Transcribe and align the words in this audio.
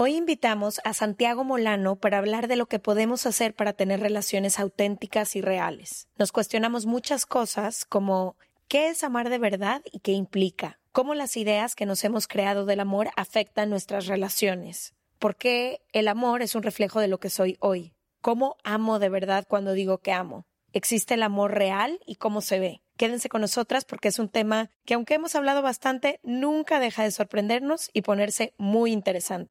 Hoy 0.00 0.14
invitamos 0.14 0.80
a 0.84 0.94
Santiago 0.94 1.42
Molano 1.42 1.96
para 1.96 2.18
hablar 2.18 2.46
de 2.46 2.54
lo 2.54 2.66
que 2.66 2.78
podemos 2.78 3.26
hacer 3.26 3.52
para 3.52 3.72
tener 3.72 3.98
relaciones 3.98 4.60
auténticas 4.60 5.34
y 5.34 5.40
reales. 5.40 6.06
Nos 6.16 6.30
cuestionamos 6.30 6.86
muchas 6.86 7.26
cosas 7.26 7.84
como 7.84 8.36
¿qué 8.68 8.90
es 8.90 9.02
amar 9.02 9.28
de 9.28 9.40
verdad 9.40 9.82
y 9.90 9.98
qué 9.98 10.12
implica? 10.12 10.78
¿Cómo 10.92 11.14
las 11.14 11.36
ideas 11.36 11.74
que 11.74 11.84
nos 11.84 12.04
hemos 12.04 12.28
creado 12.28 12.64
del 12.64 12.78
amor 12.78 13.10
afectan 13.16 13.70
nuestras 13.70 14.06
relaciones? 14.06 14.94
¿Por 15.18 15.34
qué 15.34 15.80
el 15.92 16.06
amor 16.06 16.42
es 16.42 16.54
un 16.54 16.62
reflejo 16.62 17.00
de 17.00 17.08
lo 17.08 17.18
que 17.18 17.28
soy 17.28 17.56
hoy? 17.58 17.92
¿Cómo 18.22 18.56
amo 18.62 19.00
de 19.00 19.08
verdad 19.08 19.46
cuando 19.48 19.72
digo 19.72 19.98
que 19.98 20.12
amo? 20.12 20.46
¿Existe 20.72 21.14
el 21.14 21.24
amor 21.24 21.54
real 21.54 21.98
y 22.06 22.14
cómo 22.14 22.40
se 22.40 22.60
ve? 22.60 22.82
Quédense 22.98 23.28
con 23.28 23.40
nosotras 23.40 23.84
porque 23.84 24.08
es 24.08 24.20
un 24.20 24.28
tema 24.28 24.70
que 24.84 24.94
aunque 24.94 25.14
hemos 25.14 25.34
hablado 25.34 25.60
bastante, 25.60 26.20
nunca 26.22 26.78
deja 26.78 27.02
de 27.02 27.10
sorprendernos 27.10 27.90
y 27.92 28.02
ponerse 28.02 28.54
muy 28.58 28.92
interesante. 28.92 29.50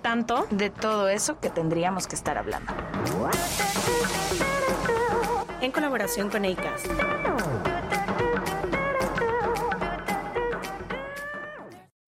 tanto. 0.00 0.46
de 0.50 0.70
todo 0.70 1.08
eso 1.08 1.38
que 1.40 1.50
tendríamos 1.50 2.06
que 2.06 2.16
estar 2.16 2.38
hablando. 2.38 2.72
En 5.60 5.70
colaboración 5.70 6.30
con 6.30 6.44
ACAST. 6.44 7.31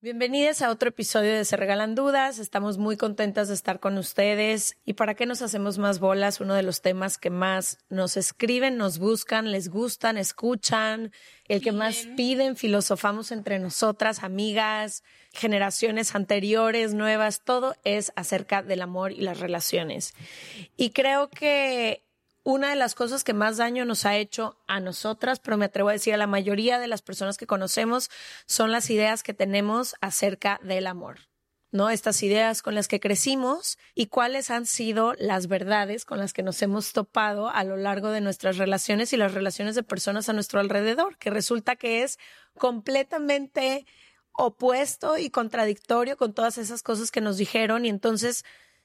Bienvenidos 0.05 0.61
a 0.61 0.71
otro 0.71 0.91
episodio 0.91 1.33
de 1.33 1.47
Se 1.47 1.57
Regalan 1.57 1.95
Dudas. 1.95 2.39
Estamos 2.39 2.77
muy 2.77 2.99
contentas 2.99 3.49
de 3.49 3.55
estar 3.55 3.81
con 3.81 3.97
ustedes. 3.97 4.77
¿Y 4.85 4.93
para 4.93 5.15
qué 5.15 5.25
nos 5.25 5.41
hacemos 5.41 5.79
más 5.79 5.99
bolas? 5.99 6.43
Uno 6.43 6.53
de 6.53 6.63
los 6.63 6.83
temas 6.83 7.17
que 7.17 7.31
más 7.31 7.79
nos 7.89 8.19
escriben, 8.19 8.77
nos 8.77 8.99
buscan, 8.99 9.51
les 9.51 9.71
gustan, 9.71 10.19
escuchan, 10.19 11.11
el 11.49 11.63
que 11.63 11.73
más 11.73 12.07
piden, 12.19 12.55
filosofamos 12.57 13.33
entre 13.33 13.59
nosotras, 13.59 14.23
amigas, 14.23 15.05
generaciones 15.33 16.15
anteriores, 16.15 16.93
nuevas, 16.93 17.41
todo 17.43 17.75
es 17.83 18.13
acerca 18.15 18.63
del 18.63 18.83
amor 18.83 19.11
y 19.11 19.23
las 19.23 19.41
relaciones. 19.41 20.13
Y 20.77 20.91
creo 20.91 21.31
que 21.31 22.04
una 22.45 22.71
de 22.71 22.77
las 22.77 22.95
cosas 22.95 23.25
que 23.25 23.33
más 23.33 23.57
daño 23.57 23.85
nos 23.85 24.07
ha 24.07 24.17
hecho 24.17 24.57
a 24.67 24.79
nosotras, 24.79 25.41
pero 25.41 25.57
me 25.57 25.65
atrevo 25.65 25.89
a 25.89 25.93
decir 25.93 26.15
a 26.15 26.19
la 26.19 26.27
mayoría 26.27 26.79
de 26.79 26.87
las 26.87 27.03
personas 27.03 27.39
que 27.39 27.47
conocemos, 27.47 28.11
son 28.47 28.71
las 28.71 28.91
ideas 28.91 29.23
que 29.23 29.35
tenemos 29.35 29.97
acerca 30.01 30.61
del 30.63 30.87
amor. 30.87 31.19
¿no? 31.73 31.91
Estas 31.91 32.23
ideas 32.23 32.63
con 32.63 32.77
las 32.77 32.87
que 32.87 33.01
crecimos 33.01 33.79
y 33.97 34.07
cuáles 34.07 34.51
han 34.51 34.65
sido 34.65 35.15
las 35.19 35.49
verdades 35.49 36.05
con 36.05 36.19
las 36.19 36.33
que 36.33 36.45
nos 36.45 36.63
hemos 36.63 36.93
topado 36.93 37.49
a 37.49 37.65
lo 37.65 37.77
largo 37.77 38.11
de 38.11 38.21
nuestras 38.21 38.59
relaciones 38.59 39.13
y 39.13 39.17
las 39.17 39.35
relaciones 39.35 39.75
de 39.75 39.83
personas 39.83 40.29
a 40.29 40.35
nuestro 40.35 40.61
alrededor, 40.61 41.19
que 41.19 41.31
resulta 41.31 41.75
que 41.75 42.05
es 42.05 42.19
completamente 42.57 43.87
opuesto 44.31 45.19
y 45.19 45.31
contradictorio 45.31 46.17
con 46.17 46.33
todas 46.33 46.59
esas 46.59 46.85
cosas 46.85 47.11
que 47.11 47.21
nos 47.21 47.39
dijeron 47.39 47.85
y 47.87 47.89
entonces 47.89 48.45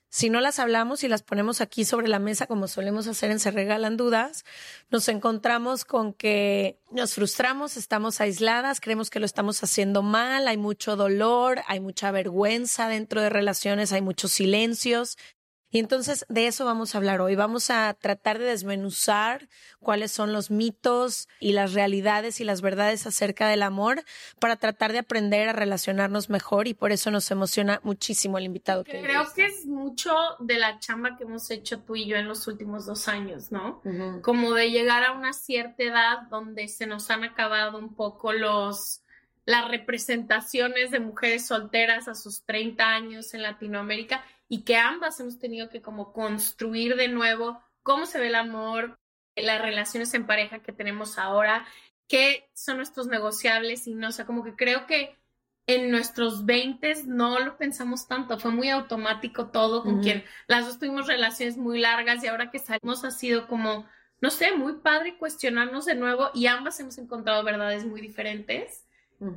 si 0.09 0.29
no 0.29 0.41
las 0.41 0.57
hablamos 0.59 1.03
y 1.03 1.07
las 1.07 1.21
ponemos 1.21 1.61
aquí 1.61 1.85
sobre 1.85 2.07
la 2.07 2.19
mesa 2.19 2.47
como 2.47 2.67
solemos 2.67 3.07
hacer 3.07 3.29
en 3.29 3.39
Se 3.39 3.51
Regalan 3.51 3.95
Dudas, 3.95 4.43
nos 4.89 5.07
encontramos 5.07 5.85
con 5.85 6.13
que 6.13 6.79
nos 6.91 7.13
frustramos, 7.13 7.77
estamos 7.77 8.19
aisladas, 8.19 8.81
creemos 8.81 9.09
que 9.09 9.19
lo 9.19 9.25
estamos 9.25 9.63
haciendo 9.63 10.01
mal, 10.01 10.47
hay 10.47 10.57
mucho 10.57 10.95
dolor, 10.95 11.61
hay 11.67 11.79
mucha 11.79 12.11
vergüenza 12.11 12.87
dentro 12.87 13.21
de 13.21 13.29
relaciones, 13.29 13.93
hay 13.93 14.01
muchos 14.01 14.31
silencios. 14.31 15.17
Y 15.71 15.79
entonces 15.79 16.25
de 16.29 16.47
eso 16.47 16.65
vamos 16.65 16.93
a 16.93 16.97
hablar 16.97 17.21
hoy. 17.21 17.35
Vamos 17.35 17.69
a 17.69 17.93
tratar 17.93 18.39
de 18.39 18.45
desmenuzar 18.45 19.47
cuáles 19.79 20.11
son 20.11 20.33
los 20.33 20.49
mitos 20.49 21.29
y 21.39 21.51
las 21.51 21.73
realidades 21.73 22.39
y 22.41 22.43
las 22.43 22.61
verdades 22.61 23.05
acerca 23.05 23.47
del 23.47 23.61
amor 23.61 24.03
para 24.39 24.55
tratar 24.55 24.93
de 24.93 24.99
aprender 24.99 25.47
a 25.47 25.53
relacionarnos 25.53 26.29
mejor 26.29 26.67
y 26.67 26.73
por 26.73 26.91
eso 26.91 27.11
nos 27.11 27.29
emociona 27.29 27.79
muchísimo 27.83 28.37
el 28.37 28.45
invitado 28.45 28.83
que 28.83 29.01
Creo 29.01 29.31
que 29.33 29.45
es 29.45 29.65
mucho 29.65 30.11
de 30.39 30.57
la 30.57 30.79
chamba 30.79 31.17
que 31.17 31.23
hemos 31.23 31.51
hecho 31.51 31.79
tú 31.79 31.95
y 31.95 32.07
yo 32.07 32.17
en 32.17 32.27
los 32.27 32.47
últimos 32.47 32.85
dos 32.85 33.07
años, 33.07 33.51
¿no? 33.51 33.81
Como 34.23 34.53
de 34.53 34.71
llegar 34.71 35.03
a 35.03 35.11
una 35.11 35.33
cierta 35.33 35.83
edad 35.83 36.21
donde 36.29 36.67
se 36.67 36.87
nos 36.87 37.09
han 37.11 37.23
acabado 37.23 37.77
un 37.77 37.93
poco 37.93 38.33
los 38.33 39.01
las 39.45 39.67
representaciones 39.67 40.91
de 40.91 40.99
mujeres 40.99 41.47
solteras 41.47 42.07
a 42.07 42.13
sus 42.13 42.43
30 42.43 42.87
años 42.87 43.33
en 43.33 43.41
Latinoamérica 43.41 44.23
y 44.49 44.63
que 44.63 44.75
ambas 44.75 45.19
hemos 45.19 45.39
tenido 45.39 45.69
que 45.69 45.81
como 45.81 46.11
construir 46.11 46.95
de 46.95 47.07
nuevo 47.07 47.61
cómo 47.83 48.05
se 48.05 48.19
ve 48.19 48.27
el 48.27 48.35
amor, 48.35 48.99
las 49.35 49.61
relaciones 49.61 50.13
en 50.13 50.25
pareja 50.25 50.59
que 50.59 50.73
tenemos 50.73 51.17
ahora, 51.17 51.65
qué 52.07 52.49
son 52.53 52.77
nuestros 52.77 53.07
negociables 53.07 53.87
y 53.87 53.93
no, 53.93 54.09
o 54.09 54.11
sea, 54.11 54.25
como 54.25 54.43
que 54.43 54.55
creo 54.55 54.85
que 54.87 55.17
en 55.67 55.91
nuestros 55.91 56.45
20 56.45 57.03
no 57.05 57.39
lo 57.39 57.55
pensamos 57.57 58.07
tanto, 58.07 58.39
fue 58.39 58.49
muy 58.49 58.69
automático 58.69 59.51
todo, 59.51 59.83
con 59.83 60.01
quien 60.01 60.25
las 60.47 60.65
dos 60.65 60.79
tuvimos 60.79 61.05
relaciones 61.05 61.57
muy 61.57 61.79
largas 61.79 62.23
y 62.23 62.27
ahora 62.27 62.49
que 62.49 62.57
salimos 62.57 63.05
ha 63.05 63.11
sido 63.11 63.47
como, 63.47 63.85
no 64.19 64.31
sé, 64.31 64.51
muy 64.53 64.77
padre 64.77 65.19
cuestionarnos 65.19 65.85
de 65.85 65.93
nuevo 65.93 66.31
y 66.33 66.47
ambas 66.47 66.79
hemos 66.79 66.97
encontrado 66.97 67.43
verdades 67.43 67.85
muy 67.85 68.01
diferentes 68.01 68.88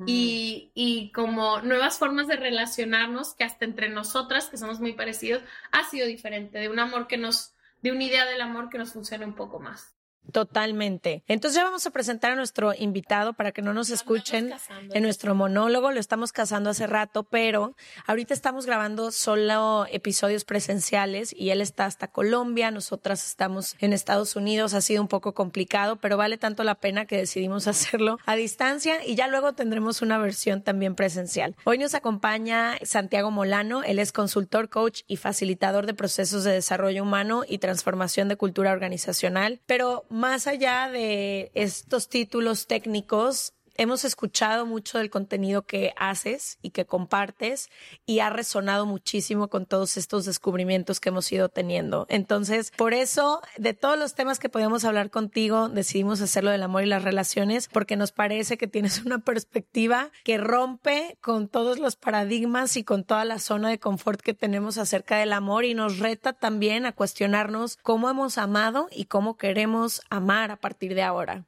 Y, 0.06 0.70
y 0.74 1.10
como 1.10 1.60
nuevas 1.60 1.98
formas 1.98 2.28
de 2.28 2.36
relacionarnos 2.36 3.34
que 3.34 3.42
hasta 3.42 3.64
entre 3.64 3.88
nosotras, 3.88 4.48
que 4.48 4.56
somos 4.56 4.78
muy 4.78 4.92
parecidos, 4.92 5.42
ha 5.72 5.82
sido 5.90 6.06
diferente, 6.06 6.58
de 6.58 6.68
un 6.68 6.78
amor 6.78 7.08
que 7.08 7.16
nos, 7.16 7.54
de 7.82 7.90
una 7.90 8.04
idea 8.04 8.24
del 8.24 8.40
amor 8.40 8.68
que 8.68 8.78
nos 8.78 8.92
funciona 8.92 9.26
un 9.26 9.34
poco 9.34 9.58
más. 9.58 9.91
Totalmente. 10.30 11.24
Entonces 11.26 11.56
ya 11.56 11.64
vamos 11.64 11.86
a 11.86 11.90
presentar 11.90 12.32
a 12.32 12.36
nuestro 12.36 12.72
invitado 12.74 13.32
para 13.32 13.52
que 13.52 13.60
no 13.60 13.74
nos 13.74 13.90
escuchen 13.90 14.50
casando. 14.50 14.94
en 14.94 15.02
nuestro 15.02 15.34
monólogo. 15.34 15.90
Lo 15.90 15.98
estamos 15.98 16.32
casando 16.32 16.70
hace 16.70 16.86
rato, 16.86 17.24
pero 17.24 17.74
ahorita 18.06 18.32
estamos 18.32 18.64
grabando 18.64 19.10
solo 19.10 19.86
episodios 19.90 20.44
presenciales 20.44 21.34
y 21.36 21.50
él 21.50 21.60
está 21.60 21.86
hasta 21.86 22.08
Colombia, 22.08 22.70
nosotras 22.70 23.26
estamos 23.26 23.76
en 23.80 23.92
Estados 23.92 24.36
Unidos. 24.36 24.74
Ha 24.74 24.80
sido 24.80 25.02
un 25.02 25.08
poco 25.08 25.34
complicado, 25.34 25.96
pero 25.96 26.16
vale 26.16 26.38
tanto 26.38 26.62
la 26.62 26.76
pena 26.76 27.04
que 27.06 27.16
decidimos 27.16 27.66
hacerlo 27.68 28.18
a 28.24 28.36
distancia 28.36 29.04
y 29.04 29.16
ya 29.16 29.26
luego 29.26 29.54
tendremos 29.54 30.02
una 30.02 30.18
versión 30.18 30.62
también 30.62 30.94
presencial. 30.94 31.56
Hoy 31.64 31.78
nos 31.78 31.94
acompaña 31.94 32.78
Santiago 32.82 33.30
Molano. 33.30 33.82
Él 33.82 33.98
es 33.98 34.12
consultor, 34.12 34.68
coach 34.68 35.02
y 35.08 35.16
facilitador 35.16 35.86
de 35.86 35.94
procesos 35.94 36.44
de 36.44 36.52
desarrollo 36.52 37.02
humano 37.02 37.42
y 37.46 37.58
transformación 37.58 38.28
de 38.28 38.36
cultura 38.36 38.72
organizacional. 38.72 39.60
Pero 39.66 40.04
más 40.12 40.46
allá 40.46 40.88
de 40.90 41.50
estos 41.54 42.08
títulos 42.08 42.66
técnicos, 42.66 43.54
hemos 43.76 44.04
escuchado 44.04 44.66
mucho 44.66 44.98
del 44.98 45.10
contenido 45.10 45.62
que 45.62 45.92
haces 45.96 46.58
y 46.62 46.70
que 46.70 46.86
compartes 46.86 47.68
y 48.06 48.20
ha 48.20 48.30
resonado 48.30 48.86
muchísimo 48.86 49.48
con 49.48 49.66
todos 49.66 49.96
estos 49.96 50.24
descubrimientos 50.24 51.00
que 51.00 51.08
hemos 51.10 51.30
ido 51.32 51.48
teniendo. 51.48 52.06
Entonces, 52.08 52.72
por 52.76 52.94
eso, 52.94 53.40
de 53.56 53.74
todos 53.74 53.98
los 53.98 54.14
temas 54.14 54.38
que 54.38 54.48
podíamos 54.48 54.84
hablar 54.84 55.10
contigo, 55.10 55.68
decidimos 55.68 56.20
hacerlo 56.20 56.50
del 56.50 56.62
amor 56.62 56.84
y 56.84 56.86
las 56.86 57.04
relaciones 57.04 57.68
porque 57.68 57.96
nos 57.96 58.12
parece 58.12 58.56
que 58.56 58.66
tienes 58.66 59.04
una 59.04 59.18
perspectiva 59.18 60.10
que 60.24 60.38
rompe 60.38 61.18
con 61.20 61.48
todos 61.48 61.78
los 61.78 61.96
paradigmas 61.96 62.76
y 62.76 62.84
con 62.84 63.04
toda 63.04 63.24
la 63.24 63.38
zona 63.38 63.70
de 63.70 63.78
confort 63.78 64.20
que 64.20 64.34
tenemos 64.34 64.78
acerca 64.78 65.18
del 65.18 65.32
amor 65.32 65.64
y 65.64 65.74
nos 65.74 65.98
reta 65.98 66.32
también 66.32 66.86
a 66.86 66.92
cuestionarnos 66.92 67.78
cómo 67.82 68.08
hemos 68.10 68.38
amado 68.38 68.88
y 68.90 69.06
cómo 69.06 69.36
queremos 69.36 70.02
amar 70.10 70.50
a 70.50 70.56
partir 70.56 70.94
de 70.94 71.02
ahora. 71.02 71.46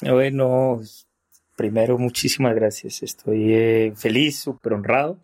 Bueno, 0.00 0.80
primero, 1.58 1.98
muchísimas 1.98 2.54
gracias. 2.54 3.02
Estoy 3.02 3.52
eh, 3.52 3.92
feliz, 3.96 4.38
súper 4.38 4.74
honrado, 4.74 5.18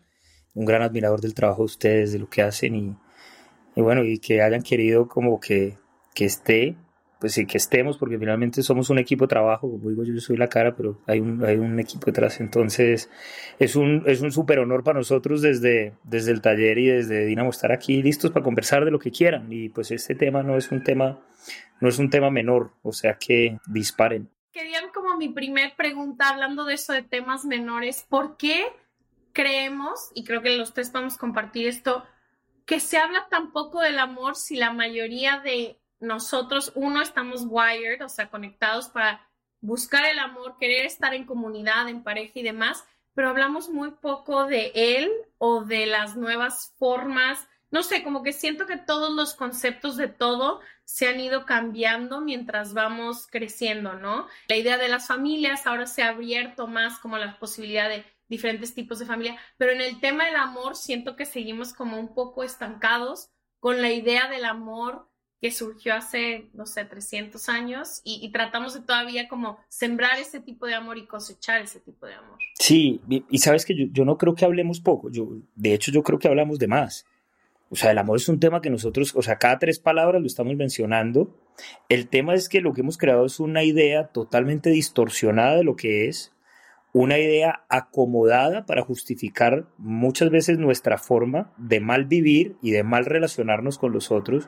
un 0.53 0.65
gran 0.65 0.81
admirador 0.81 1.21
del 1.21 1.33
trabajo 1.33 1.61
de 1.61 1.65
ustedes, 1.65 2.11
de 2.11 2.19
lo 2.19 2.29
que 2.29 2.41
hacen 2.41 2.75
y, 2.75 3.81
bueno, 3.81 4.03
y 4.03 4.19
que 4.19 4.41
hayan 4.41 4.61
querido 4.61 5.07
como 5.07 5.39
que, 5.39 5.77
que 6.13 6.25
esté, 6.25 6.75
pues 7.21 7.31
sí, 7.31 7.45
que 7.45 7.57
estemos, 7.57 7.97
porque 7.97 8.19
finalmente 8.19 8.61
somos 8.63 8.89
un 8.89 8.99
equipo 8.99 9.23
de 9.23 9.29
trabajo, 9.29 9.71
como 9.71 9.89
digo 9.89 10.03
yo, 10.03 10.13
yo 10.13 10.19
soy 10.19 10.35
la 10.35 10.49
cara, 10.49 10.75
pero 10.75 10.99
hay 11.07 11.21
un, 11.21 11.43
hay 11.45 11.55
un 11.55 11.79
equipo 11.79 12.05
detrás. 12.07 12.41
Entonces, 12.41 13.09
es 13.57 13.77
un, 13.77 14.03
es 14.05 14.19
un 14.19 14.33
súper 14.33 14.59
honor 14.59 14.83
para 14.83 14.99
nosotros 14.99 15.41
desde, 15.41 15.93
desde 16.03 16.31
el 16.31 16.41
taller 16.41 16.77
y 16.77 16.87
desde 16.87 17.25
Dinamo 17.25 17.49
estar 17.49 17.71
aquí 17.71 18.03
listos 18.03 18.31
para 18.31 18.43
conversar 18.43 18.83
de 18.83 18.91
lo 18.91 18.99
que 18.99 19.09
quieran. 19.09 19.47
Y 19.53 19.69
pues 19.69 19.89
este 19.91 20.15
tema 20.15 20.43
no 20.43 20.57
es 20.57 20.69
un 20.69 20.83
tema, 20.83 21.25
no 21.79 21.87
es 21.87 21.97
un 21.97 22.09
tema 22.09 22.29
menor, 22.29 22.71
o 22.83 22.91
sea 22.91 23.17
que 23.17 23.57
disparen 23.67 24.34
querían 24.55 24.89
como 24.93 25.17
mi 25.17 25.27
primer 25.27 25.75
pregunta, 25.75 26.29
hablando 26.29 26.63
de 26.63 26.75
eso 26.75 26.93
de 26.93 27.01
temas 27.01 27.43
menores, 27.43 28.05
¿por 28.07 28.37
qué 28.37 28.65
creemos, 29.33 30.11
y 30.13 30.23
creo 30.23 30.41
que 30.41 30.55
los 30.55 30.73
tres 30.73 30.93
vamos 30.93 31.15
a 31.15 31.19
compartir 31.19 31.67
esto, 31.67 32.05
que 32.65 32.79
se 32.79 32.97
habla 32.97 33.27
tan 33.29 33.51
poco 33.51 33.81
del 33.81 33.99
amor 33.99 34.37
si 34.37 34.55
la 34.55 34.71
mayoría 34.71 35.39
de 35.39 35.77
nosotros, 35.99 36.71
uno, 36.73 37.01
estamos 37.01 37.43
wired, 37.45 38.01
o 38.01 38.07
sea, 38.07 38.29
conectados 38.29 38.87
para 38.87 39.27
buscar 39.59 40.05
el 40.05 40.19
amor, 40.19 40.55
querer 40.57 40.85
estar 40.85 41.13
en 41.13 41.25
comunidad, 41.25 41.89
en 41.89 42.01
pareja 42.01 42.39
y 42.39 42.43
demás, 42.43 42.85
pero 43.13 43.27
hablamos 43.27 43.67
muy 43.69 43.91
poco 43.91 44.45
de 44.45 44.71
él 44.73 45.11
o 45.37 45.65
de 45.65 45.85
las 45.85 46.15
nuevas 46.15 46.73
formas 46.79 47.45
no 47.75 47.83
sé, 47.83 48.03
como 48.03 48.23
que 48.23 48.31
siento 48.31 48.65
que 48.65 48.77
todos 48.77 49.11
los 49.11 49.33
conceptos 49.33 49.97
de 49.97 50.07
todo 50.07 50.61
se 50.85 51.07
han 51.07 51.19
ido 51.19 51.45
cambiando 51.45 52.21
mientras 52.21 52.73
vamos 52.73 53.27
creciendo, 53.27 53.93
¿no? 53.95 54.27
La 54.47 54.55
idea 54.55 54.77
de 54.77 54.87
las 54.87 55.07
familias 55.07 55.67
ahora 55.67 55.87
se 55.87 56.03
ha 56.03 56.09
abierto 56.09 56.67
más 56.67 56.99
como 56.99 57.17
la 57.17 57.37
posibilidad 57.39 57.89
de 57.89 58.05
diferentes 58.27 58.73
tipos 58.73 58.99
de 58.99 59.05
familia, 59.05 59.37
pero 59.57 59.71
en 59.71 59.81
el 59.81 59.99
tema 59.99 60.25
del 60.25 60.35
amor 60.35 60.75
siento 60.75 61.15
que 61.15 61.25
seguimos 61.25 61.73
como 61.73 61.99
un 61.99 62.13
poco 62.13 62.43
estancados 62.43 63.29
con 63.59 63.81
la 63.81 63.91
idea 63.91 64.29
del 64.29 64.45
amor 64.45 65.09
que 65.41 65.51
surgió 65.51 65.93
hace, 65.93 66.49
no 66.53 66.65
sé, 66.65 66.85
300 66.85 67.49
años 67.49 68.01
y, 68.03 68.31
tratamos 68.31 68.73
de 68.73 68.81
todavía 68.81 69.27
como 69.27 69.59
sembrar 69.67 70.17
ese 70.17 70.39
tipo 70.39 70.65
de 70.65 70.75
amor 70.75 70.97
y 70.97 71.05
cosechar 71.05 71.61
ese 71.61 71.79
tipo 71.79 72.05
de 72.05 72.15
amor. 72.15 72.39
Sí, 72.57 73.01
y, 73.09 73.37
sabes 73.37 73.65
que 73.65 73.75
yo, 73.75 73.85
yo, 73.91 74.05
no 74.05 74.17
creo 74.17 74.33
que 74.33 74.45
hablemos 74.45 74.79
poco, 74.79 75.11
yo, 75.11 75.27
de 75.55 75.73
hecho 75.73 75.91
yo 75.91 76.03
creo 76.03 76.17
que 76.19 76.27
hablamos 76.27 76.57
de 76.57 76.67
más. 76.67 77.05
O 77.69 77.75
sea, 77.75 77.91
el 77.91 77.97
amor 77.97 78.17
es 78.17 78.29
un 78.29 78.39
tema 78.39 78.61
que 78.61 78.69
nosotros, 78.69 79.15
o 79.15 79.21
sea, 79.21 79.37
cada 79.37 79.57
tres 79.57 79.79
palabras 79.79 80.21
lo 80.21 80.27
estamos 80.27 80.55
mencionando. 80.55 81.35
El 81.89 82.07
tema 82.07 82.35
es 82.35 82.47
que 82.47 82.61
lo 82.61 82.73
que 82.73 82.81
hemos 82.81 82.97
creado 82.97 83.25
es 83.25 83.39
una 83.39 83.63
idea 83.63 84.07
totalmente 84.07 84.69
distorsionada 84.69 85.55
de 85.55 85.63
lo 85.63 85.75
que 85.75 86.07
es, 86.07 86.31
una 86.93 87.17
idea 87.17 87.65
acomodada 87.67 88.65
para 88.65 88.83
justificar 88.83 89.65
muchas 89.77 90.29
veces 90.29 90.59
nuestra 90.59 90.97
forma 90.97 91.51
de 91.57 91.79
mal 91.81 92.05
vivir 92.05 92.55
y 92.61 92.71
de 92.71 92.83
mal 92.83 93.05
relacionarnos 93.05 93.77
con 93.77 93.91
los 93.91 94.11
otros. 94.11 94.47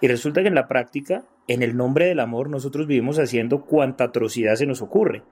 Y 0.00 0.08
resulta 0.08 0.42
que 0.42 0.48
en 0.48 0.54
la 0.54 0.68
práctica, 0.68 1.24
en 1.46 1.62
el 1.62 1.76
nombre 1.76 2.06
del 2.06 2.20
amor, 2.20 2.50
nosotros 2.50 2.86
vivimos 2.86 3.18
haciendo 3.18 3.64
cuanta 3.64 4.04
atrocidad 4.04 4.56
se 4.56 4.66
nos 4.66 4.82
ocurre. 4.82 5.22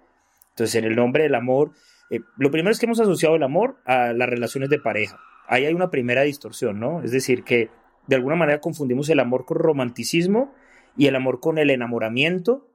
Entonces, 0.51 0.77
en 0.77 0.85
el 0.85 0.95
nombre 0.95 1.25
del 1.25 1.35
amor, 1.35 1.73
eh, 2.11 2.21
lo 2.39 2.51
primero 2.51 2.71
es 2.71 2.79
que 2.79 2.87
hemos 2.87 3.01
asociado 3.01 3.35
el 3.35 3.43
amor 3.43 3.77
a 3.85 4.13
las 4.13 4.29
relaciones 4.29 4.71
de 4.71 4.79
pareja 4.79 5.19
ahí 5.47 5.67
hay 5.67 5.75
una 5.75 5.91
primera 5.91 6.23
distorsión, 6.23 6.81
¿no? 6.81 7.03
Es 7.03 7.11
decir, 7.11 7.45
que 7.45 7.71
de 8.07 8.17
alguna 8.17 8.37
manera 8.37 8.61
confundimos 8.61 9.09
el 9.09 9.21
amor 9.21 9.45
con 9.45 9.59
romanticismo 9.59 10.53
y 10.97 11.07
el 11.07 11.17
amor 11.17 11.41
con 11.41 11.59
el 11.59 11.71
enamoramiento 11.71 12.71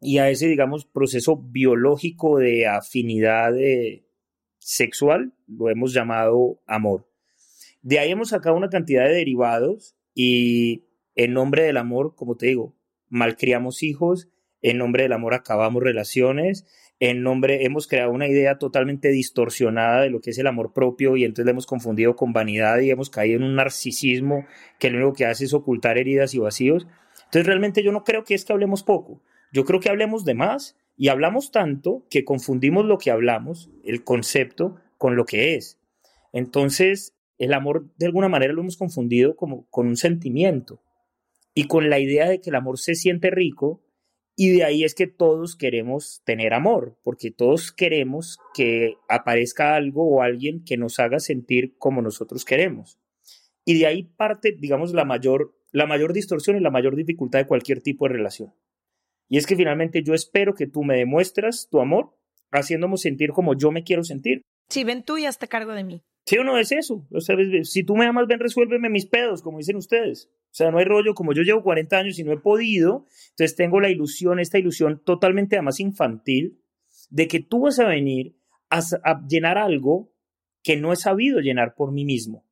y 0.00 0.18
a 0.18 0.30
ese, 0.30 0.46
digamos, 0.46 0.84
proceso 0.84 1.36
biológico 1.36 2.38
de 2.38 2.66
afinidad 2.66 3.56
eh, 3.58 4.04
sexual 4.58 5.32
lo 5.46 5.70
hemos 5.70 5.92
llamado 5.92 6.60
amor. 6.66 7.08
De 7.82 7.98
ahí 7.98 8.10
hemos 8.10 8.30
sacado 8.30 8.56
una 8.56 8.68
cantidad 8.68 9.04
de 9.04 9.14
derivados 9.14 9.96
y 10.14 10.84
en 11.14 11.32
nombre 11.32 11.62
del 11.62 11.76
amor, 11.76 12.14
como 12.14 12.36
te 12.36 12.46
digo, 12.46 12.76
malcriamos 13.08 13.82
hijos, 13.82 14.28
en 14.62 14.78
nombre 14.78 15.04
del 15.04 15.12
amor 15.12 15.34
acabamos 15.34 15.82
relaciones, 15.82 16.66
en 17.00 17.22
nombre, 17.22 17.64
hemos 17.64 17.86
creado 17.86 18.10
una 18.10 18.26
idea 18.26 18.58
totalmente 18.58 19.10
distorsionada 19.10 20.02
de 20.02 20.10
lo 20.10 20.20
que 20.20 20.30
es 20.30 20.38
el 20.38 20.48
amor 20.48 20.72
propio 20.72 21.16
y 21.16 21.24
entonces 21.24 21.44
la 21.44 21.52
hemos 21.52 21.66
confundido 21.66 22.16
con 22.16 22.32
vanidad 22.32 22.80
y 22.80 22.90
hemos 22.90 23.08
caído 23.08 23.36
en 23.36 23.44
un 23.44 23.54
narcisismo 23.54 24.46
que 24.80 24.90
lo 24.90 24.98
único 24.98 25.12
que 25.12 25.26
hace 25.26 25.44
es 25.44 25.54
ocultar 25.54 25.96
heridas 25.96 26.34
y 26.34 26.38
vacíos. 26.38 26.88
Entonces 27.26 27.46
realmente 27.46 27.84
yo 27.84 27.92
no 27.92 28.02
creo 28.02 28.24
que 28.24 28.34
es 28.34 28.44
que 28.44 28.52
hablemos 28.52 28.82
poco, 28.82 29.22
yo 29.52 29.64
creo 29.64 29.78
que 29.78 29.90
hablemos 29.90 30.24
de 30.24 30.34
más 30.34 30.76
y 30.96 31.08
hablamos 31.08 31.52
tanto 31.52 32.04
que 32.10 32.24
confundimos 32.24 32.84
lo 32.84 32.98
que 32.98 33.12
hablamos, 33.12 33.70
el 33.84 34.02
concepto, 34.02 34.80
con 34.96 35.14
lo 35.14 35.24
que 35.24 35.54
es. 35.54 35.78
Entonces 36.32 37.14
el 37.38 37.54
amor 37.54 37.86
de 37.96 38.06
alguna 38.06 38.28
manera 38.28 38.52
lo 38.52 38.62
hemos 38.62 38.76
confundido 38.76 39.36
como 39.36 39.68
con 39.70 39.86
un 39.86 39.96
sentimiento 39.96 40.82
y 41.54 41.68
con 41.68 41.88
la 41.90 42.00
idea 42.00 42.28
de 42.28 42.40
que 42.40 42.50
el 42.50 42.56
amor 42.56 42.78
se 42.80 42.96
siente 42.96 43.30
rico 43.30 43.80
y 44.40 44.50
de 44.50 44.62
ahí 44.62 44.84
es 44.84 44.94
que 44.94 45.08
todos 45.08 45.56
queremos 45.56 46.22
tener 46.24 46.54
amor, 46.54 46.96
porque 47.02 47.32
todos 47.32 47.72
queremos 47.72 48.38
que 48.54 48.94
aparezca 49.08 49.74
algo 49.74 50.08
o 50.08 50.22
alguien 50.22 50.62
que 50.64 50.76
nos 50.76 51.00
haga 51.00 51.18
sentir 51.18 51.76
como 51.76 52.02
nosotros 52.02 52.44
queremos. 52.44 53.00
Y 53.64 53.80
de 53.80 53.88
ahí 53.88 54.04
parte, 54.04 54.56
digamos, 54.56 54.92
la 54.92 55.04
mayor, 55.04 55.56
la 55.72 55.86
mayor 55.86 56.12
distorsión 56.12 56.56
y 56.56 56.60
la 56.60 56.70
mayor 56.70 56.94
dificultad 56.94 57.40
de 57.40 57.46
cualquier 57.48 57.80
tipo 57.80 58.06
de 58.06 58.14
relación. 58.14 58.54
Y 59.28 59.38
es 59.38 59.46
que 59.48 59.56
finalmente 59.56 60.04
yo 60.04 60.14
espero 60.14 60.54
que 60.54 60.68
tú 60.68 60.84
me 60.84 60.96
demuestras 60.96 61.66
tu 61.68 61.80
amor 61.80 62.16
haciéndome 62.52 62.96
sentir 62.96 63.32
como 63.32 63.56
yo 63.56 63.72
me 63.72 63.82
quiero 63.82 64.04
sentir. 64.04 64.42
Si 64.68 64.84
ven 64.84 65.02
tú 65.02 65.18
y 65.18 65.26
hazte 65.26 65.48
cargo 65.48 65.72
de 65.72 65.82
mí. 65.82 66.04
¿Sí 66.28 66.36
o 66.36 66.44
no 66.44 66.58
es 66.58 66.72
eso? 66.72 67.08
O 67.10 67.22
sea, 67.22 67.36
si 67.62 67.84
tú 67.84 67.96
me 67.96 68.04
amas, 68.04 68.26
ven, 68.26 68.38
resuélveme 68.38 68.90
mis 68.90 69.06
pedos, 69.06 69.40
como 69.40 69.56
dicen 69.56 69.76
ustedes. 69.76 70.30
O 70.50 70.54
sea, 70.54 70.70
no 70.70 70.76
hay 70.76 70.84
rollo, 70.84 71.14
como 71.14 71.32
yo 71.32 71.40
llevo 71.40 71.62
40 71.62 71.96
años 71.96 72.18
y 72.18 72.22
no 72.22 72.34
he 72.34 72.38
podido, 72.38 73.06
entonces 73.30 73.56
tengo 73.56 73.80
la 73.80 73.88
ilusión, 73.88 74.38
esta 74.38 74.58
ilusión 74.58 75.00
totalmente 75.02 75.56
además 75.56 75.80
infantil, 75.80 76.60
de 77.08 77.28
que 77.28 77.40
tú 77.40 77.60
vas 77.60 77.78
a 77.78 77.86
venir 77.86 78.36
a, 78.68 78.80
a 79.04 79.26
llenar 79.26 79.56
algo 79.56 80.12
que 80.62 80.76
no 80.76 80.92
he 80.92 80.96
sabido 80.96 81.40
llenar 81.40 81.74
por 81.74 81.92
mí 81.92 82.04
mismo. 82.04 82.44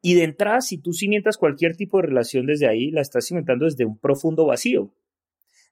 Y 0.00 0.14
de 0.14 0.22
entrada, 0.22 0.60
si 0.60 0.78
tú 0.78 0.92
cimientas 0.92 1.38
cualquier 1.38 1.74
tipo 1.74 1.96
de 1.96 2.06
relación 2.06 2.46
desde 2.46 2.68
ahí, 2.68 2.92
la 2.92 3.00
estás 3.00 3.26
cimentando 3.26 3.64
desde 3.64 3.84
un 3.84 3.98
profundo 3.98 4.46
vacío. 4.46 4.94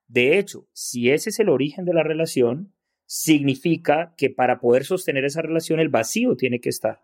De 0.09 0.37
hecho, 0.37 0.67
si 0.73 1.11
ese 1.13 1.31
es 1.31 1.39
el 1.39 1.49
origen 1.49 1.85
de 1.85 1.95
la 1.95 2.03
relación, 2.03 2.73
significa 3.07 4.15
que 4.17 4.31
para 4.31 4.59
poder 4.61 4.85
sostener 4.85 5.25
esa 5.25 5.43
relación 5.43 5.81
el 5.81 5.89
vacío 5.89 6.37
tiene 6.37 6.61
que 6.61 6.69
estar. 6.69 7.03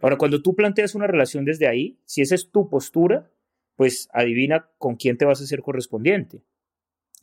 Ahora, 0.00 0.16
cuando 0.16 0.42
tú 0.42 0.54
planteas 0.54 0.94
una 0.94 1.06
relación 1.06 1.44
desde 1.44 1.66
ahí, 1.66 1.98
si 2.04 2.22
esa 2.22 2.34
es 2.34 2.50
tu 2.50 2.68
postura, 2.68 3.30
pues 3.76 4.08
adivina 4.12 4.70
con 4.78 4.96
quién 4.96 5.16
te 5.16 5.24
vas 5.24 5.40
a 5.40 5.46
ser 5.46 5.62
correspondiente. 5.62 6.42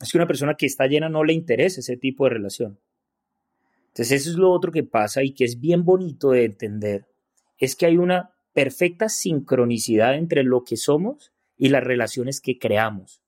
Es 0.00 0.12
que 0.12 0.18
una 0.18 0.26
persona 0.26 0.54
que 0.54 0.66
está 0.66 0.86
llena 0.86 1.08
no 1.08 1.24
le 1.24 1.32
interesa 1.32 1.80
ese 1.80 1.96
tipo 1.96 2.24
de 2.24 2.30
relación. 2.30 2.78
Entonces, 3.88 4.20
eso 4.20 4.30
es 4.30 4.36
lo 4.36 4.50
otro 4.50 4.72
que 4.72 4.82
pasa 4.82 5.22
y 5.22 5.32
que 5.32 5.44
es 5.44 5.58
bien 5.58 5.84
bonito 5.84 6.30
de 6.30 6.44
entender. 6.44 7.06
Es 7.58 7.76
que 7.76 7.86
hay 7.86 7.96
una 7.96 8.34
perfecta 8.52 9.08
sincronicidad 9.08 10.16
entre 10.16 10.42
lo 10.42 10.64
que 10.64 10.76
somos 10.76 11.32
y 11.56 11.70
las 11.70 11.82
relaciones 11.82 12.40
que 12.40 12.58
creamos. 12.58 13.22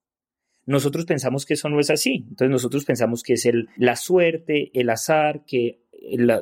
Nosotros 0.69 1.07
pensamos 1.07 1.47
que 1.47 1.55
eso 1.55 1.71
no 1.71 1.81
es 1.81 1.89
así. 1.89 2.27
Entonces 2.29 2.51
nosotros 2.51 2.85
pensamos 2.85 3.23
que 3.23 3.33
es 3.33 3.47
el, 3.47 3.71
la 3.79 3.97
suerte, 3.97 4.71
el 4.75 4.91
azar, 4.91 5.47
que 5.47 5.81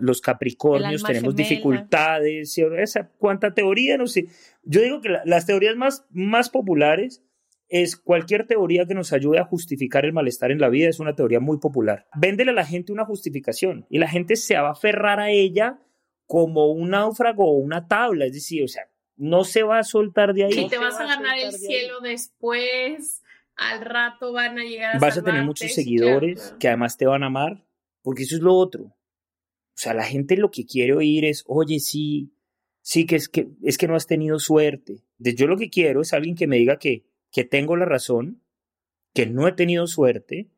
los 0.01 0.21
Capricornios 0.21 1.05
tenemos 1.05 1.37
dificultades, 1.37 2.59
esa 2.59 3.09
cuánta 3.19 3.55
teoría, 3.55 3.97
no 3.97 4.09
sé. 4.09 4.27
Yo 4.65 4.83
digo 4.83 5.01
que 5.01 5.11
las 5.25 5.47
teorías 5.47 5.77
más, 5.77 6.07
más 6.11 6.51
populares 6.51 7.23
es 7.69 7.97
cualquier 7.97 8.49
teoría 8.49 8.85
que 8.87 8.95
nos 8.95 9.13
ayude 9.13 9.39
a 9.39 9.45
justificar 9.45 10.05
el 10.05 10.13
malestar 10.13 10.51
en 10.51 10.59
la 10.59 10.71
vida, 10.71 10.89
es 10.89 10.99
una 10.99 11.15
teoría 11.15 11.39
muy 11.39 11.59
popular. 11.59 12.09
Véndele 12.17 12.51
a 12.51 12.55
la 12.55 12.67
gente 12.67 12.93
una 12.93 13.05
justificación 13.05 13.87
y 13.89 13.99
la 13.99 14.09
gente 14.09 14.35
se 14.35 14.57
va 14.57 14.71
a 14.71 14.73
aferrar 14.73 15.21
a 15.21 15.31
ella 15.31 15.79
como 16.27 16.73
un 16.73 16.91
náufrago 16.91 17.45
o 17.45 17.59
una 17.59 17.87
tabla, 17.87 18.27
es 18.27 18.33
decir, 18.33 18.65
o 18.65 18.69
sea, 18.69 18.91
no 19.15 19.45
se 19.45 19.63
va 19.63 19.79
a 19.79 19.85
soltar 19.85 20.35
de 20.35 20.47
ahí. 20.47 20.59
Y 20.59 20.69
te 20.69 20.79
vas 20.79 20.99
a 20.99 21.07
ganar 21.07 21.39
el 21.39 21.53
cielo 21.53 22.01
después 22.01 23.23
al 23.57 23.81
rato 23.81 24.33
van 24.33 24.59
a 24.59 24.65
llegar 24.65 24.97
a 24.97 24.99
Vas 24.99 25.19
a 25.19 25.23
tener 25.23 25.43
muchos 25.45 25.73
seguidores 25.73 26.55
que 26.59 26.69
además 26.69 26.97
te 26.97 27.07
van 27.07 27.23
a 27.23 27.27
amar, 27.27 27.65
porque 28.03 28.25
eso 28.25 28.37
es 28.37 28.43
lo 28.43 28.55
otro. 28.55 28.85
O 28.85 29.79
sea, 29.79 29.95
la 29.95 30.05
gente 30.05 30.37
lo 30.37 30.51
que 30.51 30.65
quiere 30.65 30.95
oír 30.95 31.25
es, 31.25 31.45
oye, 31.47 31.81
sí, 31.81 32.33
sí, 32.81 33.05
que 33.07 33.17
es 33.17 33.29
que, 33.29 33.49
es 33.63 33.79
que 33.79 33.89
no 33.89 33.97
has 33.97 34.07
tenido 34.07 34.39
suerte. 34.39 35.03
Yo 35.19 35.47
lo 35.47 35.57
que 35.57 35.71
quiero 35.71 36.03
es 36.03 36.13
alguien 36.13 36.35
que 36.35 36.47
me 36.47 36.57
diga 36.57 36.79
que, 36.79 37.05
que 37.31 37.45
tengo 37.45 37.77
la 37.77 37.85
razón, 37.85 38.43
que 39.13 39.27
no 39.27 39.49
he 39.49 39.53
tenido 39.53 39.87
suerte, 39.87 40.51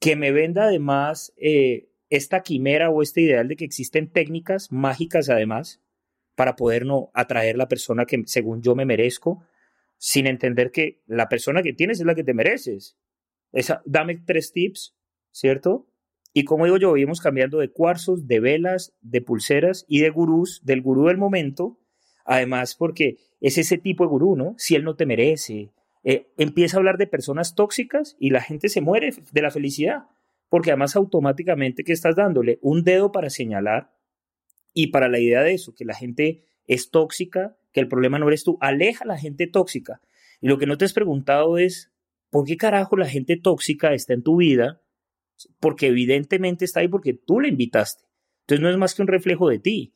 que 0.00 0.16
me 0.16 0.32
venda 0.32 0.64
además 0.64 1.32
eh, 1.36 1.88
esta 2.10 2.42
quimera 2.42 2.90
o 2.90 3.02
este 3.02 3.20
ideal 3.20 3.48
de 3.48 3.56
que 3.56 3.64
existen 3.64 4.10
técnicas 4.10 4.70
mágicas 4.70 5.28
además 5.28 5.80
para 6.34 6.56
poder 6.56 6.84
no 6.84 7.10
atraer 7.14 7.56
la 7.56 7.68
persona 7.68 8.06
que 8.06 8.22
según 8.26 8.62
yo 8.62 8.74
me 8.74 8.84
merezco, 8.84 9.44
sin 9.98 10.26
entender 10.26 10.70
que 10.70 11.02
la 11.06 11.28
persona 11.28 11.62
que 11.62 11.72
tienes 11.72 12.00
es 12.00 12.06
la 12.06 12.14
que 12.14 12.24
te 12.24 12.34
mereces. 12.34 12.96
Esa, 13.52 13.82
dame 13.84 14.16
tres 14.16 14.52
tips, 14.52 14.96
¿cierto? 15.30 15.86
Y 16.32 16.44
como 16.44 16.64
digo 16.64 16.76
yo, 16.76 16.92
vivimos 16.92 17.20
cambiando 17.20 17.58
de 17.58 17.70
cuarzos, 17.70 18.26
de 18.26 18.40
velas, 18.40 18.94
de 19.00 19.20
pulseras 19.20 19.84
y 19.88 20.00
de 20.00 20.10
gurús, 20.10 20.60
del 20.64 20.82
gurú 20.82 21.06
del 21.06 21.16
momento, 21.16 21.78
además 22.24 22.74
porque 22.74 23.18
es 23.40 23.56
ese 23.56 23.78
tipo 23.78 24.04
de 24.04 24.10
gurú, 24.10 24.34
¿no? 24.36 24.54
Si 24.58 24.74
él 24.74 24.82
no 24.82 24.96
te 24.96 25.06
merece, 25.06 25.70
eh, 26.02 26.26
empieza 26.36 26.76
a 26.76 26.80
hablar 26.80 26.98
de 26.98 27.06
personas 27.06 27.54
tóxicas 27.54 28.16
y 28.18 28.30
la 28.30 28.40
gente 28.40 28.68
se 28.68 28.80
muere 28.80 29.10
de 29.32 29.42
la 29.42 29.50
felicidad, 29.50 30.06
porque 30.48 30.70
además 30.70 30.96
automáticamente 30.96 31.84
que 31.84 31.92
estás 31.92 32.16
dándole 32.16 32.58
un 32.62 32.82
dedo 32.82 33.12
para 33.12 33.30
señalar 33.30 33.92
y 34.72 34.88
para 34.88 35.08
la 35.08 35.20
idea 35.20 35.42
de 35.42 35.54
eso, 35.54 35.74
que 35.74 35.84
la 35.84 35.94
gente 35.94 36.44
es 36.66 36.90
tóxica, 36.90 37.56
que 37.74 37.80
el 37.80 37.88
problema 37.88 38.18
no 38.18 38.28
eres 38.28 38.44
tú, 38.44 38.56
aleja 38.60 39.04
a 39.04 39.08
la 39.08 39.18
gente 39.18 39.46
tóxica. 39.48 40.00
Y 40.40 40.48
lo 40.48 40.58
que 40.58 40.66
no 40.66 40.78
te 40.78 40.84
has 40.84 40.92
preguntado 40.92 41.58
es, 41.58 41.92
¿por 42.30 42.46
qué 42.46 42.56
carajo 42.56 42.96
la 42.96 43.08
gente 43.08 43.36
tóxica 43.36 43.92
está 43.92 44.14
en 44.14 44.22
tu 44.22 44.36
vida? 44.36 44.80
Porque 45.58 45.88
evidentemente 45.88 46.64
está 46.64 46.80
ahí 46.80 46.88
porque 46.88 47.12
tú 47.12 47.40
la 47.40 47.48
invitaste. 47.48 48.04
Entonces 48.42 48.62
no 48.62 48.70
es 48.70 48.76
más 48.76 48.94
que 48.94 49.02
un 49.02 49.08
reflejo 49.08 49.48
de 49.48 49.58
ti. 49.58 49.94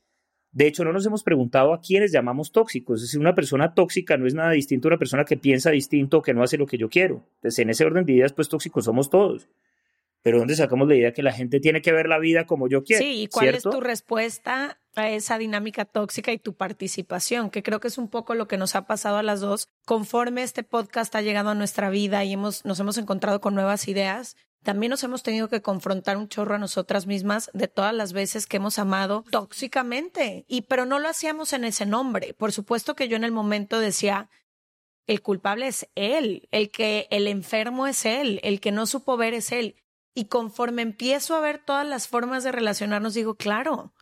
De 0.50 0.66
hecho, 0.66 0.82
no 0.82 0.92
nos 0.92 1.06
hemos 1.06 1.22
preguntado 1.22 1.72
a 1.72 1.80
quiénes 1.80 2.10
llamamos 2.10 2.50
tóxicos. 2.50 3.00
Es 3.00 3.08
decir, 3.08 3.20
una 3.20 3.34
persona 3.34 3.74
tóxica 3.74 4.16
no 4.16 4.26
es 4.26 4.34
nada 4.34 4.50
distinto 4.50 4.88
a 4.88 4.90
una 4.90 4.98
persona 4.98 5.24
que 5.24 5.36
piensa 5.36 5.70
distinto 5.70 6.18
o 6.18 6.22
que 6.22 6.34
no 6.34 6.42
hace 6.42 6.58
lo 6.58 6.66
que 6.66 6.78
yo 6.78 6.88
quiero. 6.88 7.26
Entonces, 7.36 7.60
en 7.60 7.70
ese 7.70 7.84
orden 7.84 8.04
de 8.04 8.14
ideas, 8.14 8.32
pues 8.32 8.48
tóxicos 8.48 8.86
somos 8.86 9.08
todos. 9.10 9.48
Pero 10.28 10.40
¿dónde 10.40 10.56
sacamos 10.56 10.86
la 10.86 10.94
idea 10.94 11.14
que 11.14 11.22
la 11.22 11.32
gente 11.32 11.58
tiene 11.58 11.80
que 11.80 11.90
ver 11.90 12.06
la 12.06 12.18
vida 12.18 12.44
como 12.44 12.68
yo 12.68 12.84
quiero? 12.84 13.02
Sí, 13.02 13.22
¿y 13.22 13.28
cuál 13.28 13.54
es 13.54 13.62
tu 13.62 13.80
respuesta 13.80 14.78
a 14.94 15.08
esa 15.08 15.38
dinámica 15.38 15.86
tóxica 15.86 16.32
y 16.32 16.38
tu 16.38 16.52
participación? 16.52 17.48
Que 17.48 17.62
creo 17.62 17.80
que 17.80 17.88
es 17.88 17.96
un 17.96 18.08
poco 18.08 18.34
lo 18.34 18.46
que 18.46 18.58
nos 18.58 18.76
ha 18.76 18.86
pasado 18.86 19.16
a 19.16 19.22
las 19.22 19.40
dos. 19.40 19.68
Conforme 19.86 20.42
este 20.42 20.64
podcast 20.64 21.14
ha 21.14 21.22
llegado 21.22 21.48
a 21.48 21.54
nuestra 21.54 21.88
vida 21.88 22.26
y 22.26 22.34
hemos, 22.34 22.66
nos 22.66 22.78
hemos 22.78 22.98
encontrado 22.98 23.40
con 23.40 23.54
nuevas 23.54 23.88
ideas, 23.88 24.36
también 24.62 24.90
nos 24.90 25.02
hemos 25.02 25.22
tenido 25.22 25.48
que 25.48 25.62
confrontar 25.62 26.18
un 26.18 26.28
chorro 26.28 26.56
a 26.56 26.58
nosotras 26.58 27.06
mismas 27.06 27.50
de 27.54 27.68
todas 27.68 27.94
las 27.94 28.12
veces 28.12 28.46
que 28.46 28.58
hemos 28.58 28.78
amado 28.78 29.24
tóxicamente. 29.30 30.44
Y 30.46 30.60
pero 30.60 30.84
no 30.84 30.98
lo 30.98 31.08
hacíamos 31.08 31.54
en 31.54 31.64
ese 31.64 31.86
nombre. 31.86 32.34
Por 32.34 32.52
supuesto 32.52 32.94
que 32.94 33.08
yo 33.08 33.16
en 33.16 33.24
el 33.24 33.32
momento 33.32 33.80
decía, 33.80 34.28
el 35.06 35.22
culpable 35.22 35.68
es 35.68 35.88
él, 35.94 36.48
el 36.50 36.70
que 36.70 37.06
el 37.10 37.28
enfermo 37.28 37.86
es 37.86 38.04
él, 38.04 38.40
el 38.42 38.60
que 38.60 38.72
no 38.72 38.84
supo 38.84 39.16
ver 39.16 39.32
es 39.32 39.52
él. 39.52 39.74
Y 40.14 40.26
conforme 40.26 40.82
empiezo 40.82 41.36
a 41.36 41.40
ver 41.40 41.58
todas 41.64 41.86
las 41.86 42.08
formas 42.08 42.44
de 42.44 42.52
relacionarnos, 42.52 43.14
digo, 43.14 43.36
claro, 43.36 43.92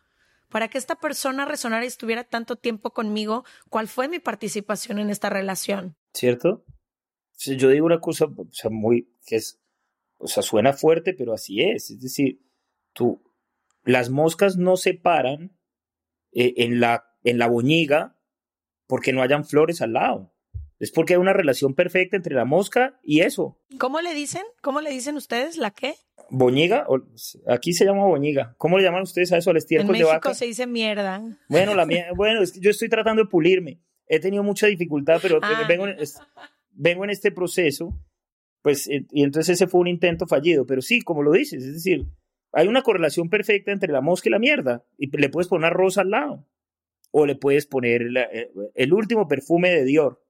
para 0.49 0.69
que 0.69 0.77
esta 0.77 0.95
persona 0.95 1.45
resonara 1.45 1.83
y 1.83 1.87
estuviera 1.87 2.23
tanto 2.23 2.55
tiempo 2.55 2.91
conmigo, 2.91 3.43
¿cuál 3.69 3.87
fue 3.87 4.07
mi 4.07 4.19
participación 4.19 4.99
en 4.99 5.09
esta 5.09 5.29
relación? 5.29 5.95
¿Cierto? 6.13 6.65
Yo 7.37 7.69
digo 7.69 7.85
una 7.85 7.99
cosa, 7.99 8.27
muy, 8.69 9.13
que 9.25 9.35
es, 9.35 9.61
o 10.17 10.27
sea, 10.27 10.41
suena 10.41 10.73
fuerte, 10.73 11.13
pero 11.13 11.33
así 11.33 11.61
es. 11.61 11.91
Es 11.91 12.01
decir, 12.01 12.41
tú, 12.93 13.21
las 13.83 14.09
moscas 14.09 14.57
no 14.57 14.75
se 14.75 14.93
paran 14.95 15.55
eh, 16.31 16.53
en, 16.57 16.79
la, 16.79 17.05
en 17.23 17.37
la 17.37 17.47
boñiga 17.47 18.19
porque 18.87 19.13
no 19.13 19.21
hayan 19.21 19.45
flores 19.45 19.81
al 19.81 19.93
lado. 19.93 20.33
Es 20.79 20.91
porque 20.91 21.13
hay 21.13 21.19
una 21.19 21.33
relación 21.33 21.73
perfecta 21.73 22.17
entre 22.17 22.35
la 22.35 22.45
mosca 22.45 22.99
y 23.03 23.21
eso. 23.21 23.59
¿Cómo 23.79 24.01
le 24.01 24.13
dicen? 24.13 24.43
¿Cómo 24.61 24.81
le 24.81 24.91
dicen 24.91 25.15
ustedes? 25.15 25.57
¿La 25.57 25.71
qué? 25.71 25.95
Boñiga, 26.29 26.85
aquí 27.47 27.73
se 27.73 27.85
llama 27.85 28.05
boñiga. 28.05 28.55
¿Cómo 28.57 28.77
le 28.77 28.83
llaman 28.83 29.03
ustedes 29.03 29.31
a 29.31 29.37
eso 29.37 29.49
al 29.49 29.57
estiércol 29.57 29.97
de 29.97 30.03
vaca? 30.03 30.15
En 30.15 30.19
México 30.19 30.33
se 30.33 30.45
dice 30.45 30.67
mierda. 30.67 31.23
Bueno, 31.49 31.73
la 31.73 31.85
bueno, 32.15 32.41
yo 32.59 32.69
estoy 32.69 32.89
tratando 32.89 33.23
de 33.23 33.29
pulirme. 33.29 33.79
He 34.07 34.19
tenido 34.19 34.43
mucha 34.43 34.67
dificultad, 34.67 35.19
pero 35.21 35.39
ah. 35.41 35.65
vengo, 35.67 35.87
en, 35.87 35.97
vengo 36.71 37.03
en 37.03 37.09
este 37.09 37.31
proceso. 37.31 37.99
Pues, 38.61 38.87
eh, 38.87 39.05
y 39.11 39.23
entonces 39.23 39.55
ese 39.55 39.67
fue 39.67 39.81
un 39.81 39.87
intento 39.87 40.27
fallido. 40.27 40.65
Pero 40.65 40.81
sí, 40.81 41.01
como 41.01 41.23
lo 41.23 41.31
dices, 41.31 41.63
es 41.63 41.73
decir, 41.73 42.07
hay 42.51 42.67
una 42.67 42.81
correlación 42.81 43.29
perfecta 43.29 43.71
entre 43.71 43.91
la 43.91 44.01
mosca 44.01 44.29
y 44.29 44.31
la 44.31 44.39
mierda. 44.39 44.85
Y 44.97 45.15
le 45.15 45.29
puedes 45.29 45.47
poner 45.47 45.73
rosa 45.73 46.01
al 46.01 46.11
lado. 46.11 46.45
O 47.11 47.25
le 47.25 47.35
puedes 47.35 47.65
poner 47.65 48.03
eh, 48.31 48.51
el 48.75 48.93
último 48.93 49.27
perfume 49.27 49.71
de 49.71 49.85
Dior. 49.85 50.23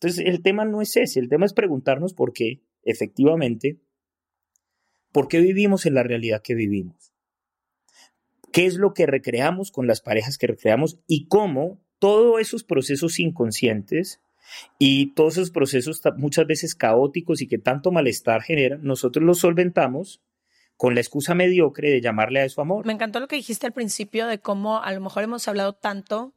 Entonces, 0.00 0.24
el 0.26 0.42
tema 0.42 0.64
no 0.64 0.80
es 0.82 0.96
ese. 0.96 1.20
El 1.20 1.28
tema 1.28 1.46
es 1.46 1.52
preguntarnos 1.52 2.14
por 2.14 2.32
qué, 2.32 2.62
efectivamente, 2.82 3.80
¿Por 5.12 5.28
qué 5.28 5.40
vivimos 5.40 5.86
en 5.86 5.94
la 5.94 6.02
realidad 6.02 6.42
que 6.42 6.54
vivimos? 6.54 7.12
¿Qué 8.52 8.66
es 8.66 8.76
lo 8.76 8.94
que 8.94 9.06
recreamos 9.06 9.70
con 9.70 9.86
las 9.86 10.00
parejas 10.00 10.38
que 10.38 10.46
recreamos 10.46 10.98
y 11.06 11.28
cómo 11.28 11.80
todos 11.98 12.40
esos 12.40 12.64
procesos 12.64 13.18
inconscientes 13.18 14.20
y 14.78 15.14
todos 15.14 15.34
esos 15.34 15.50
procesos 15.50 16.00
muchas 16.16 16.46
veces 16.46 16.74
caóticos 16.74 17.42
y 17.42 17.48
que 17.48 17.58
tanto 17.58 17.90
malestar 17.90 18.42
generan, 18.42 18.82
nosotros 18.82 19.24
los 19.24 19.38
solventamos 19.38 20.22
con 20.76 20.94
la 20.94 21.00
excusa 21.00 21.34
mediocre 21.34 21.90
de 21.90 22.00
llamarle 22.00 22.40
a 22.40 22.44
eso 22.44 22.62
amor. 22.62 22.86
Me 22.86 22.92
encantó 22.92 23.20
lo 23.20 23.28
que 23.28 23.36
dijiste 23.36 23.66
al 23.66 23.72
principio 23.72 24.26
de 24.26 24.38
cómo 24.38 24.82
a 24.82 24.92
lo 24.92 25.00
mejor 25.00 25.24
hemos 25.24 25.48
hablado 25.48 25.74
tanto 25.74 26.34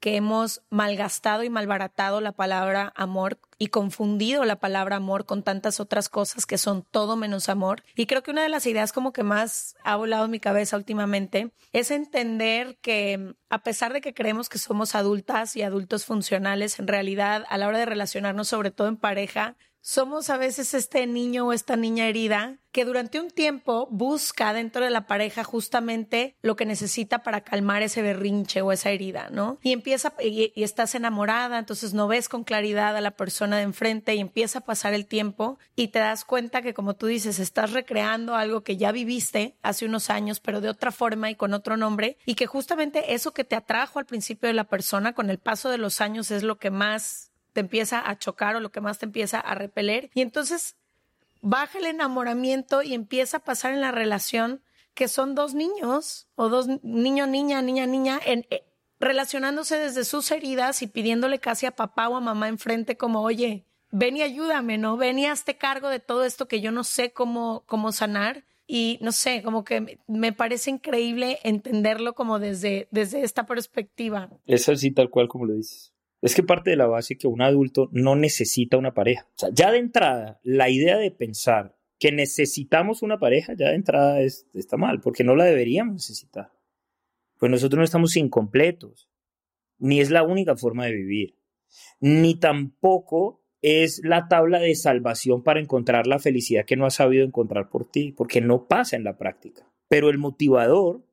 que 0.00 0.16
hemos 0.16 0.62
malgastado 0.70 1.42
y 1.42 1.50
malbaratado 1.50 2.20
la 2.20 2.32
palabra 2.32 2.92
amor 2.96 3.38
y 3.58 3.68
confundido 3.68 4.44
la 4.44 4.56
palabra 4.56 4.96
amor 4.96 5.24
con 5.24 5.42
tantas 5.42 5.80
otras 5.80 6.08
cosas 6.08 6.46
que 6.46 6.58
son 6.58 6.82
todo 6.82 7.16
menos 7.16 7.48
amor. 7.48 7.82
Y 7.94 8.06
creo 8.06 8.22
que 8.22 8.30
una 8.30 8.42
de 8.42 8.48
las 8.48 8.66
ideas 8.66 8.92
como 8.92 9.12
que 9.12 9.22
más 9.22 9.76
ha 9.82 9.96
volado 9.96 10.26
en 10.26 10.30
mi 10.30 10.40
cabeza 10.40 10.76
últimamente 10.76 11.52
es 11.72 11.90
entender 11.90 12.78
que 12.82 13.34
a 13.48 13.62
pesar 13.62 13.92
de 13.92 14.00
que 14.00 14.14
creemos 14.14 14.48
que 14.48 14.58
somos 14.58 14.94
adultas 14.94 15.56
y 15.56 15.62
adultos 15.62 16.04
funcionales, 16.04 16.78
en 16.78 16.88
realidad 16.88 17.44
a 17.48 17.58
la 17.58 17.68
hora 17.68 17.78
de 17.78 17.86
relacionarnos, 17.86 18.48
sobre 18.48 18.70
todo 18.70 18.88
en 18.88 18.96
pareja, 18.96 19.56
somos 19.86 20.30
a 20.30 20.36
veces 20.36 20.74
este 20.74 21.06
niño 21.06 21.46
o 21.46 21.52
esta 21.52 21.76
niña 21.76 22.08
herida 22.08 22.58
que 22.72 22.84
durante 22.84 23.20
un 23.20 23.30
tiempo 23.30 23.86
busca 23.88 24.52
dentro 24.52 24.84
de 24.84 24.90
la 24.90 25.06
pareja 25.06 25.44
justamente 25.44 26.34
lo 26.42 26.56
que 26.56 26.66
necesita 26.66 27.22
para 27.22 27.42
calmar 27.42 27.84
ese 27.84 28.02
berrinche 28.02 28.62
o 28.62 28.72
esa 28.72 28.90
herida, 28.90 29.28
¿no? 29.30 29.60
Y 29.62 29.70
empieza 29.72 30.12
y, 30.20 30.52
estás 30.56 30.96
enamorada, 30.96 31.60
entonces 31.60 31.94
no 31.94 32.08
ves 32.08 32.28
con 32.28 32.42
claridad 32.42 32.96
a 32.96 33.00
la 33.00 33.12
persona 33.12 33.58
de 33.58 33.62
enfrente 33.62 34.16
y 34.16 34.18
empieza 34.18 34.58
a 34.58 34.64
pasar 34.64 34.92
el 34.92 35.06
tiempo 35.06 35.56
y 35.76 35.88
te 35.88 36.00
das 36.00 36.24
cuenta 36.24 36.62
que 36.62 36.74
como 36.74 36.96
tú 36.96 37.06
dices, 37.06 37.38
estás 37.38 37.70
recreando 37.72 38.34
algo 38.34 38.64
que 38.64 38.76
ya 38.76 38.90
viviste 38.90 39.56
hace 39.62 39.86
unos 39.86 40.10
años, 40.10 40.40
pero 40.40 40.60
de 40.60 40.68
otra 40.68 40.90
forma 40.90 41.30
y 41.30 41.36
con 41.36 41.54
otro 41.54 41.76
nombre 41.76 42.18
y 42.26 42.34
que 42.34 42.46
justamente 42.46 43.14
eso 43.14 43.32
que 43.32 43.44
te 43.44 43.54
atrajo 43.54 44.00
al 44.00 44.06
principio 44.06 44.48
de 44.48 44.54
la 44.54 44.64
persona 44.64 45.14
con 45.14 45.30
el 45.30 45.38
paso 45.38 45.70
de 45.70 45.78
los 45.78 46.00
años 46.00 46.32
es 46.32 46.42
lo 46.42 46.58
que 46.58 46.72
más 46.72 47.25
te 47.56 47.60
empieza 47.60 48.06
a 48.06 48.18
chocar 48.18 48.54
o 48.54 48.60
lo 48.60 48.70
que 48.70 48.82
más 48.82 48.98
te 48.98 49.06
empieza 49.06 49.40
a 49.40 49.54
repeler. 49.54 50.10
Y 50.12 50.20
entonces 50.20 50.76
baja 51.40 51.78
el 51.78 51.86
enamoramiento 51.86 52.82
y 52.82 52.92
empieza 52.92 53.38
a 53.38 53.44
pasar 53.44 53.72
en 53.72 53.80
la 53.80 53.92
relación 53.92 54.60
que 54.92 55.08
son 55.08 55.34
dos 55.34 55.54
niños 55.54 56.28
o 56.34 56.50
dos 56.50 56.66
niño, 56.82 57.26
niña, 57.26 57.62
niña, 57.62 57.86
niña, 57.86 58.20
en, 58.26 58.44
eh, 58.50 58.62
relacionándose 59.00 59.78
desde 59.78 60.04
sus 60.04 60.30
heridas 60.32 60.82
y 60.82 60.86
pidiéndole 60.86 61.38
casi 61.38 61.64
a 61.64 61.70
papá 61.70 62.10
o 62.10 62.16
a 62.16 62.20
mamá 62.20 62.48
enfrente 62.48 62.98
como, 62.98 63.22
oye, 63.22 63.64
ven 63.90 64.18
y 64.18 64.22
ayúdame, 64.22 64.76
¿no? 64.76 64.98
Ven 64.98 65.18
y 65.18 65.24
hazte 65.24 65.56
cargo 65.56 65.88
de 65.88 66.00
todo 66.00 66.26
esto 66.26 66.48
que 66.48 66.60
yo 66.60 66.72
no 66.72 66.84
sé 66.84 67.12
cómo, 67.12 67.62
cómo 67.64 67.90
sanar. 67.90 68.44
Y 68.66 68.98
no 69.00 69.12
sé, 69.12 69.42
como 69.42 69.64
que 69.64 69.98
me 70.06 70.34
parece 70.34 70.68
increíble 70.68 71.38
entenderlo 71.42 72.14
como 72.14 72.38
desde, 72.38 72.86
desde 72.90 73.22
esta 73.22 73.46
perspectiva. 73.46 74.28
Es 74.44 74.68
así 74.68 74.90
tal 74.90 75.08
cual 75.08 75.28
como 75.28 75.46
lo 75.46 75.54
dices. 75.54 75.95
Es 76.26 76.34
que 76.34 76.42
parte 76.42 76.70
de 76.70 76.76
la 76.76 76.88
base 76.88 77.16
que 77.16 77.28
un 77.28 77.40
adulto 77.40 77.88
no 77.92 78.16
necesita 78.16 78.76
una 78.76 78.94
pareja. 78.94 79.28
O 79.36 79.38
sea, 79.38 79.48
ya 79.52 79.70
de 79.70 79.78
entrada, 79.78 80.40
la 80.42 80.68
idea 80.68 80.96
de 80.96 81.12
pensar 81.12 81.76
que 82.00 82.10
necesitamos 82.10 83.02
una 83.02 83.20
pareja, 83.20 83.54
ya 83.54 83.68
de 83.68 83.76
entrada 83.76 84.20
está 84.20 84.76
mal, 84.76 85.00
porque 85.00 85.22
no 85.22 85.36
la 85.36 85.44
deberíamos 85.44 85.94
necesitar. 85.94 86.50
Pues 87.38 87.48
nosotros 87.48 87.78
no 87.78 87.84
estamos 87.84 88.16
incompletos, 88.16 89.08
ni 89.78 90.00
es 90.00 90.10
la 90.10 90.24
única 90.24 90.56
forma 90.56 90.86
de 90.86 90.94
vivir, 90.94 91.38
ni 92.00 92.34
tampoco 92.34 93.44
es 93.62 94.00
la 94.02 94.26
tabla 94.26 94.58
de 94.58 94.74
salvación 94.74 95.44
para 95.44 95.60
encontrar 95.60 96.08
la 96.08 96.18
felicidad 96.18 96.64
que 96.64 96.76
no 96.76 96.86
has 96.86 96.94
sabido 96.94 97.24
encontrar 97.24 97.70
por 97.70 97.88
ti, 97.88 98.10
porque 98.10 98.40
no 98.40 98.66
pasa 98.66 98.96
en 98.96 99.04
la 99.04 99.16
práctica. 99.16 99.70
Pero 99.86 100.10
el 100.10 100.18
motivador 100.18 101.05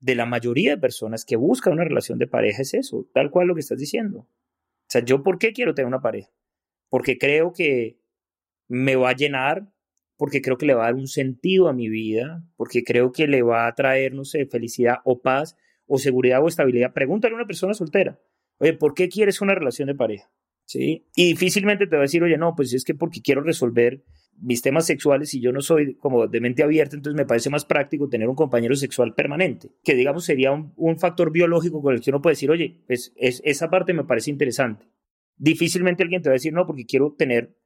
de 0.00 0.14
la 0.14 0.26
mayoría 0.26 0.72
de 0.72 0.80
personas 0.80 1.24
que 1.24 1.36
buscan 1.36 1.74
una 1.74 1.84
relación 1.84 2.18
de 2.18 2.26
pareja 2.26 2.62
es 2.62 2.74
eso, 2.74 3.08
tal 3.14 3.30
cual 3.30 3.48
lo 3.48 3.54
que 3.54 3.60
estás 3.60 3.78
diciendo. 3.78 4.18
O 4.20 4.88
sea, 4.88 5.04
yo 5.04 5.22
por 5.22 5.38
qué 5.38 5.52
quiero 5.52 5.74
tener 5.74 5.86
una 5.86 6.02
pareja? 6.02 6.30
Porque 6.88 7.18
creo 7.18 7.52
que 7.52 7.98
me 8.68 8.96
va 8.96 9.10
a 9.10 9.16
llenar, 9.16 9.72
porque 10.16 10.42
creo 10.42 10.58
que 10.58 10.66
le 10.66 10.74
va 10.74 10.84
a 10.84 10.86
dar 10.86 10.94
un 10.94 11.08
sentido 11.08 11.68
a 11.68 11.72
mi 11.72 11.88
vida, 11.88 12.44
porque 12.56 12.84
creo 12.84 13.12
que 13.12 13.26
le 13.26 13.42
va 13.42 13.66
a 13.66 13.74
traer, 13.74 14.14
no 14.14 14.24
sé, 14.24 14.46
felicidad 14.46 14.98
o 15.04 15.20
paz 15.20 15.56
o 15.86 15.98
seguridad 15.98 16.42
o 16.42 16.48
estabilidad. 16.48 16.92
Pregúntale 16.92 17.34
a 17.34 17.36
una 17.36 17.46
persona 17.46 17.74
soltera, 17.74 18.20
oye, 18.58 18.74
¿por 18.74 18.94
qué 18.94 19.08
quieres 19.08 19.40
una 19.40 19.54
relación 19.54 19.88
de 19.88 19.94
pareja? 19.94 20.30
¿Sí? 20.66 21.06
Y 21.14 21.28
difícilmente 21.28 21.86
te 21.86 21.96
va 21.96 22.02
a 22.02 22.08
decir, 22.08 22.22
oye, 22.22 22.38
no, 22.38 22.54
pues 22.54 22.72
es 22.72 22.84
que 22.84 22.94
porque 22.94 23.20
quiero 23.20 23.42
resolver 23.42 24.02
mis 24.40 24.62
temas 24.62 24.86
sexuales 24.86 25.32
y 25.34 25.40
yo 25.40 25.52
no 25.52 25.60
soy 25.60 25.94
como 25.94 26.26
de 26.26 26.40
mente 26.40 26.62
abierta, 26.62 26.96
entonces 26.96 27.16
me 27.16 27.26
parece 27.26 27.50
más 27.50 27.64
práctico 27.64 28.08
tener 28.08 28.28
un 28.28 28.34
compañero 28.34 28.74
sexual 28.76 29.14
permanente, 29.14 29.70
que 29.82 29.94
digamos 29.94 30.24
sería 30.24 30.52
un, 30.52 30.98
factor 30.98 31.30
biológico 31.30 31.82
con 31.82 31.94
el 31.94 32.00
que 32.00 32.10
uno 32.10 32.22
puede 32.22 32.34
decir, 32.34 32.50
oye, 32.50 32.82
pues 32.86 33.12
es, 33.16 33.42
esa 33.44 33.70
parte 33.70 33.92
me 33.92 34.04
parece 34.04 34.30
interesante. 34.30 34.86
Difícilmente 35.36 36.02
alguien 36.02 36.22
te 36.22 36.28
va 36.28 36.34
a 36.34 36.34
decir, 36.34 36.52
no, 36.52 36.66
porque 36.66 36.86
quiero 36.86 37.14
tener 37.18 37.56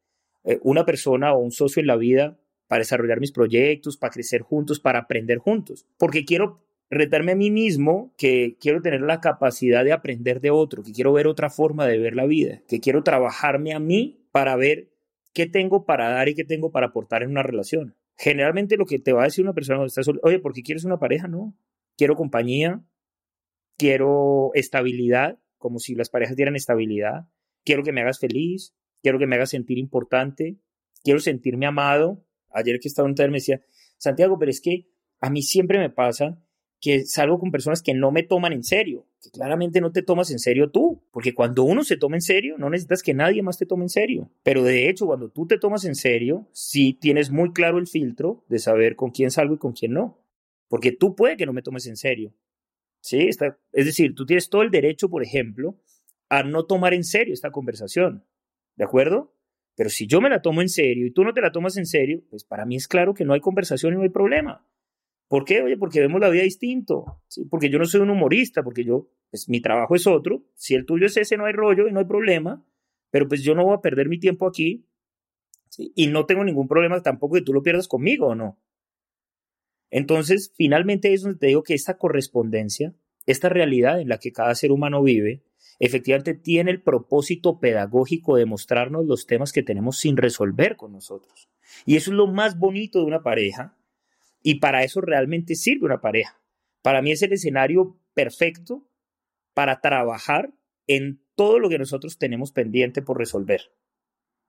eh, 0.44 0.58
una 0.62 0.84
persona 0.84 1.34
o 1.34 1.38
un 1.38 1.50
socio 1.50 1.80
en 1.80 1.86
la 1.86 1.96
vida 1.96 2.38
para 2.66 2.80
desarrollar 2.80 3.20
mis 3.20 3.32
proyectos, 3.32 3.96
para 3.96 4.12
crecer 4.12 4.42
juntos, 4.42 4.80
para 4.80 5.00
aprender 5.00 5.38
juntos, 5.38 5.86
porque 5.98 6.24
quiero 6.24 6.60
retarme 6.90 7.32
a 7.32 7.36
mí 7.36 7.50
mismo 7.50 8.14
que 8.16 8.56
quiero 8.60 8.80
tener 8.80 9.02
la 9.02 9.20
capacidad 9.20 9.84
de 9.84 9.92
aprender 9.92 10.40
de 10.40 10.50
otro, 10.50 10.82
que 10.82 10.92
quiero 10.92 11.12
ver 11.12 11.26
otra 11.26 11.50
forma 11.50 11.86
de 11.86 11.98
ver 11.98 12.14
la 12.14 12.26
vida, 12.26 12.62
que 12.68 12.80
quiero 12.80 13.02
trabajarme 13.02 13.74
a 13.74 13.78
mí 13.78 14.24
para 14.32 14.56
ver 14.56 14.88
qué 15.32 15.46
tengo 15.46 15.84
para 15.84 16.10
dar 16.10 16.28
y 16.28 16.34
qué 16.34 16.44
tengo 16.44 16.70
para 16.70 16.88
aportar 16.88 17.22
en 17.22 17.30
una 17.30 17.42
relación. 17.42 17.96
Generalmente 18.16 18.76
lo 18.76 18.86
que 18.86 18.98
te 18.98 19.12
va 19.12 19.22
a 19.22 19.26
decir 19.26 19.44
una 19.44 19.54
persona 19.54 19.78
cuando 19.78 19.88
estás 19.88 20.08
oye, 20.22 20.40
¿por 20.40 20.52
qué 20.52 20.62
quieres 20.62 20.84
una 20.84 20.98
pareja? 20.98 21.28
No, 21.28 21.56
quiero 21.96 22.16
compañía, 22.16 22.82
quiero 23.76 24.50
estabilidad, 24.54 25.38
como 25.56 25.78
si 25.78 25.94
las 25.94 26.10
parejas 26.10 26.36
dieran 26.36 26.56
estabilidad, 26.56 27.28
quiero 27.64 27.82
que 27.82 27.92
me 27.92 28.00
hagas 28.00 28.18
feliz, 28.18 28.74
quiero 29.02 29.18
que 29.18 29.26
me 29.26 29.36
hagas 29.36 29.50
sentir 29.50 29.78
importante, 29.78 30.58
quiero 31.04 31.20
sentirme 31.20 31.66
amado. 31.66 32.24
Ayer 32.50 32.80
que 32.80 32.88
estaba 32.88 33.08
un 33.08 33.14
taller 33.14 33.30
me 33.30 33.38
decía, 33.38 33.60
Santiago, 33.98 34.38
pero 34.38 34.50
es 34.50 34.60
que 34.60 34.88
a 35.20 35.30
mí 35.30 35.42
siempre 35.42 35.78
me 35.78 35.90
pasa 35.90 36.40
que 36.80 37.04
salgo 37.06 37.38
con 37.38 37.50
personas 37.50 37.82
que 37.82 37.94
no 37.94 38.12
me 38.12 38.22
toman 38.22 38.52
en 38.52 38.62
serio, 38.62 39.06
que 39.20 39.30
claramente 39.30 39.80
no 39.80 39.90
te 39.90 40.02
tomas 40.02 40.30
en 40.30 40.38
serio 40.38 40.70
tú, 40.70 41.02
porque 41.10 41.34
cuando 41.34 41.64
uno 41.64 41.82
se 41.82 41.96
toma 41.96 42.16
en 42.16 42.22
serio, 42.22 42.56
no 42.56 42.70
necesitas 42.70 43.02
que 43.02 43.14
nadie 43.14 43.42
más 43.42 43.58
te 43.58 43.66
tome 43.66 43.84
en 43.84 43.88
serio. 43.88 44.30
Pero 44.44 44.62
de 44.62 44.88
hecho, 44.88 45.06
cuando 45.06 45.30
tú 45.30 45.46
te 45.46 45.58
tomas 45.58 45.84
en 45.84 45.96
serio, 45.96 46.48
sí 46.52 46.94
tienes 46.94 47.30
muy 47.30 47.52
claro 47.52 47.78
el 47.78 47.88
filtro 47.88 48.44
de 48.48 48.58
saber 48.60 48.94
con 48.94 49.10
quién 49.10 49.30
salgo 49.30 49.54
y 49.54 49.58
con 49.58 49.72
quién 49.72 49.92
no, 49.92 50.20
porque 50.68 50.92
tú 50.92 51.16
puede 51.16 51.36
que 51.36 51.46
no 51.46 51.52
me 51.52 51.62
tomes 51.62 51.86
en 51.86 51.96
serio. 51.96 52.32
¿Sí? 53.00 53.28
Está, 53.28 53.58
es 53.72 53.86
decir, 53.86 54.14
tú 54.14 54.26
tienes 54.26 54.48
todo 54.48 54.62
el 54.62 54.70
derecho, 54.70 55.08
por 55.08 55.22
ejemplo, 55.22 55.80
a 56.28 56.42
no 56.42 56.66
tomar 56.66 56.94
en 56.94 57.04
serio 57.04 57.34
esta 57.34 57.50
conversación, 57.50 58.24
¿de 58.76 58.84
acuerdo? 58.84 59.34
Pero 59.74 59.90
si 59.90 60.06
yo 60.06 60.20
me 60.20 60.28
la 60.28 60.42
tomo 60.42 60.60
en 60.60 60.68
serio 60.68 61.06
y 61.06 61.12
tú 61.12 61.22
no 61.24 61.32
te 61.32 61.40
la 61.40 61.52
tomas 61.52 61.76
en 61.76 61.86
serio, 61.86 62.22
pues 62.30 62.44
para 62.44 62.66
mí 62.66 62.76
es 62.76 62.88
claro 62.88 63.14
que 63.14 63.24
no 63.24 63.32
hay 63.32 63.40
conversación 63.40 63.94
y 63.94 63.96
no 63.96 64.02
hay 64.02 64.08
problema. 64.08 64.66
¿Por 65.28 65.44
qué? 65.44 65.62
Oye, 65.62 65.76
porque 65.76 66.00
vemos 66.00 66.20
la 66.20 66.30
vida 66.30 66.42
distinto, 66.42 67.20
porque 67.50 67.68
yo 67.68 67.78
no 67.78 67.84
soy 67.84 68.00
un 68.00 68.10
humorista, 68.10 68.62
porque 68.62 68.84
yo, 68.84 69.10
pues 69.30 69.48
mi 69.48 69.60
trabajo 69.60 69.94
es 69.94 70.06
otro, 70.06 70.44
si 70.54 70.74
el 70.74 70.86
tuyo 70.86 71.06
es 71.06 71.16
ese 71.18 71.36
no 71.36 71.44
hay 71.44 71.52
rollo 71.52 71.86
y 71.86 71.92
no 71.92 72.00
hay 72.00 72.06
problema, 72.06 72.64
pero 73.10 73.28
pues 73.28 73.42
yo 73.42 73.54
no 73.54 73.64
voy 73.64 73.74
a 73.76 73.80
perder 73.82 74.08
mi 74.08 74.18
tiempo 74.18 74.46
aquí 74.46 74.86
y 75.76 76.06
no 76.06 76.24
tengo 76.24 76.44
ningún 76.44 76.66
problema 76.66 77.02
tampoco 77.02 77.34
que 77.34 77.42
tú 77.42 77.52
lo 77.52 77.62
pierdas 77.62 77.88
conmigo 77.88 78.28
o 78.28 78.34
no. 78.34 78.58
Entonces, 79.90 80.52
finalmente 80.56 81.12
es 81.12 81.22
donde 81.22 81.38
te 81.38 81.46
digo 81.46 81.62
que 81.62 81.74
esta 81.74 81.98
correspondencia, 81.98 82.94
esta 83.26 83.48
realidad 83.48 84.00
en 84.00 84.08
la 84.08 84.18
que 84.18 84.32
cada 84.32 84.54
ser 84.54 84.72
humano 84.72 85.02
vive, 85.02 85.42
efectivamente 85.78 86.34
tiene 86.34 86.70
el 86.70 86.82
propósito 86.82 87.60
pedagógico 87.60 88.36
de 88.36 88.46
mostrarnos 88.46 89.06
los 89.06 89.26
temas 89.26 89.52
que 89.52 89.62
tenemos 89.62 89.98
sin 89.98 90.16
resolver 90.16 90.76
con 90.76 90.92
nosotros. 90.92 91.48
Y 91.86 91.96
eso 91.96 92.10
es 92.10 92.16
lo 92.16 92.26
más 92.26 92.58
bonito 92.58 92.98
de 92.98 93.06
una 93.06 93.22
pareja, 93.22 93.77
y 94.42 94.56
para 94.56 94.82
eso 94.84 95.00
realmente 95.00 95.54
sirve 95.54 95.86
una 95.86 96.00
pareja. 96.00 96.40
Para 96.82 97.02
mí 97.02 97.12
es 97.12 97.22
el 97.22 97.32
escenario 97.32 98.00
perfecto 98.14 98.88
para 99.54 99.80
trabajar 99.80 100.52
en 100.86 101.22
todo 101.34 101.58
lo 101.58 101.68
que 101.68 101.78
nosotros 101.78 102.18
tenemos 102.18 102.52
pendiente 102.52 103.02
por 103.02 103.18
resolver. 103.18 103.72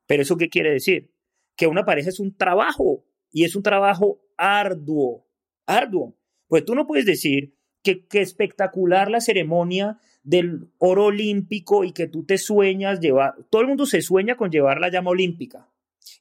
Pero 0.07 0.23
eso 0.23 0.37
qué 0.37 0.49
quiere 0.49 0.71
decir? 0.71 1.13
Que 1.55 1.67
una 1.67 1.85
pareja 1.85 2.09
es 2.09 2.19
un 2.19 2.35
trabajo 2.35 3.05
y 3.31 3.43
es 3.43 3.55
un 3.55 3.63
trabajo 3.63 4.21
arduo, 4.37 5.27
arduo. 5.65 6.17
Pues 6.47 6.65
tú 6.65 6.73
no 6.75 6.87
puedes 6.87 7.05
decir 7.05 7.55
que, 7.83 8.05
que 8.07 8.21
espectacular 8.21 9.11
la 9.11 9.21
ceremonia 9.21 9.99
del 10.23 10.71
oro 10.77 11.05
olímpico 11.05 11.83
y 11.83 11.91
que 11.91 12.07
tú 12.07 12.25
te 12.25 12.37
sueñas 12.37 12.99
llevar, 12.99 13.35
todo 13.49 13.61
el 13.61 13.67
mundo 13.67 13.85
se 13.85 14.01
sueña 14.01 14.35
con 14.35 14.51
llevar 14.51 14.79
la 14.79 14.89
llama 14.89 15.11
olímpica 15.11 15.69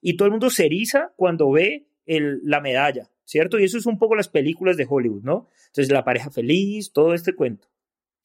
y 0.00 0.16
todo 0.16 0.26
el 0.26 0.32
mundo 0.32 0.50
se 0.50 0.66
eriza 0.66 1.12
cuando 1.16 1.50
ve 1.50 1.88
la 2.06 2.60
medalla. 2.60 3.10
¿Cierto? 3.28 3.58
Y 3.58 3.64
eso 3.64 3.76
es 3.76 3.84
un 3.84 3.98
poco 3.98 4.16
las 4.16 4.30
películas 4.30 4.78
de 4.78 4.86
Hollywood, 4.88 5.22
¿no? 5.22 5.50
Entonces, 5.66 5.92
la 5.92 6.02
pareja 6.02 6.30
feliz, 6.30 6.92
todo 6.92 7.12
este 7.12 7.34
cuento. 7.34 7.68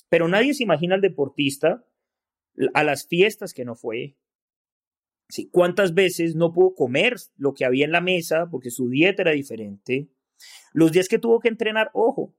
Pero 0.08 0.30
nadie 0.30 0.54
se 0.54 0.64
imagina 0.64 0.96
al 0.96 1.02
deportista 1.02 1.86
a 2.74 2.84
las 2.86 3.06
fiestas 3.06 3.54
que 3.54 3.66
no 3.66 3.76
fue. 3.76 4.16
¿Sí? 5.28 5.50
¿Cuántas 5.52 5.94
veces 5.94 6.36
no 6.36 6.54
pudo 6.54 6.74
comer 6.74 7.16
lo 7.36 7.54
que 7.54 7.66
había 7.66 7.84
en 7.84 7.92
la 7.92 8.00
mesa 8.00 8.48
porque 8.50 8.70
su 8.70 8.90
dieta 8.90 9.24
era 9.24 9.32
diferente? 9.32 10.10
Los 10.72 10.94
días 10.94 11.10
que 11.10 11.20
tuvo 11.20 11.42
que 11.42 11.50
entrenar, 11.50 11.90
ojo, 11.94 12.34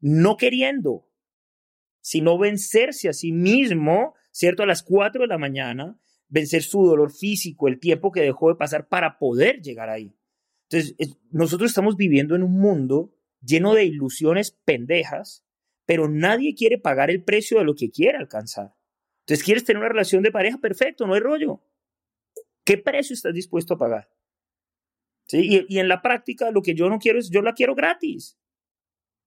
no 0.00 0.36
queriendo, 0.36 1.08
sino 2.02 2.36
vencerse 2.36 3.08
a 3.08 3.14
sí 3.14 3.32
mismo, 3.32 4.14
¿cierto? 4.30 4.62
A 4.62 4.66
las 4.66 4.82
4 4.82 5.22
de 5.22 5.28
la 5.28 5.38
mañana, 5.38 5.98
vencer 6.28 6.62
su 6.62 6.84
dolor 6.84 7.12
físico, 7.12 7.66
el 7.66 7.80
tiempo 7.80 8.12
que 8.12 8.20
dejó 8.20 8.50
de 8.50 8.56
pasar 8.56 8.88
para 8.88 9.18
poder 9.18 9.62
llegar 9.62 9.88
ahí. 9.88 10.14
Entonces, 10.70 11.18
nosotros 11.30 11.70
estamos 11.70 11.96
viviendo 11.96 12.36
en 12.36 12.44
un 12.44 12.52
mundo 12.52 13.12
lleno 13.42 13.74
de 13.74 13.84
ilusiones 13.84 14.52
pendejas, 14.64 15.44
pero 15.84 16.08
nadie 16.08 16.54
quiere 16.54 16.78
pagar 16.78 17.10
el 17.10 17.24
precio 17.24 17.58
de 17.58 17.64
lo 17.64 17.74
que 17.74 17.90
quiere 17.90 18.18
alcanzar. 18.18 18.74
Entonces, 19.20 19.44
¿quieres 19.44 19.64
tener 19.64 19.80
una 19.80 19.88
relación 19.88 20.22
de 20.22 20.30
pareja? 20.30 20.58
Perfecto, 20.58 21.06
no 21.06 21.14
hay 21.14 21.20
rollo. 21.20 21.60
¿Qué 22.64 22.78
precio 22.78 23.14
estás 23.14 23.34
dispuesto 23.34 23.74
a 23.74 23.78
pagar? 23.78 24.10
¿Sí? 25.26 25.66
Y, 25.68 25.78
en 25.78 25.88
la 25.88 26.02
práctica, 26.02 26.50
lo 26.50 26.62
que 26.62 26.74
yo 26.74 26.88
no 26.88 26.98
quiero 26.98 27.18
es, 27.18 27.30
yo 27.30 27.42
la 27.42 27.54
quiero 27.54 27.74
gratis. 27.74 28.38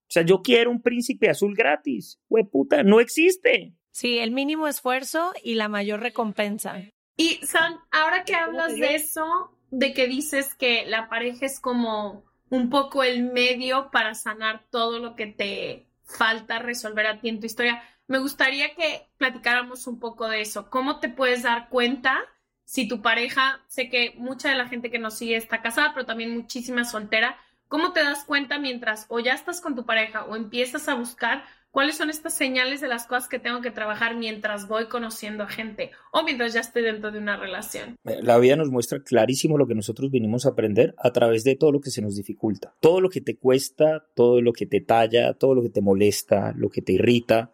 O 0.04 0.12
sea, 0.14 0.24
yo 0.24 0.42
quiero 0.42 0.72
un 0.72 0.82
príncipe 0.82 1.30
azul 1.30 1.56
gratis. 1.56 2.20
Güey, 2.30 2.46
puta, 2.46 2.84
no 2.84 3.00
existe. 3.00 3.76
Sí, 3.92 4.20
el 4.20 4.32
mínimo 4.32 4.68
esfuerzo 4.68 5.34
y 5.44 5.56
la 5.56 5.70
mayor 5.70 6.02
recompensa. 6.02 6.82
Y 7.18 7.40
San, 7.46 7.76
ahora 7.92 8.24
que 8.24 8.36
hablas 8.36 8.76
de 8.76 8.96
eso, 8.96 9.58
de 9.74 9.94
que 9.94 10.08
dices 10.08 10.54
que 10.54 10.86
la 10.86 11.10
pareja 11.10 11.48
es 11.48 11.60
como 11.60 12.24
un 12.50 12.70
poco 12.70 13.04
el 13.04 13.24
medio 13.24 13.90
para 13.92 14.14
sanar 14.14 14.64
todo 14.70 15.00
lo 15.00 15.16
que 15.16 15.26
te 15.26 15.88
falta 16.04 16.60
resolver 16.60 17.08
a 17.08 17.20
ti 17.20 17.30
en 17.30 17.40
tu 17.40 17.48
historia. 17.48 17.82
Me 18.08 18.20
gustaría 18.20 18.76
que 18.76 19.08
platicáramos 19.18 19.88
un 19.88 20.00
poco 20.00 20.28
de 20.28 20.42
eso. 20.42 20.70
¿Cómo 20.70 21.00
te 21.00 21.10
puedes 21.10 21.42
dar 21.42 21.70
cuenta 21.70 22.20
si 22.66 22.88
tu 22.88 23.02
pareja, 23.02 23.62
sé 23.68 23.90
que 23.90 24.14
mucha 24.18 24.50
de 24.50 24.56
la 24.56 24.68
gente 24.68 24.92
que 24.92 25.00
nos 25.00 25.18
sigue 25.18 25.36
está 25.36 25.62
casada, 25.64 25.94
pero 25.94 26.06
también 26.06 26.36
muchísima 26.36 26.86
soltera, 26.86 27.38
¿cómo 27.68 27.94
te 27.94 28.04
das 28.04 28.26
cuenta 28.26 28.60
mientras 28.60 29.08
o 29.10 29.20
ya 29.20 29.34
estás 29.34 29.60
con 29.60 29.76
tu 29.76 29.86
pareja 29.86 30.26
o 30.26 30.36
empiezas 30.36 30.88
a 30.88 30.94
buscar 30.94 31.44
¿Cuáles 31.74 31.98
son 31.98 32.12
estas 32.12 32.36
señales 32.36 32.82
de 32.82 32.88
las 32.88 33.08
cosas 33.08 33.28
que 33.28 33.40
tengo 33.40 33.62
que 33.62 33.72
trabajar 33.72 34.16
mientras 34.16 34.68
voy 34.68 34.86
conociendo 34.86 35.42
a 35.42 35.50
gente 35.50 35.90
o 36.12 36.22
mientras 36.22 36.54
ya 36.54 36.60
estoy 36.60 36.84
dentro 36.84 37.12
de 37.12 37.18
una 37.18 37.36
relación? 37.36 37.98
Eh, 38.06 38.20
la 38.22 38.38
vida 38.38 38.56
nos 38.56 38.70
muestra 38.70 39.00
clarísimo 39.00 39.58
lo 39.58 39.66
que 39.66 39.74
nosotros 39.74 40.12
vinimos 40.12 40.46
a 40.46 40.50
aprender 40.50 40.94
a 41.00 41.12
través 41.12 41.44
de 41.44 41.56
todo 41.56 41.72
lo 41.72 41.82
que 41.82 41.90
se 41.90 42.04
nos 42.04 42.16
dificulta. 42.16 42.76
Todo 42.80 43.02
lo 43.02 43.10
que 43.10 43.22
te 43.22 43.38
cuesta, 43.38 44.06
todo 44.14 44.40
lo 44.40 44.54
que 44.54 44.68
te 44.68 44.82
talla, 44.82 45.34
todo 45.34 45.56
lo 45.56 45.64
que 45.64 45.72
te 45.72 45.82
molesta, 45.82 46.54
lo 46.56 46.70
que 46.70 46.84
te 46.84 46.94
irrita, 46.94 47.52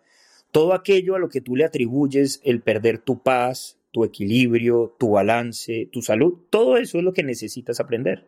todo 0.51 0.73
aquello 0.73 1.15
a 1.15 1.19
lo 1.19 1.29
que 1.29 1.39
tú 1.39 1.55
le 1.55 1.63
atribuyes 1.63 2.41
el 2.43 2.59
perder 2.61 2.97
tu 2.97 3.23
paz, 3.23 3.77
tu 3.91 4.03
equilibrio, 4.03 4.97
tu 4.99 5.11
balance, 5.11 5.87
tu 5.93 6.01
salud, 6.01 6.39
todo 6.49 6.75
eso 6.75 6.97
es 6.97 7.05
lo 7.05 7.13
que 7.13 7.23
necesitas 7.23 7.79
aprender. 7.79 8.27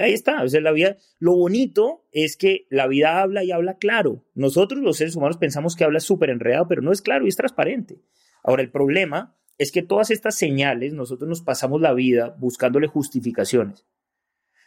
Ahí 0.00 0.12
está. 0.12 0.42
La 0.44 0.72
vida, 0.72 0.96
lo 1.18 1.34
bonito 1.34 2.06
es 2.12 2.36
que 2.36 2.66
la 2.70 2.86
vida 2.86 3.20
habla 3.20 3.44
y 3.44 3.52
habla 3.52 3.76
claro. 3.76 4.24
Nosotros 4.34 4.80
los 4.80 4.96
seres 4.96 5.16
humanos 5.16 5.36
pensamos 5.36 5.76
que 5.76 5.84
habla 5.84 6.00
súper 6.00 6.30
enredado, 6.30 6.66
pero 6.68 6.82
no 6.82 6.92
es 6.92 7.02
claro 7.02 7.26
y 7.26 7.28
es 7.28 7.36
transparente. 7.36 8.00
Ahora, 8.42 8.62
el 8.62 8.70
problema 8.70 9.36
es 9.58 9.70
que 9.70 9.82
todas 9.82 10.10
estas 10.10 10.36
señales, 10.36 10.94
nosotros 10.94 11.28
nos 11.28 11.42
pasamos 11.42 11.80
la 11.80 11.92
vida 11.92 12.34
buscándole 12.38 12.86
justificaciones. 12.86 13.84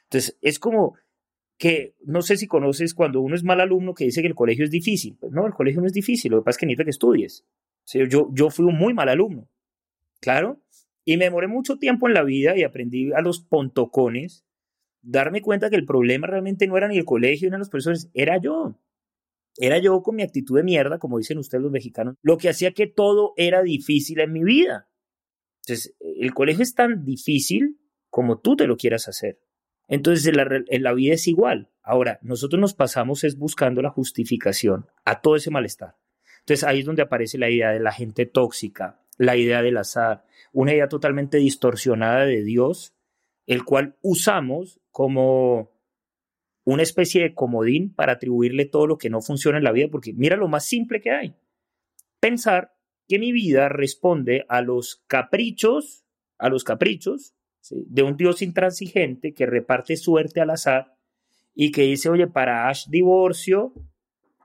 Entonces, 0.03 0.37
es 0.41 0.59
como 0.59 0.95
que, 1.57 1.95
no 2.03 2.21
sé 2.21 2.37
si 2.37 2.47
conoces 2.47 2.93
cuando 2.93 3.21
uno 3.21 3.35
es 3.35 3.43
mal 3.43 3.61
alumno 3.61 3.93
que 3.93 4.05
dice 4.05 4.21
que 4.21 4.27
el 4.27 4.35
colegio 4.35 4.63
es 4.63 4.71
difícil. 4.71 5.17
Pues 5.19 5.31
no, 5.31 5.47
el 5.47 5.53
colegio 5.53 5.81
no 5.81 5.87
es 5.87 5.93
difícil, 5.93 6.31
lo 6.31 6.39
que 6.39 6.45
pasa 6.45 6.57
es 6.57 6.59
que 6.59 6.65
necesita 6.67 6.83
que 6.83 6.89
estudies. 6.91 7.45
yo, 7.93 8.29
yo 8.31 8.49
fui 8.51 8.65
un 8.65 8.77
muy 8.77 8.93
mal 8.93 9.09
alumno, 9.09 9.49
claro, 10.19 10.61
y 11.03 11.17
me 11.17 11.25
demoré 11.25 11.47
mucho 11.47 11.77
tiempo 11.77 12.07
en 12.07 12.13
la 12.13 12.23
vida 12.23 12.55
y 12.57 12.63
aprendí 12.63 13.11
a 13.13 13.21
los 13.21 13.39
pontocones 13.39 14.44
darme 15.05 15.41
cuenta 15.41 15.69
que 15.69 15.75
el 15.75 15.85
problema 15.85 16.27
realmente 16.27 16.67
no 16.67 16.77
era 16.77 16.87
ni 16.87 16.97
el 16.97 17.05
colegio 17.05 17.49
ni 17.49 17.57
los 17.57 17.69
profesores, 17.69 18.09
era 18.13 18.37
yo. 18.37 18.79
Era 19.57 19.77
yo 19.77 20.01
con 20.01 20.15
mi 20.15 20.23
actitud 20.23 20.57
de 20.57 20.63
mierda, 20.63 20.99
como 20.99 21.17
dicen 21.17 21.37
ustedes 21.37 21.61
los 21.61 21.71
mexicanos, 21.71 22.15
lo 22.21 22.37
que 22.37 22.49
hacía 22.49 22.71
que 22.71 22.87
todo 22.87 23.33
era 23.37 23.61
difícil 23.61 24.19
en 24.19 24.33
mi 24.33 24.43
vida. 24.43 24.89
Entonces, 25.61 25.95
el 25.99 26.33
colegio 26.33 26.63
es 26.63 26.75
tan 26.75 27.05
difícil 27.05 27.79
como 28.09 28.39
tú 28.39 28.55
te 28.55 28.67
lo 28.67 28.75
quieras 28.75 29.07
hacer. 29.07 29.39
Entonces 29.87 30.25
en 30.25 30.37
la, 30.37 30.63
en 30.67 30.83
la 30.83 30.93
vida 30.93 31.13
es 31.13 31.27
igual. 31.27 31.69
Ahora, 31.83 32.19
nosotros 32.21 32.59
nos 32.59 32.73
pasamos 32.73 33.23
es 33.23 33.37
buscando 33.37 33.81
la 33.81 33.91
justificación 33.91 34.87
a 35.05 35.21
todo 35.21 35.35
ese 35.35 35.51
malestar. 35.51 35.95
Entonces 36.39 36.63
ahí 36.63 36.79
es 36.79 36.85
donde 36.85 37.03
aparece 37.03 37.37
la 37.37 37.49
idea 37.49 37.71
de 37.71 37.79
la 37.79 37.91
gente 37.91 38.25
tóxica, 38.25 39.01
la 39.17 39.35
idea 39.35 39.61
del 39.61 39.77
azar, 39.77 40.25
una 40.53 40.73
idea 40.73 40.87
totalmente 40.87 41.37
distorsionada 41.37 42.25
de 42.25 42.43
Dios, 42.43 42.94
el 43.45 43.63
cual 43.63 43.97
usamos 44.01 44.79
como 44.91 45.71
una 46.63 46.83
especie 46.83 47.21
de 47.21 47.33
comodín 47.33 47.93
para 47.93 48.13
atribuirle 48.13 48.65
todo 48.65 48.87
lo 48.87 48.97
que 48.97 49.09
no 49.09 49.21
funciona 49.21 49.59
en 49.59 49.63
la 49.63 49.71
vida, 49.71 49.87
porque 49.91 50.13
mira 50.13 50.35
lo 50.35 50.47
más 50.47 50.65
simple 50.65 50.99
que 50.99 51.11
hay. 51.11 51.35
Pensar 52.19 52.75
que 53.07 53.19
mi 53.19 53.31
vida 53.31 53.69
responde 53.69 54.45
a 54.49 54.61
los 54.61 55.03
caprichos, 55.07 56.05
a 56.39 56.49
los 56.49 56.63
caprichos 56.63 57.35
de 57.69 58.03
un 58.03 58.17
Dios 58.17 58.41
intransigente 58.41 59.33
que 59.33 59.45
reparte 59.45 59.95
suerte 59.95 60.41
al 60.41 60.49
azar 60.49 60.95
y 61.53 61.71
que 61.71 61.83
dice, 61.83 62.09
oye, 62.09 62.27
para 62.27 62.67
Ash 62.67 62.87
divorcio, 62.89 63.73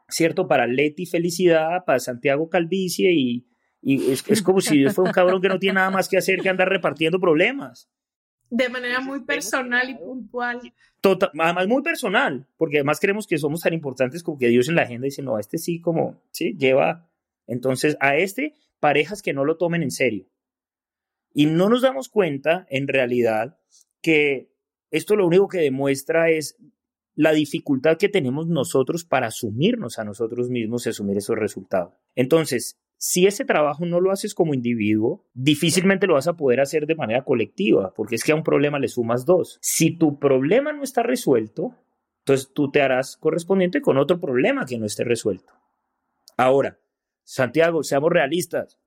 ¿cierto? 0.08 0.46
Para 0.46 0.66
Leti 0.66 1.06
felicidad, 1.06 1.84
para 1.84 1.98
Santiago 1.98 2.48
calvicie 2.48 3.12
y, 3.12 3.46
y 3.80 4.12
es, 4.12 4.24
es, 4.28 4.42
como 4.42 4.60
si 4.60 4.78
Dios 4.78 4.94
fuera 4.94 5.10
un 5.10 5.14
cabrón 5.14 5.40
que 5.40 5.48
no 5.48 5.58
tiene 5.58 5.74
nada 5.74 5.90
más 5.90 6.08
que 6.08 6.18
hacer 6.18 6.40
que 6.40 6.48
andar 6.48 6.68
repartiendo 6.68 7.18
problemas. 7.18 7.90
De 8.50 8.68
manera 8.68 9.00
muy 9.00 9.20
personal 9.20 9.88
y 9.88 9.94
puntual. 9.94 10.74
Total, 11.00 11.30
además 11.38 11.68
muy 11.68 11.82
personal, 11.82 12.46
porque 12.56 12.78
además 12.78 13.00
creemos 13.00 13.26
que 13.26 13.38
somos 13.38 13.60
tan 13.62 13.72
importantes 13.72 14.22
como 14.22 14.38
que 14.38 14.48
Dios 14.48 14.68
en 14.68 14.74
la 14.74 14.82
agenda 14.82 15.04
dice, 15.06 15.22
no, 15.22 15.38
este 15.38 15.56
sí 15.56 15.80
como, 15.80 16.20
sí, 16.32 16.56
lleva, 16.58 17.08
entonces 17.46 17.96
a 18.00 18.16
este 18.16 18.54
parejas 18.80 19.22
que 19.22 19.32
no 19.32 19.44
lo 19.44 19.56
tomen 19.56 19.82
en 19.82 19.90
serio. 19.90 20.26
Y 21.32 21.46
no 21.46 21.68
nos 21.68 21.82
damos 21.82 22.08
cuenta, 22.08 22.66
en 22.70 22.88
realidad, 22.88 23.58
que 24.02 24.52
esto 24.90 25.14
lo 25.14 25.26
único 25.26 25.48
que 25.48 25.58
demuestra 25.58 26.30
es 26.30 26.56
la 27.14 27.32
dificultad 27.32 27.98
que 27.98 28.08
tenemos 28.08 28.48
nosotros 28.48 29.04
para 29.04 29.28
asumirnos 29.28 29.98
a 29.98 30.04
nosotros 30.04 30.48
mismos 30.48 30.86
y 30.86 30.90
asumir 30.90 31.18
esos 31.18 31.36
resultados. 31.36 31.94
Entonces, 32.14 32.79
si 33.02 33.26
ese 33.26 33.46
trabajo 33.46 33.86
no 33.86 33.98
lo 33.98 34.10
haces 34.10 34.34
como 34.34 34.52
individuo, 34.52 35.24
difícilmente 35.32 36.06
lo 36.06 36.14
vas 36.14 36.28
a 36.28 36.36
poder 36.36 36.60
hacer 36.60 36.86
de 36.86 36.94
manera 36.94 37.24
colectiva, 37.24 37.94
porque 37.94 38.14
es 38.14 38.22
que 38.22 38.32
a 38.32 38.34
un 38.34 38.42
problema 38.42 38.78
le 38.78 38.88
sumas 38.88 39.24
dos. 39.24 39.58
Si 39.62 39.96
tu 39.96 40.18
problema 40.18 40.74
no 40.74 40.82
está 40.82 41.02
resuelto, 41.02 41.74
entonces 42.18 42.52
tú 42.52 42.70
te 42.70 42.82
harás 42.82 43.16
correspondiente 43.16 43.80
con 43.80 43.96
otro 43.96 44.20
problema 44.20 44.66
que 44.66 44.76
no 44.76 44.84
esté 44.84 45.04
resuelto. 45.04 45.50
Ahora, 46.36 46.78
Santiago, 47.24 47.82
seamos 47.84 48.10
realistas. 48.10 48.78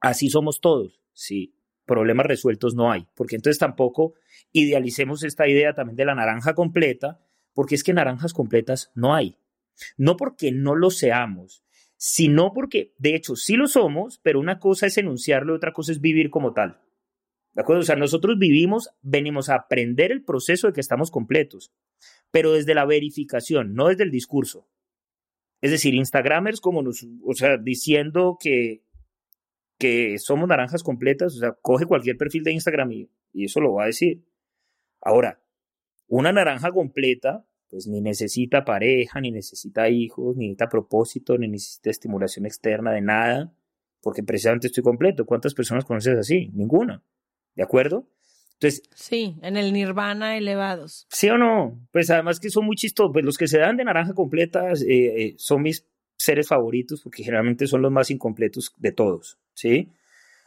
Así 0.00 0.30
somos 0.30 0.62
todos. 0.62 1.02
Sí, 1.12 1.54
problemas 1.84 2.24
resueltos 2.24 2.74
no 2.74 2.90
hay, 2.90 3.06
porque 3.14 3.36
entonces 3.36 3.58
tampoco 3.58 4.14
idealicemos 4.52 5.22
esta 5.22 5.46
idea 5.46 5.74
también 5.74 5.96
de 5.96 6.06
la 6.06 6.14
naranja 6.14 6.54
completa, 6.54 7.20
porque 7.52 7.74
es 7.74 7.84
que 7.84 7.92
naranjas 7.92 8.32
completas 8.32 8.90
no 8.94 9.14
hay. 9.14 9.36
No 9.98 10.16
porque 10.16 10.50
no 10.50 10.74
lo 10.76 10.88
seamos, 10.88 11.63
sino 12.06 12.52
porque, 12.52 12.92
de 12.98 13.14
hecho, 13.14 13.34
sí 13.34 13.56
lo 13.56 13.66
somos, 13.66 14.20
pero 14.22 14.38
una 14.38 14.58
cosa 14.58 14.86
es 14.86 14.98
enunciarlo 14.98 15.54
y 15.54 15.56
otra 15.56 15.72
cosa 15.72 15.90
es 15.90 16.02
vivir 16.02 16.28
como 16.28 16.52
tal. 16.52 16.78
¿De 17.54 17.62
acuerdo? 17.62 17.80
O 17.80 17.84
sea, 17.84 17.96
nosotros 17.96 18.38
vivimos, 18.38 18.90
venimos 19.00 19.48
a 19.48 19.54
aprender 19.54 20.12
el 20.12 20.22
proceso 20.22 20.66
de 20.66 20.74
que 20.74 20.82
estamos 20.82 21.10
completos, 21.10 21.72
pero 22.30 22.52
desde 22.52 22.74
la 22.74 22.84
verificación, 22.84 23.72
no 23.72 23.88
desde 23.88 24.04
el 24.04 24.10
discurso. 24.10 24.68
Es 25.62 25.70
decir, 25.70 25.94
Instagramers 25.94 26.60
como 26.60 26.82
nos, 26.82 27.06
o 27.24 27.32
sea, 27.32 27.56
diciendo 27.56 28.36
que, 28.38 28.84
que 29.78 30.18
somos 30.18 30.46
naranjas 30.46 30.82
completas, 30.82 31.34
o 31.36 31.38
sea, 31.38 31.52
coge 31.62 31.86
cualquier 31.86 32.18
perfil 32.18 32.44
de 32.44 32.52
Instagram 32.52 32.92
y, 32.92 33.10
y 33.32 33.46
eso 33.46 33.62
lo 33.62 33.72
va 33.72 33.84
a 33.84 33.86
decir. 33.86 34.26
Ahora, 35.00 35.40
una 36.06 36.32
naranja 36.32 36.70
completa 36.70 37.46
pues 37.74 37.88
ni 37.88 38.00
necesita 38.00 38.64
pareja, 38.64 39.20
ni 39.20 39.32
necesita 39.32 39.88
hijos, 39.88 40.36
ni 40.36 40.44
necesita 40.46 40.68
propósito, 40.68 41.36
ni 41.36 41.48
necesita 41.48 41.90
estimulación 41.90 42.46
externa 42.46 42.92
de 42.92 43.00
nada, 43.00 43.52
porque 44.00 44.22
precisamente 44.22 44.68
estoy 44.68 44.84
completo. 44.84 45.26
¿Cuántas 45.26 45.54
personas 45.54 45.84
conoces 45.84 46.16
así? 46.16 46.52
Ninguna. 46.54 47.02
¿De 47.56 47.64
acuerdo? 47.64 48.06
Entonces, 48.52 48.84
sí, 48.94 49.34
en 49.42 49.56
el 49.56 49.72
nirvana 49.72 50.36
elevados. 50.36 51.08
¿Sí 51.10 51.28
o 51.30 51.36
no? 51.36 51.84
Pues 51.90 52.10
además 52.10 52.38
que 52.38 52.48
son 52.48 52.64
muy 52.64 52.76
chistosos, 52.76 53.10
pues 53.12 53.24
los 53.24 53.36
que 53.36 53.48
se 53.48 53.58
dan 53.58 53.76
de 53.76 53.82
naranja 53.82 54.14
completa 54.14 54.70
eh, 54.70 54.76
eh, 54.86 55.34
son 55.36 55.62
mis 55.62 55.84
seres 56.16 56.46
favoritos 56.46 57.00
porque 57.02 57.24
generalmente 57.24 57.66
son 57.66 57.82
los 57.82 57.90
más 57.90 58.08
incompletos 58.08 58.72
de 58.78 58.92
todos, 58.92 59.36
¿sí? 59.52 59.88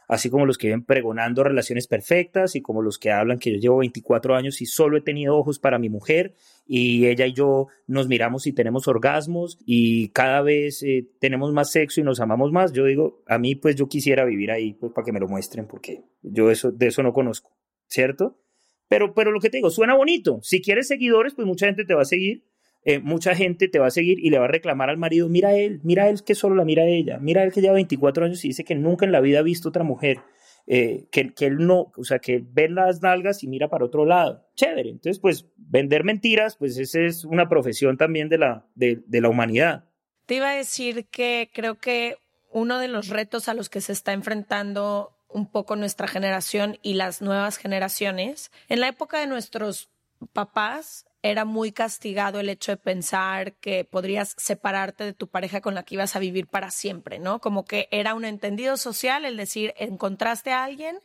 Así 0.08 0.30
como 0.30 0.46
los 0.46 0.58
que 0.58 0.68
viven 0.68 0.84
pregonando 0.84 1.44
relaciones 1.44 1.86
perfectas 1.86 2.56
y 2.56 2.62
como 2.62 2.82
los 2.82 2.98
que 2.98 3.12
hablan 3.12 3.38
que 3.38 3.52
yo 3.52 3.58
llevo 3.58 3.76
24 3.78 4.34
años 4.34 4.60
y 4.62 4.66
solo 4.66 4.96
he 4.96 5.02
tenido 5.02 5.36
ojos 5.36 5.58
para 5.58 5.78
mi 5.78 5.90
mujer 5.90 6.34
y 6.66 7.06
ella 7.06 7.26
y 7.26 7.34
yo 7.34 7.68
nos 7.86 8.08
miramos 8.08 8.46
y 8.46 8.52
tenemos 8.52 8.88
orgasmos 8.88 9.58
y 9.64 10.08
cada 10.08 10.40
vez 10.40 10.82
eh, 10.82 11.06
tenemos 11.20 11.52
más 11.52 11.70
sexo 11.70 12.00
y 12.00 12.04
nos 12.04 12.20
amamos 12.20 12.50
más. 12.50 12.72
Yo 12.72 12.86
digo, 12.86 13.22
a 13.26 13.38
mí 13.38 13.54
pues 13.54 13.76
yo 13.76 13.86
quisiera 13.86 14.24
vivir 14.24 14.50
ahí 14.50 14.72
pues 14.72 14.92
para 14.92 15.04
que 15.04 15.12
me 15.12 15.20
lo 15.20 15.28
muestren 15.28 15.66
porque 15.66 16.02
yo 16.22 16.50
eso, 16.50 16.72
de 16.72 16.86
eso 16.86 17.02
no 17.02 17.12
conozco, 17.12 17.54
¿cierto? 17.86 18.40
Pero, 18.88 19.12
pero 19.12 19.30
lo 19.30 19.40
que 19.40 19.50
te 19.50 19.58
digo, 19.58 19.68
suena 19.70 19.94
bonito. 19.94 20.40
Si 20.42 20.62
quieres 20.62 20.88
seguidores, 20.88 21.34
pues 21.34 21.46
mucha 21.46 21.66
gente 21.66 21.84
te 21.84 21.94
va 21.94 22.02
a 22.02 22.06
seguir 22.06 22.47
eh, 22.88 23.00
mucha 23.00 23.34
gente 23.34 23.68
te 23.68 23.78
va 23.78 23.88
a 23.88 23.90
seguir 23.90 24.18
y 24.18 24.30
le 24.30 24.38
va 24.38 24.46
a 24.46 24.48
reclamar 24.48 24.88
al 24.88 24.96
marido, 24.96 25.28
mira 25.28 25.54
él, 25.54 25.78
mira 25.82 26.08
él 26.08 26.24
que 26.24 26.34
solo 26.34 26.54
la 26.54 26.64
mira 26.64 26.86
ella, 26.86 27.18
mira 27.18 27.42
él 27.42 27.52
que 27.52 27.60
lleva 27.60 27.74
24 27.74 28.24
años 28.24 28.42
y 28.46 28.48
dice 28.48 28.64
que 28.64 28.74
nunca 28.74 29.04
en 29.04 29.12
la 29.12 29.20
vida 29.20 29.40
ha 29.40 29.42
visto 29.42 29.68
otra 29.68 29.84
mujer, 29.84 30.20
eh, 30.66 31.06
que, 31.12 31.34
que, 31.34 31.44
él 31.44 31.58
no, 31.58 31.92
o 31.94 32.04
sea, 32.04 32.18
que 32.18 32.42
ve 32.42 32.70
las 32.70 33.02
nalgas 33.02 33.44
y 33.44 33.46
mira 33.46 33.68
para 33.68 33.84
otro 33.84 34.06
lado. 34.06 34.48
Chévere. 34.54 34.88
Entonces, 34.88 35.18
pues 35.18 35.50
vender 35.58 36.02
mentiras, 36.02 36.56
pues 36.56 36.78
esa 36.78 37.00
es 37.00 37.26
una 37.26 37.46
profesión 37.46 37.98
también 37.98 38.30
de 38.30 38.38
la, 38.38 38.66
de 38.74 39.20
la 39.20 39.28
humanidad. 39.28 39.84
Te 40.24 40.36
iba 40.36 40.48
a 40.48 40.56
decir 40.56 41.08
que 41.10 41.50
creo 41.52 41.74
que 41.74 42.16
uno 42.50 42.78
de 42.78 42.88
los 42.88 43.08
retos 43.08 43.50
a 43.50 43.54
los 43.54 43.68
que 43.68 43.82
se 43.82 43.92
está 43.92 44.14
enfrentando 44.14 45.14
un 45.28 45.50
poco 45.50 45.76
nuestra 45.76 46.08
generación 46.08 46.78
y 46.80 46.94
las 46.94 47.20
nuevas 47.20 47.58
generaciones, 47.58 48.50
en 48.70 48.80
la 48.80 48.88
época 48.88 49.20
de 49.20 49.26
nuestros 49.26 49.90
papás, 50.32 51.04
era 51.22 51.44
muy 51.44 51.72
castigado 51.72 52.40
el 52.40 52.48
hecho 52.48 52.72
de 52.72 52.76
pensar 52.76 53.54
que 53.54 53.84
podrías 53.84 54.34
separarte 54.36 55.04
de 55.04 55.12
tu 55.12 55.28
pareja 55.28 55.60
con 55.60 55.74
la 55.74 55.82
que 55.82 55.96
ibas 55.96 56.14
a 56.14 56.20
vivir 56.20 56.46
para 56.46 56.70
siempre, 56.70 57.18
¿no? 57.18 57.40
Como 57.40 57.64
que 57.64 57.88
era 57.90 58.14
un 58.14 58.24
entendido 58.24 58.76
social 58.76 59.24
el 59.24 59.36
decir, 59.36 59.74
encontraste 59.78 60.52
a 60.52 60.64
alguien 60.64 61.00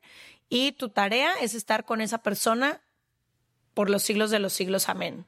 y 0.49 0.73
tu 0.73 0.89
tarea 0.89 1.34
es 1.41 1.56
estar 1.56 1.84
con 1.84 1.99
esa 1.99 2.19
persona 2.19 2.82
por 3.73 3.89
los 3.89 4.04
siglos 4.04 4.30
de 4.30 4.39
los 4.39 4.54
siglos, 4.54 4.88
amén. 4.88 5.26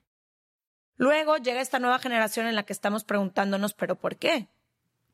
Luego 0.98 1.38
llega 1.38 1.62
esta 1.62 1.80
nueva 1.80 2.00
generación 2.00 2.46
en 2.46 2.56
la 2.56 2.64
que 2.64 2.74
estamos 2.74 3.04
preguntándonos, 3.04 3.74
pero 3.74 3.96
¿por 3.96 4.18
qué? 4.18 4.48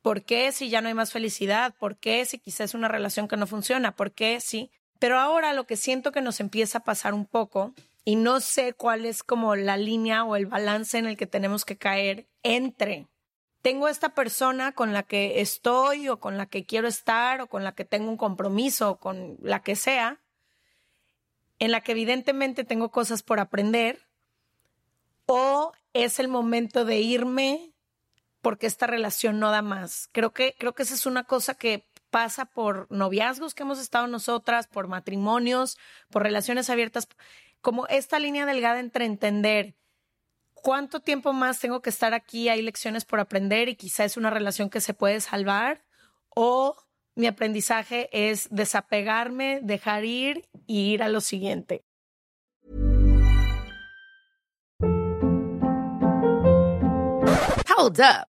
¿Por 0.01 0.23
qué 0.23 0.51
si 0.51 0.69
ya 0.69 0.81
no 0.81 0.89
hay 0.89 0.93
más 0.93 1.11
felicidad? 1.11 1.73
¿Por 1.79 1.97
qué 1.97 2.25
si 2.25 2.39
quizás 2.39 2.71
es 2.71 2.73
una 2.73 2.87
relación 2.87 3.27
que 3.27 3.37
no 3.37 3.47
funciona? 3.47 3.95
¿Por 3.95 4.11
qué 4.11 4.39
si? 4.41 4.69
Pero 4.99 5.17
ahora 5.17 5.53
lo 5.53 5.65
que 5.65 5.77
siento 5.77 6.11
que 6.11 6.21
nos 6.21 6.39
empieza 6.39 6.79
a 6.79 6.83
pasar 6.83 7.13
un 7.13 7.25
poco 7.25 7.73
y 8.03 8.15
no 8.15 8.39
sé 8.39 8.73
cuál 8.73 9.05
es 9.05 9.23
como 9.23 9.55
la 9.55 9.77
línea 9.77 10.23
o 10.23 10.35
el 10.35 10.45
balance 10.45 10.97
en 10.97 11.05
el 11.05 11.17
que 11.17 11.27
tenemos 11.27 11.65
que 11.65 11.77
caer 11.77 12.27
entre 12.43 13.07
tengo 13.61 13.87
esta 13.87 14.09
persona 14.09 14.71
con 14.73 14.93
la 14.93 15.03
que 15.03 15.41
estoy 15.41 16.09
o 16.09 16.19
con 16.19 16.37
la 16.37 16.47
que 16.47 16.65
quiero 16.65 16.87
estar 16.87 17.41
o 17.41 17.47
con 17.47 17.63
la 17.63 17.73
que 17.73 17.85
tengo 17.85 18.09
un 18.09 18.17
compromiso 18.17 18.91
o 18.91 18.99
con 18.99 19.37
la 19.41 19.61
que 19.61 19.75
sea, 19.75 20.19
en 21.59 21.71
la 21.71 21.81
que 21.81 21.91
evidentemente 21.91 22.63
tengo 22.63 22.89
cosas 22.89 23.21
por 23.21 23.39
aprender, 23.39 24.07
o 25.27 25.73
es 25.93 26.19
el 26.19 26.27
momento 26.27 26.85
de 26.85 26.99
irme 26.99 27.71
porque 28.41 28.65
esta 28.65 28.87
relación 28.87 29.39
no 29.39 29.51
da 29.51 29.61
más. 29.61 30.09
Creo 30.11 30.31
que, 30.33 30.55
creo 30.57 30.73
que 30.73 30.83
esa 30.83 30.95
es 30.95 31.05
una 31.05 31.23
cosa 31.23 31.53
que 31.53 31.85
pasa 32.09 32.45
por 32.45 32.87
noviazgos 32.91 33.53
que 33.53 33.63
hemos 33.63 33.79
estado 33.79 34.07
nosotras, 34.07 34.67
por 34.67 34.87
matrimonios, 34.87 35.77
por 36.09 36.23
relaciones 36.23 36.69
abiertas 36.71 37.07
como 37.61 37.87
esta 37.87 38.19
línea 38.19 38.45
delgada 38.45 38.79
entre 38.79 39.05
entender 39.05 39.75
cuánto 40.53 40.99
tiempo 40.99 41.33
más 41.33 41.59
tengo 41.59 41.81
que 41.81 41.89
estar 41.89 42.13
aquí, 42.13 42.49
hay 42.49 42.61
lecciones 42.61 43.05
por 43.05 43.19
aprender 43.19 43.69
y 43.69 43.75
quizá 43.75 44.03
es 44.03 44.17
una 44.17 44.29
relación 44.29 44.69
que 44.69 44.81
se 44.81 44.93
puede 44.93 45.21
salvar, 45.21 45.83
o 46.29 46.75
mi 47.15 47.27
aprendizaje 47.27 48.09
es 48.11 48.47
desapegarme, 48.51 49.59
dejar 49.61 50.05
ir 50.05 50.47
y 50.65 50.93
ir 50.93 51.03
a 51.03 51.09
lo 51.09 51.21
siguiente. 51.21 51.83
Hold 57.77 57.99
up. 57.99 58.30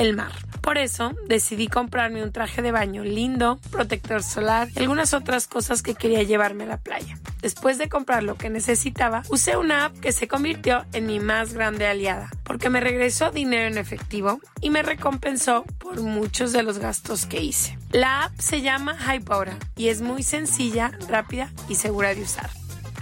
el 0.00 0.16
mar. 0.16 0.32
Por 0.62 0.78
eso 0.78 1.14
decidí 1.28 1.68
comprarme 1.68 2.22
un 2.22 2.32
traje 2.32 2.62
de 2.62 2.72
baño 2.72 3.04
lindo, 3.04 3.58
protector 3.70 4.22
solar 4.22 4.68
y 4.74 4.78
algunas 4.78 5.14
otras 5.14 5.46
cosas 5.46 5.82
que 5.82 5.94
quería 5.94 6.22
llevarme 6.22 6.64
a 6.64 6.68
la 6.68 6.76
playa. 6.78 7.18
Después 7.42 7.78
de 7.78 7.88
comprar 7.88 8.22
lo 8.22 8.36
que 8.36 8.50
necesitaba, 8.50 9.22
usé 9.28 9.56
una 9.56 9.86
app 9.86 9.98
que 9.98 10.12
se 10.12 10.28
convirtió 10.28 10.84
en 10.92 11.06
mi 11.06 11.20
más 11.20 11.54
grande 11.54 11.86
aliada, 11.86 12.30
porque 12.44 12.70
me 12.70 12.80
regresó 12.80 13.30
dinero 13.30 13.68
en 13.68 13.78
efectivo 13.78 14.40
y 14.60 14.70
me 14.70 14.82
recompensó 14.82 15.64
por 15.78 16.00
muchos 16.00 16.52
de 16.52 16.62
los 16.62 16.78
gastos 16.78 17.26
que 17.26 17.42
hice. 17.42 17.78
La 17.92 18.24
app 18.24 18.38
se 18.38 18.62
llama 18.62 18.96
Hypora 18.96 19.56
y 19.76 19.88
es 19.88 20.00
muy 20.00 20.22
sencilla, 20.22 20.92
rápida 21.08 21.50
y 21.68 21.74
segura 21.74 22.14
de 22.14 22.22
usar. 22.22 22.50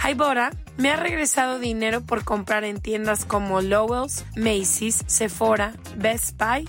Hybora 0.05 0.53
me 0.77 0.91
ha 0.91 0.97
regresado 0.97 1.59
dinero 1.59 2.03
por 2.03 2.25
comprar 2.25 2.65
en 2.65 2.81
tiendas 2.81 3.25
como 3.25 3.61
Lowell's, 3.61 4.25
Macy's, 4.37 5.03
Sephora, 5.07 5.75
Best 5.97 6.39
Buy 6.39 6.69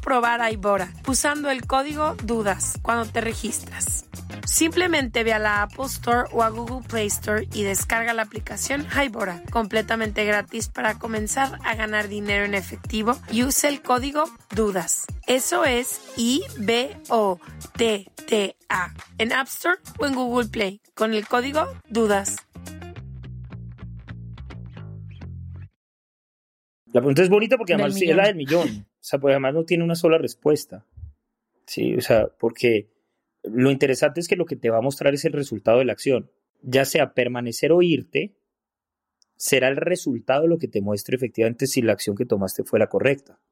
probar 0.00 0.40
Hybora 0.50 0.88
usando 1.06 1.50
el 1.50 1.66
código 1.66 2.14
DUDAS 2.22 2.78
cuando 2.80 3.04
te 3.04 3.20
registras. 3.20 4.06
Simplemente 4.46 5.22
ve 5.22 5.34
a 5.34 5.38
la 5.38 5.62
Apple 5.62 5.84
Store 5.86 6.28
o 6.32 6.42
a 6.42 6.48
Google 6.48 6.86
Play 6.88 7.08
Store 7.08 7.46
y 7.52 7.62
descarga 7.62 8.14
la 8.14 8.22
aplicación 8.22 8.86
Hybora, 8.86 9.42
completamente 9.50 10.24
gratis 10.24 10.68
para 10.68 10.98
comenzar 10.98 11.58
a 11.64 11.74
ganar 11.74 12.08
dinero 12.08 12.46
en 12.46 12.54
efectivo 12.54 13.18
y 13.30 13.44
use 13.44 13.68
el 13.68 13.82
código 13.82 14.24
DUDAS. 14.54 15.04
Eso 15.26 15.64
es 15.64 16.00
I-B-O-T-T-A 16.16 17.04
en 19.18 19.32
App 19.32 19.48
Store 19.48 19.78
o 19.98 20.06
en 20.06 20.14
Google 20.14 20.48
Play 20.48 20.80
con 20.94 21.12
el 21.12 21.26
código 21.28 21.66
DUDAS. 21.88 22.36
La 26.96 27.02
pregunta 27.02 27.20
es 27.20 27.28
bonita 27.28 27.58
porque 27.58 27.74
además 27.74 28.00
es 28.00 28.16
la 28.16 28.24
del 28.24 28.36
millón. 28.36 28.68
O 28.68 29.08
sea, 29.08 29.18
pues 29.18 29.32
además 29.32 29.52
no 29.52 29.66
tiene 29.66 29.84
una 29.84 29.94
sola 29.94 30.16
respuesta. 30.16 30.86
Sí, 31.66 31.94
o 31.94 32.00
sea, 32.00 32.28
porque 32.38 32.88
lo 33.42 33.70
interesante 33.70 34.18
es 34.18 34.28
que 34.28 34.34
lo 34.34 34.46
que 34.46 34.56
te 34.56 34.70
va 34.70 34.78
a 34.78 34.80
mostrar 34.80 35.12
es 35.12 35.26
el 35.26 35.34
resultado 35.34 35.80
de 35.80 35.84
la 35.84 35.92
acción. 35.92 36.30
Ya 36.62 36.86
sea 36.86 37.12
permanecer 37.12 37.70
o 37.70 37.82
irte, 37.82 38.38
será 39.36 39.68
el 39.68 39.76
resultado 39.76 40.44
de 40.44 40.48
lo 40.48 40.56
que 40.56 40.68
te 40.68 40.80
muestre 40.80 41.16
efectivamente 41.16 41.66
si 41.66 41.82
la 41.82 41.92
acción 41.92 42.16
que 42.16 42.24
tomaste 42.24 42.64
fue 42.64 42.78
la 42.78 42.88
correcta. 42.88 43.42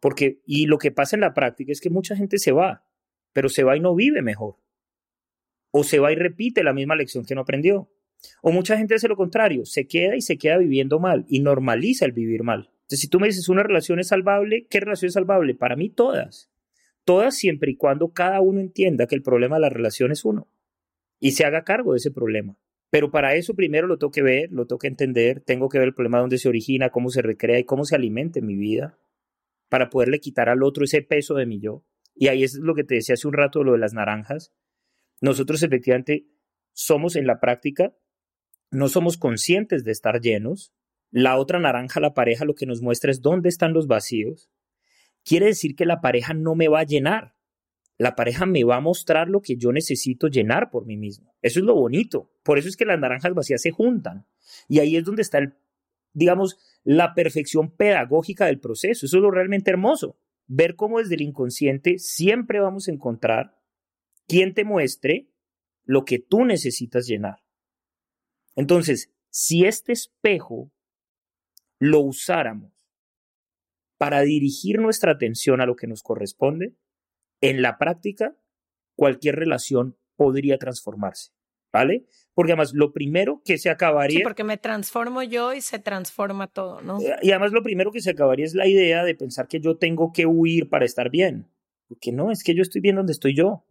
Porque, 0.00 0.40
y 0.44 0.66
lo 0.66 0.78
que 0.78 0.90
pasa 0.90 1.14
en 1.14 1.20
la 1.20 1.34
práctica 1.34 1.70
es 1.70 1.80
que 1.80 1.88
mucha 1.88 2.16
gente 2.16 2.38
se 2.38 2.50
va, 2.50 2.84
pero 3.32 3.48
se 3.48 3.62
va 3.62 3.76
y 3.76 3.80
no 3.80 3.94
vive 3.94 4.22
mejor. 4.22 4.56
O 5.70 5.84
se 5.84 6.00
va 6.00 6.10
y 6.10 6.16
repite 6.16 6.64
la 6.64 6.72
misma 6.72 6.96
lección 6.96 7.24
que 7.24 7.36
no 7.36 7.42
aprendió. 7.42 7.92
O 8.42 8.52
mucha 8.52 8.76
gente 8.76 8.94
hace 8.94 9.08
lo 9.08 9.16
contrario, 9.16 9.64
se 9.64 9.86
queda 9.86 10.16
y 10.16 10.20
se 10.20 10.38
queda 10.38 10.58
viviendo 10.58 10.98
mal 10.98 11.26
y 11.28 11.40
normaliza 11.40 12.04
el 12.04 12.12
vivir 12.12 12.42
mal. 12.42 12.70
Entonces, 12.82 13.00
si 13.00 13.08
tú 13.08 13.20
me 13.20 13.28
dices 13.28 13.48
una 13.48 13.62
relación 13.62 13.98
es 13.98 14.08
salvable, 14.08 14.66
¿qué 14.68 14.80
relación 14.80 15.08
es 15.08 15.14
salvable? 15.14 15.54
Para 15.54 15.76
mí 15.76 15.90
todas. 15.90 16.50
Todas 17.04 17.36
siempre 17.36 17.72
y 17.72 17.76
cuando 17.76 18.12
cada 18.12 18.40
uno 18.40 18.60
entienda 18.60 19.06
que 19.06 19.14
el 19.14 19.22
problema 19.22 19.56
de 19.56 19.62
la 19.62 19.68
relación 19.68 20.12
es 20.12 20.24
uno 20.24 20.48
y 21.18 21.32
se 21.32 21.44
haga 21.44 21.64
cargo 21.64 21.92
de 21.92 21.98
ese 21.98 22.10
problema. 22.10 22.58
Pero 22.90 23.10
para 23.10 23.34
eso 23.36 23.54
primero 23.54 23.86
lo 23.86 23.98
tengo 23.98 24.10
que 24.10 24.22
ver, 24.22 24.50
lo 24.50 24.66
tengo 24.66 24.78
que 24.78 24.88
entender, 24.88 25.40
tengo 25.40 25.68
que 25.68 25.78
ver 25.78 25.88
el 25.88 25.94
problema 25.94 26.18
dónde 26.18 26.38
se 26.38 26.48
origina, 26.48 26.90
cómo 26.90 27.10
se 27.10 27.22
recrea 27.22 27.58
y 27.58 27.64
cómo 27.64 27.84
se 27.84 27.94
alimenta 27.94 28.40
en 28.40 28.46
mi 28.46 28.56
vida 28.56 28.98
para 29.68 29.90
poderle 29.90 30.18
quitar 30.18 30.48
al 30.48 30.62
otro 30.62 30.84
ese 30.84 31.00
peso 31.02 31.34
de 31.34 31.46
mi 31.46 31.60
yo. 31.60 31.84
Y 32.14 32.28
ahí 32.28 32.42
es 32.42 32.56
lo 32.56 32.74
que 32.74 32.82
te 32.82 32.96
decía 32.96 33.14
hace 33.14 33.28
un 33.28 33.34
rato, 33.34 33.62
lo 33.62 33.72
de 33.72 33.78
las 33.78 33.94
naranjas. 33.94 34.52
Nosotros 35.20 35.62
efectivamente 35.62 36.26
somos 36.72 37.14
en 37.14 37.26
la 37.26 37.38
práctica, 37.38 37.94
no 38.70 38.88
somos 38.88 39.16
conscientes 39.16 39.84
de 39.84 39.92
estar 39.92 40.20
llenos. 40.20 40.72
La 41.10 41.36
otra 41.38 41.58
naranja, 41.58 42.00
la 42.00 42.14
pareja, 42.14 42.44
lo 42.44 42.54
que 42.54 42.66
nos 42.66 42.82
muestra 42.82 43.10
es 43.10 43.20
dónde 43.20 43.48
están 43.48 43.72
los 43.72 43.86
vacíos 43.86 44.50
quiere 45.24 45.46
decir 45.46 45.76
que 45.76 45.86
la 45.86 46.00
pareja 46.00 46.34
no 46.34 46.54
me 46.54 46.68
va 46.68 46.80
a 46.80 46.84
llenar. 46.84 47.34
La 47.98 48.16
pareja 48.16 48.46
me 48.46 48.64
va 48.64 48.76
a 48.76 48.80
mostrar 48.80 49.28
lo 49.28 49.42
que 49.42 49.56
yo 49.56 49.72
necesito 49.72 50.28
llenar 50.28 50.70
por 50.70 50.86
mí 50.86 50.96
mismo. 50.96 51.34
Eso 51.42 51.60
es 51.60 51.66
lo 51.66 51.74
bonito. 51.74 52.32
Por 52.42 52.58
eso 52.58 52.68
es 52.68 52.76
que 52.76 52.86
las 52.86 52.98
naranjas 52.98 53.34
vacías 53.34 53.60
se 53.60 53.70
juntan. 53.70 54.26
Y 54.68 54.78
ahí 54.78 54.96
es 54.96 55.04
donde 55.04 55.22
está 55.22 55.38
digamos, 56.12 56.58
la 56.82 57.14
perfección 57.14 57.76
pedagógica 57.76 58.46
del 58.46 58.58
proceso. 58.58 59.06
Eso 59.06 59.16
es 59.18 59.22
lo 59.22 59.30
realmente 59.30 59.70
hermoso. 59.70 60.18
Ver 60.46 60.74
cómo 60.74 60.98
desde 60.98 61.14
el 61.14 61.22
inconsciente 61.22 61.98
siempre 61.98 62.58
vamos 62.58 62.88
a 62.88 62.92
encontrar 62.92 63.56
quien 64.26 64.54
te 64.54 64.64
muestre 64.64 65.30
lo 65.84 66.04
que 66.04 66.18
tú 66.18 66.44
necesitas 66.44 67.06
llenar. 67.06 67.44
Entonces, 68.60 69.10
si 69.30 69.64
este 69.64 69.92
espejo 69.92 70.70
lo 71.78 72.00
usáramos 72.00 72.72
para 73.96 74.20
dirigir 74.20 74.78
nuestra 74.78 75.12
atención 75.12 75.62
a 75.62 75.66
lo 75.66 75.76
que 75.76 75.86
nos 75.86 76.02
corresponde, 76.02 76.74
en 77.40 77.62
la 77.62 77.78
práctica, 77.78 78.36
cualquier 78.96 79.36
relación 79.36 79.96
podría 80.14 80.58
transformarse, 80.58 81.32
¿vale? 81.72 82.04
Porque 82.34 82.52
además 82.52 82.74
lo 82.74 82.92
primero 82.92 83.40
que 83.46 83.56
se 83.56 83.70
acabaría... 83.70 84.18
Sí, 84.18 84.22
porque 84.24 84.44
me 84.44 84.58
transformo 84.58 85.22
yo 85.22 85.54
y 85.54 85.62
se 85.62 85.78
transforma 85.78 86.46
todo, 86.46 86.82
¿no? 86.82 87.00
Eh, 87.00 87.16
y 87.22 87.30
además 87.30 87.52
lo 87.52 87.62
primero 87.62 87.90
que 87.90 88.02
se 88.02 88.10
acabaría 88.10 88.44
es 88.44 88.54
la 88.54 88.66
idea 88.66 89.04
de 89.04 89.14
pensar 89.14 89.48
que 89.48 89.60
yo 89.60 89.78
tengo 89.78 90.12
que 90.12 90.26
huir 90.26 90.68
para 90.68 90.84
estar 90.84 91.08
bien. 91.08 91.50
Porque 91.88 92.12
no, 92.12 92.30
es 92.30 92.44
que 92.44 92.54
yo 92.54 92.60
estoy 92.60 92.82
bien 92.82 92.96
donde 92.96 93.12
estoy 93.12 93.34
yo. 93.34 93.64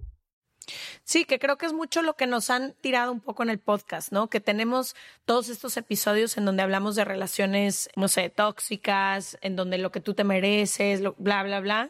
Sí, 1.10 1.26
que 1.26 1.39
creo 1.39 1.58
que 1.58 1.65
es 1.65 1.74
mucho 1.74 2.04
lo 2.04 2.15
que 2.15 2.28
nos 2.28 2.52
han 2.52 2.76
tirado 2.82 3.12
un 3.12 3.19
poco 3.19 3.41
en 3.41 3.50
el 3.50 3.58
podcast, 3.58 4.12
¿no? 4.12 4.28
Que 4.30 4.39
tenemos 4.39 4.95
todos 5.26 5.50
estos 5.50 5.76
episodios 5.76 6.38
en 6.38 6.45
donde 6.45 6.62
hablamos 6.62 6.95
de 6.95 7.04
relaciones, 7.04 7.89
no 7.95 8.08
sé, 8.08 8.30
tóxicas, 8.30 9.36
en 9.41 9.56
donde 9.56 9.80
lo 9.80 9.91
que 9.91 10.02
tú 10.02 10.13
te 10.13 10.24
mereces, 10.24 11.02
bla, 11.17 11.41
bla, 11.41 11.62
bla. 11.62 11.89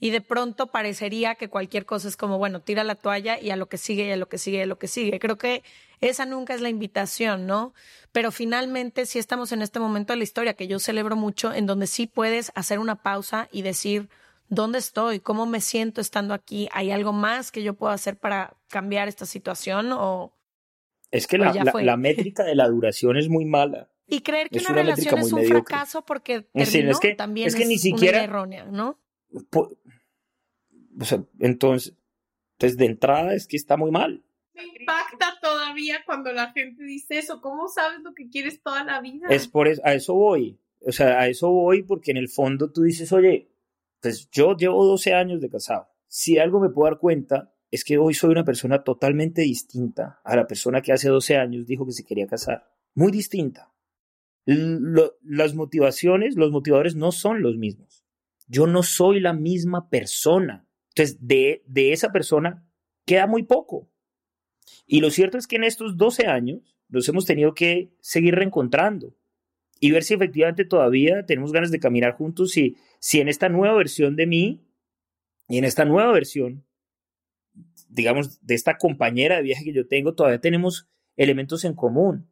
Y 0.00 0.12
de 0.12 0.22
pronto 0.22 0.68
parecería 0.68 1.34
que 1.34 1.50
cualquier 1.50 1.84
cosa 1.84 2.08
es 2.08 2.16
como, 2.16 2.38
bueno, 2.38 2.62
tira 2.62 2.84
la 2.84 2.94
toalla 2.94 3.38
y 3.38 3.50
a 3.50 3.56
lo 3.56 3.66
que 3.66 3.76
sigue, 3.76 4.06
y 4.06 4.12
a 4.12 4.16
lo 4.16 4.30
que 4.30 4.38
sigue, 4.38 4.56
y 4.56 4.62
a 4.62 4.66
lo 4.66 4.78
que 4.78 4.88
sigue. 4.88 5.18
Creo 5.18 5.36
que 5.36 5.62
esa 6.00 6.24
nunca 6.24 6.54
es 6.54 6.62
la 6.62 6.70
invitación, 6.70 7.46
¿no? 7.46 7.74
Pero 8.12 8.32
finalmente 8.32 9.04
sí 9.04 9.18
estamos 9.18 9.52
en 9.52 9.60
este 9.60 9.78
momento 9.78 10.14
de 10.14 10.16
la 10.16 10.24
historia 10.24 10.54
que 10.54 10.68
yo 10.68 10.78
celebro 10.78 11.16
mucho, 11.16 11.52
en 11.52 11.66
donde 11.66 11.86
sí 11.86 12.06
puedes 12.06 12.50
hacer 12.54 12.78
una 12.78 12.94
pausa 12.94 13.46
y 13.52 13.60
decir, 13.60 14.08
¿Dónde 14.48 14.78
estoy? 14.78 15.20
¿Cómo 15.20 15.46
me 15.46 15.60
siento 15.60 16.00
estando 16.00 16.34
aquí? 16.34 16.68
¿Hay 16.72 16.90
algo 16.90 17.12
más 17.12 17.50
que 17.50 17.62
yo 17.62 17.74
puedo 17.74 17.92
hacer 17.92 18.18
para 18.18 18.56
cambiar 18.68 19.08
esta 19.08 19.26
situación? 19.26 19.92
O, 19.92 20.34
es 21.14 21.28
que 21.28 21.38
la, 21.38 21.96
métrica 21.96 22.42
de 22.42 22.56
la 22.56 22.68
duración 22.68 23.16
es 23.16 23.28
muy 23.28 23.44
mala. 23.44 23.88
Y 24.06 24.20
creer 24.20 24.50
que 24.50 24.58
una, 24.58 24.74
relación 24.74 25.18
es 25.18 25.32
un 25.32 25.44
fracaso 25.44 26.04
porque 26.04 26.42
terminó 26.42 26.90
es 26.90 27.00
que, 27.00 27.14
también 27.14 27.48
es, 27.48 27.54
que 27.54 27.64
ni 27.64 27.78
siquiera, 27.78 28.22
errónea, 28.22 28.66
¿no? 28.66 29.00
o 29.50 31.04
sea, 31.04 31.24
entonces, 31.38 31.96
entonces, 32.52 32.76
de 32.76 32.84
entrada 32.84 33.34
es 33.34 33.46
que 33.46 33.56
está 33.56 33.78
muy 33.78 33.90
mal. 33.90 34.22
Me 34.52 34.64
impacta 34.64 35.38
todavía 35.40 36.02
cuando 36.04 36.32
la 36.32 36.52
gente 36.52 36.84
dice 36.84 37.16
eso. 37.16 37.40
¿Cómo 37.40 37.68
sabes 37.68 38.00
lo 38.02 38.12
que 38.12 38.28
quieres 38.28 38.62
toda 38.62 38.84
la 38.84 39.00
vida? 39.00 39.26
Es 39.30 39.48
por 39.48 39.68
eso, 39.68 39.80
a 39.86 39.94
eso 39.94 40.12
voy. 40.12 40.60
O 40.86 40.92
sea, 40.92 41.20
a 41.20 41.28
eso 41.28 41.48
voy 41.48 41.82
porque 41.82 42.10
en 42.10 42.18
el 42.18 42.28
fondo 42.28 42.70
tú 42.70 42.82
dices, 42.82 43.10
oye, 43.10 43.48
pues 44.04 44.28
yo 44.30 44.54
llevo 44.54 44.84
12 44.84 45.14
años 45.14 45.40
de 45.40 45.48
casado. 45.48 45.88
Si 46.06 46.38
algo 46.38 46.60
me 46.60 46.68
puedo 46.68 46.90
dar 46.90 46.98
cuenta 46.98 47.54
es 47.70 47.84
que 47.84 47.96
hoy 47.96 48.12
soy 48.12 48.32
una 48.32 48.44
persona 48.44 48.84
totalmente 48.84 49.40
distinta 49.40 50.20
a 50.22 50.36
la 50.36 50.46
persona 50.46 50.82
que 50.82 50.92
hace 50.92 51.08
12 51.08 51.38
años 51.38 51.66
dijo 51.66 51.86
que 51.86 51.92
se 51.92 52.04
quería 52.04 52.26
casar. 52.26 52.70
Muy 52.94 53.10
distinta. 53.10 53.72
las 54.44 55.54
motivaciones, 55.54 56.36
los 56.36 56.50
motivadores 56.50 56.96
no 56.96 57.12
son 57.12 57.40
los 57.40 57.56
mismos. 57.56 58.04
Yo 58.46 58.66
no 58.66 58.82
soy 58.82 59.20
la 59.20 59.32
misma 59.32 59.88
persona. 59.88 60.68
Entonces, 60.90 61.26
de, 61.26 61.64
de 61.66 61.94
esa 61.94 62.12
persona 62.12 62.68
queda 63.06 63.26
muy 63.26 63.44
poco. 63.44 63.90
Y 64.86 65.00
lo 65.00 65.08
cierto 65.08 65.38
es 65.38 65.46
que 65.46 65.56
en 65.56 65.64
estos 65.64 65.96
12 65.96 66.26
años 66.26 66.76
nos 66.90 67.08
hemos 67.08 67.24
tenido 67.24 67.54
que 67.54 67.96
seguir 68.00 68.34
reencontrando 68.34 69.16
y 69.80 69.90
ver 69.90 70.02
si 70.02 70.14
efectivamente 70.14 70.64
todavía 70.64 71.26
tenemos 71.26 71.52
ganas 71.52 71.70
de 71.70 71.80
caminar 71.80 72.12
juntos 72.12 72.52
si 72.52 73.20
en 73.20 73.28
esta 73.28 73.48
nueva 73.48 73.76
versión 73.76 74.16
de 74.16 74.26
mí 74.26 74.60
y 75.48 75.58
en 75.58 75.64
esta 75.64 75.84
nueva 75.84 76.12
versión, 76.12 76.64
digamos, 77.88 78.44
de 78.44 78.54
esta 78.54 78.78
compañera 78.78 79.36
de 79.36 79.42
viaje 79.42 79.64
que 79.64 79.72
yo 79.72 79.86
tengo, 79.86 80.14
todavía 80.14 80.40
tenemos 80.40 80.88
elementos 81.16 81.64
en 81.64 81.74
común. 81.74 82.28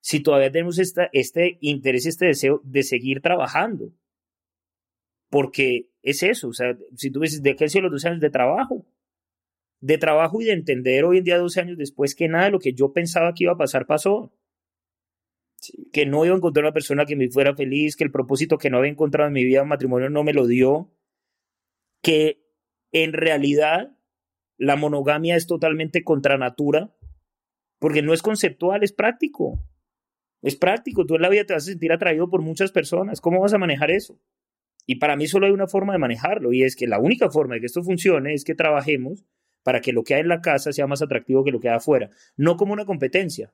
Si 0.00 0.20
todavía 0.20 0.50
tenemos 0.50 0.78
esta, 0.78 1.08
este 1.12 1.58
interés, 1.60 2.06
este 2.06 2.26
deseo 2.26 2.60
de 2.64 2.82
seguir 2.82 3.20
trabajando. 3.20 3.92
Porque 5.28 5.90
es 6.02 6.22
eso, 6.22 6.48
o 6.48 6.52
sea, 6.52 6.76
si 6.96 7.10
tú 7.10 7.20
dices, 7.20 7.42
¿de 7.42 7.54
qué 7.54 7.68
sido 7.68 7.82
los 7.82 7.92
12 7.92 8.08
años 8.08 8.20
de 8.20 8.30
trabajo? 8.30 8.84
De 9.80 9.96
trabajo 9.96 10.42
y 10.42 10.46
de 10.46 10.52
entender 10.52 11.04
hoy 11.04 11.18
en 11.18 11.24
día, 11.24 11.38
12 11.38 11.60
años 11.60 11.78
después, 11.78 12.14
que 12.14 12.28
nada 12.28 12.46
de 12.46 12.50
lo 12.50 12.58
que 12.58 12.72
yo 12.72 12.92
pensaba 12.92 13.32
que 13.34 13.44
iba 13.44 13.52
a 13.52 13.58
pasar 13.58 13.86
pasó. 13.86 14.32
Que 15.92 16.06
no 16.06 16.24
iba 16.24 16.34
a 16.34 16.38
encontrar 16.38 16.64
una 16.64 16.72
persona 16.72 17.06
que 17.06 17.16
me 17.16 17.28
fuera 17.28 17.54
feliz, 17.54 17.96
que 17.96 18.04
el 18.04 18.10
propósito 18.10 18.58
que 18.58 18.70
no 18.70 18.78
había 18.78 18.90
encontrado 18.90 19.28
en 19.28 19.34
mi 19.34 19.44
vida, 19.44 19.64
matrimonio, 19.64 20.10
no 20.10 20.24
me 20.24 20.32
lo 20.32 20.46
dio. 20.46 20.90
Que 22.02 22.42
en 22.92 23.12
realidad 23.12 23.96
la 24.56 24.76
monogamia 24.76 25.36
es 25.36 25.46
totalmente 25.46 26.04
contra 26.04 26.38
natura, 26.38 26.94
porque 27.78 28.02
no 28.02 28.12
es 28.12 28.22
conceptual, 28.22 28.82
es 28.82 28.92
práctico. 28.92 29.62
Es 30.42 30.56
práctico, 30.56 31.04
tú 31.06 31.16
en 31.16 31.22
la 31.22 31.28
vida 31.28 31.44
te 31.44 31.52
vas 31.52 31.64
a 31.64 31.70
sentir 31.70 31.92
atraído 31.92 32.28
por 32.28 32.42
muchas 32.42 32.72
personas. 32.72 33.20
¿Cómo 33.20 33.40
vas 33.40 33.52
a 33.52 33.58
manejar 33.58 33.90
eso? 33.90 34.18
Y 34.86 34.96
para 34.96 35.16
mí 35.16 35.26
solo 35.26 35.46
hay 35.46 35.52
una 35.52 35.66
forma 35.66 35.92
de 35.92 35.98
manejarlo, 35.98 36.52
y 36.52 36.62
es 36.62 36.74
que 36.74 36.86
la 36.86 36.98
única 36.98 37.30
forma 37.30 37.54
de 37.54 37.60
que 37.60 37.66
esto 37.66 37.82
funcione 37.82 38.34
es 38.34 38.44
que 38.44 38.54
trabajemos 38.54 39.24
para 39.62 39.80
que 39.80 39.92
lo 39.92 40.02
que 40.02 40.14
hay 40.14 40.22
en 40.22 40.28
la 40.28 40.40
casa 40.40 40.72
sea 40.72 40.86
más 40.86 41.02
atractivo 41.02 41.44
que 41.44 41.52
lo 41.52 41.60
que 41.60 41.68
hay 41.68 41.76
afuera. 41.76 42.10
No 42.36 42.56
como 42.56 42.72
una 42.72 42.86
competencia, 42.86 43.52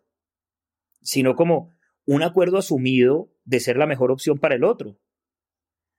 sino 1.03 1.35
como 1.35 1.76
un 2.07 2.23
acuerdo 2.23 2.59
asumido 2.59 3.29
de 3.45 3.61
ser 3.61 3.77
la 3.77 3.87
mejor 3.87 4.11
opción 4.11 4.39
para 4.39 4.55
el 4.55 4.65
otro. 4.65 4.97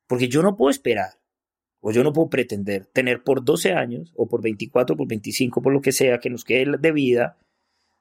Porque 0.07 0.29
yo 0.29 0.41
no 0.41 0.55
puedo 0.55 0.69
esperar, 0.69 1.19
o 1.81 1.91
yo 1.91 2.03
no 2.03 2.13
puedo 2.13 2.29
pretender 2.29 2.85
tener 2.87 3.23
por 3.23 3.43
12 3.43 3.73
años, 3.73 4.13
o 4.15 4.27
por 4.27 4.41
24, 4.41 4.95
por 4.95 5.07
25, 5.07 5.61
por 5.61 5.73
lo 5.73 5.81
que 5.81 5.91
sea 5.91 6.19
que 6.19 6.29
nos 6.29 6.43
quede 6.43 6.77
de 6.77 6.91
vida, 6.91 7.37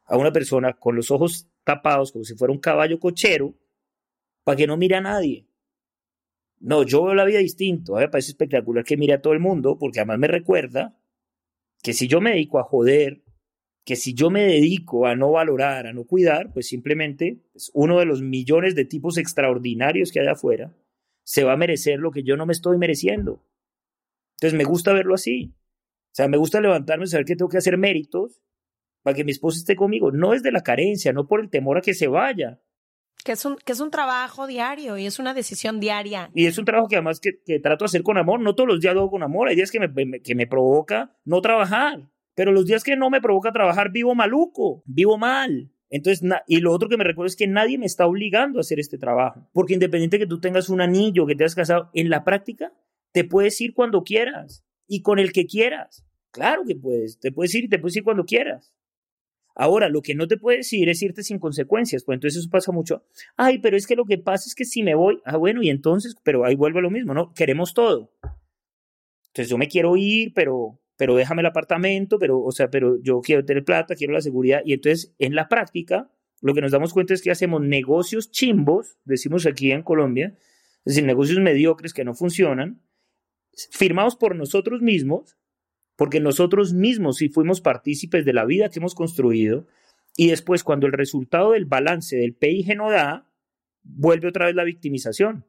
a 0.04 0.16
una 0.16 0.32
persona 0.32 0.74
con 0.74 0.94
los 0.94 1.10
ojos 1.10 1.48
tapados 1.64 2.12
como 2.12 2.24
si 2.24 2.36
fuera 2.36 2.52
un 2.52 2.60
caballo 2.60 3.00
cochero, 3.00 3.54
para 4.44 4.56
que 4.56 4.68
no 4.68 4.76
mire 4.76 4.94
a 4.94 5.00
nadie. 5.00 5.48
No, 6.60 6.84
yo 6.84 7.04
veo 7.04 7.14
la 7.14 7.24
vida 7.24 7.40
distinto. 7.40 7.96
A 7.96 7.98
mí 7.98 8.04
me 8.06 8.10
parece 8.10 8.30
espectacular 8.30 8.84
que 8.84 8.96
mire 8.96 9.14
a 9.14 9.20
todo 9.20 9.32
el 9.32 9.40
mundo, 9.40 9.76
porque 9.78 9.98
además 9.98 10.20
me 10.20 10.28
recuerda 10.28 10.96
que 11.82 11.92
si 11.92 12.06
yo 12.06 12.20
me 12.20 12.30
dedico 12.30 12.60
a 12.60 12.64
joder, 12.64 13.22
que 13.86 13.94
si 13.94 14.14
yo 14.14 14.30
me 14.30 14.42
dedico 14.42 15.06
a 15.06 15.14
no 15.14 15.30
valorar, 15.30 15.86
a 15.86 15.92
no 15.92 16.04
cuidar, 16.04 16.52
pues 16.52 16.66
simplemente 16.66 17.38
pues 17.52 17.70
uno 17.72 18.00
de 18.00 18.04
los 18.04 18.20
millones 18.20 18.74
de 18.74 18.84
tipos 18.84 19.16
extraordinarios 19.16 20.10
que 20.10 20.18
hay 20.18 20.26
afuera 20.26 20.74
se 21.22 21.44
va 21.44 21.52
a 21.52 21.56
merecer 21.56 22.00
lo 22.00 22.10
que 22.10 22.24
yo 22.24 22.36
no 22.36 22.46
me 22.46 22.52
estoy 22.52 22.78
mereciendo. 22.78 23.44
Entonces 24.34 24.58
me 24.58 24.64
gusta 24.64 24.92
verlo 24.92 25.14
así. 25.14 25.54
O 25.54 26.14
sea, 26.16 26.26
me 26.26 26.36
gusta 26.36 26.60
levantarme 26.60 27.04
y 27.04 27.08
saber 27.08 27.26
que 27.26 27.36
tengo 27.36 27.48
que 27.48 27.58
hacer 27.58 27.78
méritos 27.78 28.42
para 29.02 29.14
que 29.14 29.22
mi 29.22 29.30
esposa 29.30 29.58
esté 29.58 29.76
conmigo. 29.76 30.10
No 30.10 30.34
es 30.34 30.42
de 30.42 30.50
la 30.50 30.62
carencia, 30.64 31.12
no 31.12 31.28
por 31.28 31.40
el 31.40 31.48
temor 31.48 31.78
a 31.78 31.80
que 31.80 31.94
se 31.94 32.08
vaya, 32.08 32.60
que 33.24 33.32
es, 33.32 33.44
un, 33.44 33.56
que 33.56 33.72
es 33.72 33.80
un 33.80 33.92
trabajo 33.92 34.48
diario 34.48 34.98
y 34.98 35.06
es 35.06 35.20
una 35.20 35.32
decisión 35.32 35.78
diaria. 35.78 36.30
Y 36.34 36.46
es 36.46 36.58
un 36.58 36.64
trabajo 36.64 36.88
que 36.88 36.96
además 36.96 37.20
que, 37.20 37.32
trato 37.60 37.84
de 37.84 37.86
hacer 37.86 38.02
con 38.02 38.18
amor. 38.18 38.40
No 38.40 38.56
todos 38.56 38.68
los 38.68 38.80
días 38.80 38.94
lo 38.94 39.02
hago 39.02 39.10
con 39.10 39.22
amor. 39.22 39.48
Hay 39.48 39.54
días 39.54 39.70
que 39.70 39.78
me, 39.78 40.20
que 40.20 40.34
me 40.34 40.48
provoca 40.48 41.16
no 41.24 41.40
trabajar. 41.40 42.08
Pero 42.36 42.52
los 42.52 42.66
días 42.66 42.84
que 42.84 42.96
no 42.96 43.10
me 43.10 43.20
provoca 43.20 43.50
trabajar, 43.50 43.90
vivo 43.90 44.14
maluco, 44.14 44.82
vivo 44.86 45.18
mal. 45.18 45.72
Entonces, 45.88 46.28
y 46.46 46.60
lo 46.60 46.72
otro 46.72 46.88
que 46.88 46.96
me 46.96 47.04
recuerdo 47.04 47.28
es 47.28 47.36
que 47.36 47.46
nadie 47.46 47.78
me 47.78 47.86
está 47.86 48.06
obligando 48.06 48.58
a 48.58 48.60
hacer 48.60 48.78
este 48.78 48.98
trabajo. 48.98 49.48
Porque 49.52 49.74
independiente 49.74 50.18
que 50.18 50.26
tú 50.26 50.38
tengas 50.38 50.68
un 50.68 50.80
anillo, 50.80 51.26
que 51.26 51.34
te 51.34 51.44
has 51.44 51.54
casado, 51.54 51.90
en 51.94 52.10
la 52.10 52.22
práctica 52.22 52.72
te 53.12 53.24
puedes 53.24 53.58
ir 53.60 53.72
cuando 53.72 54.04
quieras 54.04 54.64
y 54.86 55.00
con 55.00 55.18
el 55.18 55.32
que 55.32 55.46
quieras. 55.46 56.04
Claro 56.30 56.64
que 56.66 56.76
puedes. 56.76 57.18
Te 57.18 57.32
puedes 57.32 57.54
ir 57.54 57.64
y 57.64 57.68
te 57.68 57.78
puedes 57.78 57.96
ir 57.96 58.04
cuando 58.04 58.26
quieras. 58.26 58.74
Ahora, 59.54 59.88
lo 59.88 60.02
que 60.02 60.14
no 60.14 60.28
te 60.28 60.36
puedes 60.36 60.70
ir 60.74 60.90
es 60.90 61.00
irte 61.00 61.22
sin 61.22 61.38
consecuencias, 61.38 62.04
pues 62.04 62.16
entonces 62.16 62.40
eso 62.40 62.50
pasa 62.50 62.72
mucho. 62.72 63.06
Ay, 63.38 63.58
pero 63.58 63.78
es 63.78 63.86
que 63.86 63.96
lo 63.96 64.04
que 64.04 64.18
pasa 64.18 64.44
es 64.46 64.54
que 64.54 64.66
si 64.66 64.82
me 64.82 64.94
voy, 64.94 65.22
ah, 65.24 65.38
bueno, 65.38 65.62
y 65.62 65.70
entonces, 65.70 66.14
pero 66.22 66.44
ahí 66.44 66.54
vuelve 66.54 66.82
lo 66.82 66.90
mismo, 66.90 67.14
¿no? 67.14 67.32
Queremos 67.32 67.72
todo. 67.72 68.12
Entonces 69.28 69.48
yo 69.48 69.56
me 69.56 69.68
quiero 69.68 69.96
ir, 69.96 70.34
pero, 70.34 70.78
pero 70.96 71.14
déjame 71.14 71.42
el 71.42 71.46
apartamento, 71.46 72.18
pero, 72.18 72.40
o 72.40 72.52
sea, 72.52 72.70
pero 72.70 73.00
yo 73.02 73.20
quiero 73.20 73.44
tener 73.44 73.64
plata, 73.64 73.94
quiero 73.94 74.12
la 74.12 74.20
seguridad. 74.20 74.62
Y 74.64 74.72
entonces, 74.72 75.14
en 75.18 75.34
la 75.34 75.48
práctica, 75.48 76.10
lo 76.40 76.54
que 76.54 76.60
nos 76.60 76.72
damos 76.72 76.92
cuenta 76.92 77.14
es 77.14 77.22
que 77.22 77.30
hacemos 77.30 77.60
negocios 77.60 78.30
chimbos, 78.30 78.98
decimos 79.04 79.46
aquí 79.46 79.72
en 79.72 79.82
Colombia, 79.82 80.34
es 80.84 80.94
decir, 80.94 81.04
negocios 81.04 81.40
mediocres 81.40 81.92
que 81.92 82.04
no 82.04 82.14
funcionan, 82.14 82.80
firmados 83.70 84.16
por 84.16 84.36
nosotros 84.36 84.82
mismos, 84.82 85.36
porque 85.96 86.20
nosotros 86.20 86.74
mismos 86.74 87.16
sí 87.16 87.28
fuimos 87.28 87.60
partícipes 87.60 88.24
de 88.24 88.32
la 88.32 88.44
vida 88.44 88.68
que 88.68 88.78
hemos 88.78 88.94
construido 88.94 89.66
y 90.16 90.28
después 90.28 90.62
cuando 90.62 90.86
el 90.86 90.92
resultado 90.92 91.52
del 91.52 91.66
balance 91.66 92.16
del 92.16 92.34
PIG 92.34 92.76
no 92.76 92.90
da, 92.90 93.30
vuelve 93.82 94.28
otra 94.28 94.46
vez 94.46 94.54
la 94.54 94.64
victimización. 94.64 95.44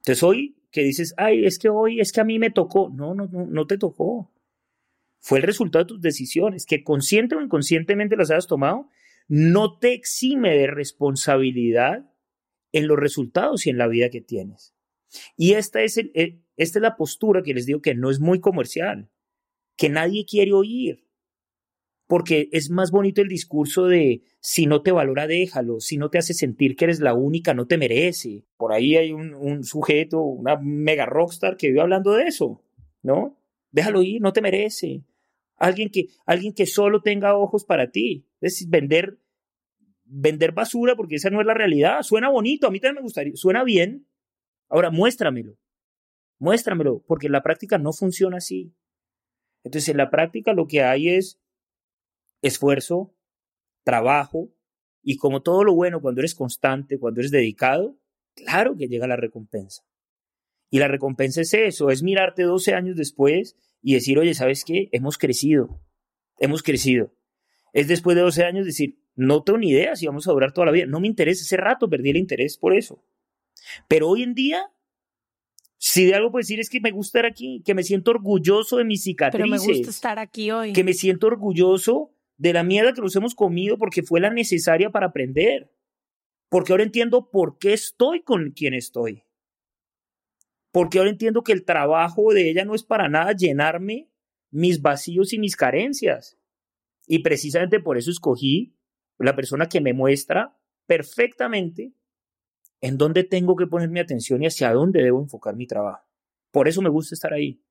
Entonces 0.00 0.22
hoy 0.22 0.56
que 0.70 0.82
dices, 0.82 1.14
ay, 1.16 1.44
es 1.44 1.58
que 1.58 1.68
hoy, 1.68 2.00
es 2.00 2.12
que 2.12 2.20
a 2.20 2.24
mí 2.24 2.38
me 2.38 2.50
tocó. 2.50 2.90
No, 2.90 3.14
no, 3.14 3.26
no, 3.26 3.46
no 3.46 3.66
te 3.66 3.78
tocó. 3.78 4.32
Fue 5.20 5.38
el 5.38 5.44
resultado 5.44 5.84
de 5.84 5.88
tus 5.88 6.00
decisiones, 6.00 6.64
que 6.64 6.82
consciente 6.82 7.34
o 7.34 7.42
inconscientemente 7.42 8.16
las 8.16 8.30
hayas 8.30 8.46
tomado, 8.46 8.88
no 9.28 9.78
te 9.78 9.92
exime 9.92 10.56
de 10.56 10.66
responsabilidad 10.66 12.10
en 12.72 12.88
los 12.88 12.98
resultados 12.98 13.66
y 13.66 13.70
en 13.70 13.78
la 13.78 13.88
vida 13.88 14.10
que 14.10 14.20
tienes. 14.20 14.74
Y 15.36 15.54
esta 15.54 15.82
es 15.82 15.98
el, 15.98 16.10
eh, 16.14 16.40
esta 16.56 16.78
es 16.78 16.82
la 16.82 16.96
postura 16.96 17.42
que 17.42 17.54
les 17.54 17.66
digo 17.66 17.82
que 17.82 17.94
no 17.94 18.10
es 18.10 18.20
muy 18.20 18.40
comercial, 18.40 19.10
que 19.76 19.88
nadie 19.88 20.24
quiere 20.24 20.52
oír, 20.52 21.04
porque 22.10 22.48
es 22.50 22.70
más 22.70 22.90
bonito 22.90 23.22
el 23.22 23.28
discurso 23.28 23.86
de 23.86 24.24
si 24.40 24.66
no 24.66 24.82
te 24.82 24.90
valora, 24.90 25.28
déjalo, 25.28 25.78
si 25.78 25.96
no 25.96 26.10
te 26.10 26.18
hace 26.18 26.34
sentir 26.34 26.74
que 26.74 26.86
eres 26.86 26.98
la 26.98 27.14
única, 27.14 27.54
no 27.54 27.68
te 27.68 27.78
merece. 27.78 28.42
Por 28.56 28.72
ahí 28.72 28.96
hay 28.96 29.12
un, 29.12 29.62
sujeto, 29.62 30.20
una 30.20 30.56
mega 30.56 31.06
rockstar 31.06 31.56
que 31.56 31.68
vive 31.68 31.80
hablando 31.80 32.12
de 32.14 32.24
eso, 32.24 32.64
¿no? 33.00 33.38
Déjalo 33.70 34.02
ir, 34.02 34.20
no 34.20 34.32
te 34.32 34.42
merece. 34.42 35.04
Alguien 35.54 35.88
que, 35.88 36.08
alguien 36.26 36.52
que 36.52 36.66
solo 36.66 37.00
tenga 37.00 37.36
ojos 37.36 37.64
para 37.64 37.92
ti. 37.92 38.26
Es 38.40 38.68
vender, 38.68 39.20
vender 40.04 40.50
basura 40.50 40.96
porque 40.96 41.14
esa 41.14 41.30
no 41.30 41.40
es 41.40 41.46
la 41.46 41.54
realidad. 41.54 42.02
Suena 42.02 42.28
bonito, 42.28 42.66
a 42.66 42.72
mí 42.72 42.80
también 42.80 42.96
me 42.96 43.02
gustaría, 43.02 43.36
suena 43.36 43.62
bien. 43.62 44.04
Ahora, 44.68 44.90
muéstramelo. 44.90 45.56
Muéstramelo, 46.40 47.04
porque 47.06 47.28
en 47.28 47.32
la 47.34 47.44
práctica 47.44 47.78
no 47.78 47.92
funciona 47.92 48.38
así. 48.38 48.74
Entonces, 49.62 49.90
en 49.90 49.98
la 49.98 50.10
práctica 50.10 50.54
lo 50.54 50.66
que 50.66 50.82
hay 50.82 51.10
es 51.10 51.39
esfuerzo, 52.42 53.14
trabajo, 53.84 54.52
y 55.02 55.16
como 55.16 55.42
todo 55.42 55.64
lo 55.64 55.74
bueno, 55.74 56.00
cuando 56.00 56.20
eres 56.20 56.34
constante, 56.34 56.98
cuando 56.98 57.20
eres 57.20 57.30
dedicado, 57.30 57.96
claro 58.34 58.76
que 58.76 58.88
llega 58.88 59.06
la 59.06 59.16
recompensa. 59.16 59.82
Y 60.70 60.78
la 60.78 60.88
recompensa 60.88 61.40
es 61.40 61.54
eso, 61.54 61.90
es 61.90 62.02
mirarte 62.02 62.42
12 62.42 62.74
años 62.74 62.96
después 62.96 63.56
y 63.82 63.94
decir, 63.94 64.18
oye, 64.18 64.34
¿sabes 64.34 64.64
qué? 64.64 64.88
Hemos 64.92 65.18
crecido, 65.18 65.82
hemos 66.38 66.62
crecido. 66.62 67.12
Es 67.72 67.88
después 67.88 68.16
de 68.16 68.22
12 68.22 68.44
años 68.44 68.66
decir, 68.66 69.00
no 69.16 69.42
tengo 69.42 69.58
ni 69.58 69.70
idea 69.70 69.96
si 69.96 70.06
vamos 70.06 70.28
a 70.28 70.32
durar 70.32 70.52
toda 70.52 70.66
la 70.66 70.72
vida, 70.72 70.86
no 70.86 71.00
me 71.00 71.08
interesa, 71.08 71.42
ese 71.42 71.56
rato 71.56 71.88
perdí 71.88 72.10
el 72.10 72.16
interés 72.16 72.56
por 72.56 72.74
eso. 72.74 73.04
Pero 73.88 74.08
hoy 74.08 74.22
en 74.22 74.34
día 74.34 74.70
si 75.82 76.04
de 76.04 76.14
algo 76.14 76.30
puedo 76.30 76.42
decir 76.42 76.60
es 76.60 76.68
que 76.68 76.78
me 76.78 76.90
gusta 76.90 77.20
estar 77.20 77.26
aquí, 77.30 77.62
que 77.64 77.74
me 77.74 77.82
siento 77.82 78.10
orgulloso 78.10 78.76
de 78.76 78.84
mis 78.84 79.02
cicatrices. 79.02 79.50
Pero 79.50 79.72
me 79.72 79.78
gusta 79.78 79.90
estar 79.90 80.18
aquí 80.18 80.50
hoy. 80.50 80.74
Que 80.74 80.84
me 80.84 80.92
siento 80.92 81.26
orgulloso 81.26 82.14
de 82.40 82.54
la 82.54 82.64
mierda 82.64 82.94
que 82.94 83.02
nos 83.02 83.14
hemos 83.16 83.34
comido 83.34 83.76
porque 83.76 84.02
fue 84.02 84.18
la 84.18 84.30
necesaria 84.30 84.88
para 84.88 85.08
aprender. 85.08 85.70
Porque 86.48 86.72
ahora 86.72 86.84
entiendo 86.84 87.30
por 87.30 87.58
qué 87.58 87.74
estoy 87.74 88.22
con 88.22 88.52
quien 88.52 88.72
estoy. 88.72 89.24
Porque 90.72 90.98
ahora 90.98 91.10
entiendo 91.10 91.42
que 91.42 91.52
el 91.52 91.66
trabajo 91.66 92.32
de 92.32 92.48
ella 92.48 92.64
no 92.64 92.74
es 92.74 92.82
para 92.82 93.10
nada 93.10 93.32
llenarme 93.32 94.08
mis 94.50 94.80
vacíos 94.80 95.34
y 95.34 95.38
mis 95.38 95.54
carencias. 95.54 96.38
Y 97.06 97.18
precisamente 97.18 97.78
por 97.78 97.98
eso 97.98 98.10
escogí 98.10 98.74
la 99.18 99.36
persona 99.36 99.68
que 99.68 99.82
me 99.82 99.92
muestra 99.92 100.58
perfectamente 100.86 101.92
en 102.80 102.96
dónde 102.96 103.22
tengo 103.22 103.54
que 103.54 103.66
poner 103.66 103.90
mi 103.90 104.00
atención 104.00 104.42
y 104.42 104.46
hacia 104.46 104.72
dónde 104.72 105.02
debo 105.02 105.20
enfocar 105.20 105.56
mi 105.56 105.66
trabajo. 105.66 106.08
Por 106.50 106.68
eso 106.68 106.80
me 106.80 106.88
gusta 106.88 107.14
estar 107.14 107.34
ahí. 107.34 107.62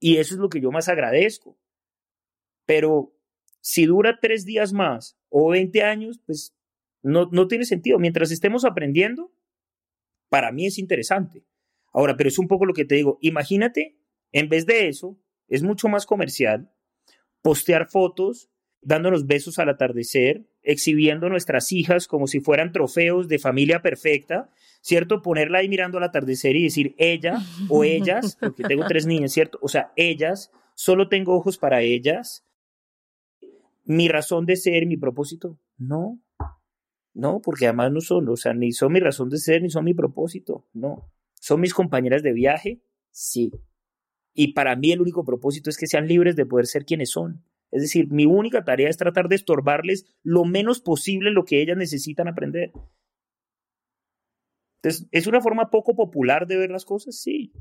Y 0.00 0.16
eso 0.16 0.34
es 0.34 0.40
lo 0.40 0.48
que 0.48 0.62
yo 0.62 0.70
más 0.70 0.88
agradezco. 0.88 1.58
Pero 2.64 3.14
si 3.62 3.86
dura 3.86 4.18
tres 4.20 4.44
días 4.44 4.74
más 4.74 5.16
o 5.30 5.48
20 5.48 5.82
años, 5.82 6.20
pues 6.26 6.54
no, 7.02 7.30
no 7.32 7.48
tiene 7.48 7.64
sentido. 7.64 7.98
Mientras 7.98 8.30
estemos 8.30 8.66
aprendiendo, 8.66 9.32
para 10.28 10.52
mí 10.52 10.66
es 10.66 10.78
interesante. 10.78 11.46
Ahora, 11.94 12.16
pero 12.16 12.28
es 12.28 12.38
un 12.38 12.48
poco 12.48 12.66
lo 12.66 12.74
que 12.74 12.84
te 12.84 12.96
digo. 12.96 13.18
Imagínate, 13.22 13.96
en 14.32 14.48
vez 14.48 14.66
de 14.66 14.88
eso, 14.88 15.18
es 15.48 15.62
mucho 15.62 15.88
más 15.88 16.04
comercial 16.04 16.70
postear 17.40 17.88
fotos 17.88 18.50
dándonos 18.82 19.26
besos 19.26 19.58
al 19.58 19.68
atardecer, 19.68 20.44
exhibiendo 20.62 21.28
nuestras 21.28 21.70
hijas 21.70 22.08
como 22.08 22.26
si 22.26 22.40
fueran 22.40 22.72
trofeos 22.72 23.28
de 23.28 23.38
familia 23.38 23.80
perfecta, 23.80 24.50
¿cierto? 24.80 25.22
Ponerla 25.22 25.58
ahí 25.58 25.68
mirando 25.68 25.98
al 25.98 26.04
atardecer 26.04 26.56
y 26.56 26.64
decir 26.64 26.94
ella 26.98 27.38
o 27.68 27.84
ellas, 27.84 28.36
porque 28.40 28.64
tengo 28.64 28.84
tres 28.86 29.06
niñas, 29.06 29.32
¿cierto? 29.32 29.58
O 29.62 29.68
sea, 29.68 29.92
ellas, 29.94 30.50
solo 30.74 31.08
tengo 31.08 31.36
ojos 31.36 31.58
para 31.58 31.82
ellas. 31.82 32.44
Mi 33.84 34.08
razón 34.08 34.46
de 34.46 34.56
ser, 34.56 34.86
mi 34.86 34.96
propósito, 34.96 35.58
no. 35.76 36.20
No, 37.14 37.40
porque 37.42 37.66
además 37.66 37.92
no 37.92 38.00
son, 38.00 38.28
o 38.28 38.36
sea, 38.36 38.54
ni 38.54 38.72
son 38.72 38.92
mi 38.92 39.00
razón 39.00 39.28
de 39.28 39.38
ser, 39.38 39.62
ni 39.62 39.70
son 39.70 39.84
mi 39.84 39.94
propósito, 39.94 40.66
no. 40.72 41.10
¿Son 41.34 41.60
mis 41.60 41.74
compañeras 41.74 42.22
de 42.22 42.32
viaje? 42.32 42.82
Sí. 43.10 43.50
Y 44.34 44.54
para 44.54 44.76
mí 44.76 44.92
el 44.92 45.00
único 45.00 45.24
propósito 45.24 45.68
es 45.68 45.76
que 45.76 45.86
sean 45.86 46.06
libres 46.06 46.36
de 46.36 46.46
poder 46.46 46.66
ser 46.66 46.84
quienes 46.84 47.10
son. 47.10 47.44
Es 47.70 47.82
decir, 47.82 48.08
mi 48.10 48.26
única 48.26 48.64
tarea 48.64 48.88
es 48.88 48.96
tratar 48.96 49.28
de 49.28 49.36
estorbarles 49.36 50.06
lo 50.22 50.44
menos 50.44 50.80
posible 50.80 51.30
lo 51.30 51.44
que 51.44 51.60
ellas 51.60 51.76
necesitan 51.76 52.28
aprender. 52.28 52.72
Entonces, 54.82 55.08
¿es 55.10 55.26
una 55.26 55.40
forma 55.40 55.70
poco 55.70 55.94
popular 55.94 56.46
de 56.46 56.56
ver 56.56 56.70
las 56.70 56.84
cosas? 56.84 57.20
Sí. 57.20 57.52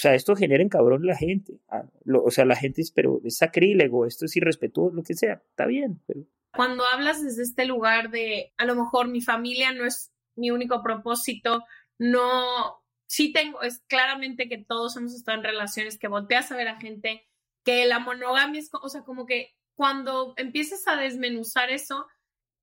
O 0.00 0.02
sea, 0.02 0.14
esto 0.14 0.34
genera 0.34 0.62
en 0.62 0.70
cabrón 0.70 1.04
la 1.04 1.14
gente. 1.14 1.60
Ah, 1.68 1.84
o 2.24 2.30
sea, 2.30 2.46
la 2.46 2.56
gente 2.56 2.80
es, 2.80 2.90
pero 2.90 3.20
es 3.22 3.36
sacrílego, 3.36 4.06
esto 4.06 4.24
es 4.24 4.34
irrespetuoso, 4.34 4.96
lo 4.96 5.02
que 5.02 5.12
sea. 5.12 5.42
Está 5.50 5.66
bien, 5.66 6.00
pero... 6.06 6.22
Cuando 6.56 6.86
hablas 6.86 7.22
desde 7.22 7.42
este 7.42 7.66
lugar 7.66 8.08
de, 8.08 8.54
a 8.56 8.64
lo 8.64 8.74
mejor 8.76 9.08
mi 9.08 9.20
familia 9.20 9.74
no 9.74 9.84
es 9.84 10.10
mi 10.36 10.50
único 10.50 10.82
propósito, 10.82 11.64
no, 11.98 12.82
sí 13.06 13.30
tengo, 13.30 13.60
es 13.60 13.80
claramente 13.88 14.48
que 14.48 14.56
todos 14.56 14.96
hemos 14.96 15.14
estado 15.14 15.36
en 15.36 15.44
relaciones 15.44 15.98
que 15.98 16.08
volteas 16.08 16.50
a 16.50 16.56
ver 16.56 16.68
a 16.68 16.80
gente 16.80 17.28
que 17.62 17.84
la 17.84 17.98
monogamia 17.98 18.58
es, 18.58 18.70
o 18.72 18.88
sea, 18.88 19.02
como 19.02 19.26
que 19.26 19.54
cuando 19.74 20.32
empiezas 20.38 20.88
a 20.88 20.96
desmenuzar 20.96 21.68
eso, 21.68 22.06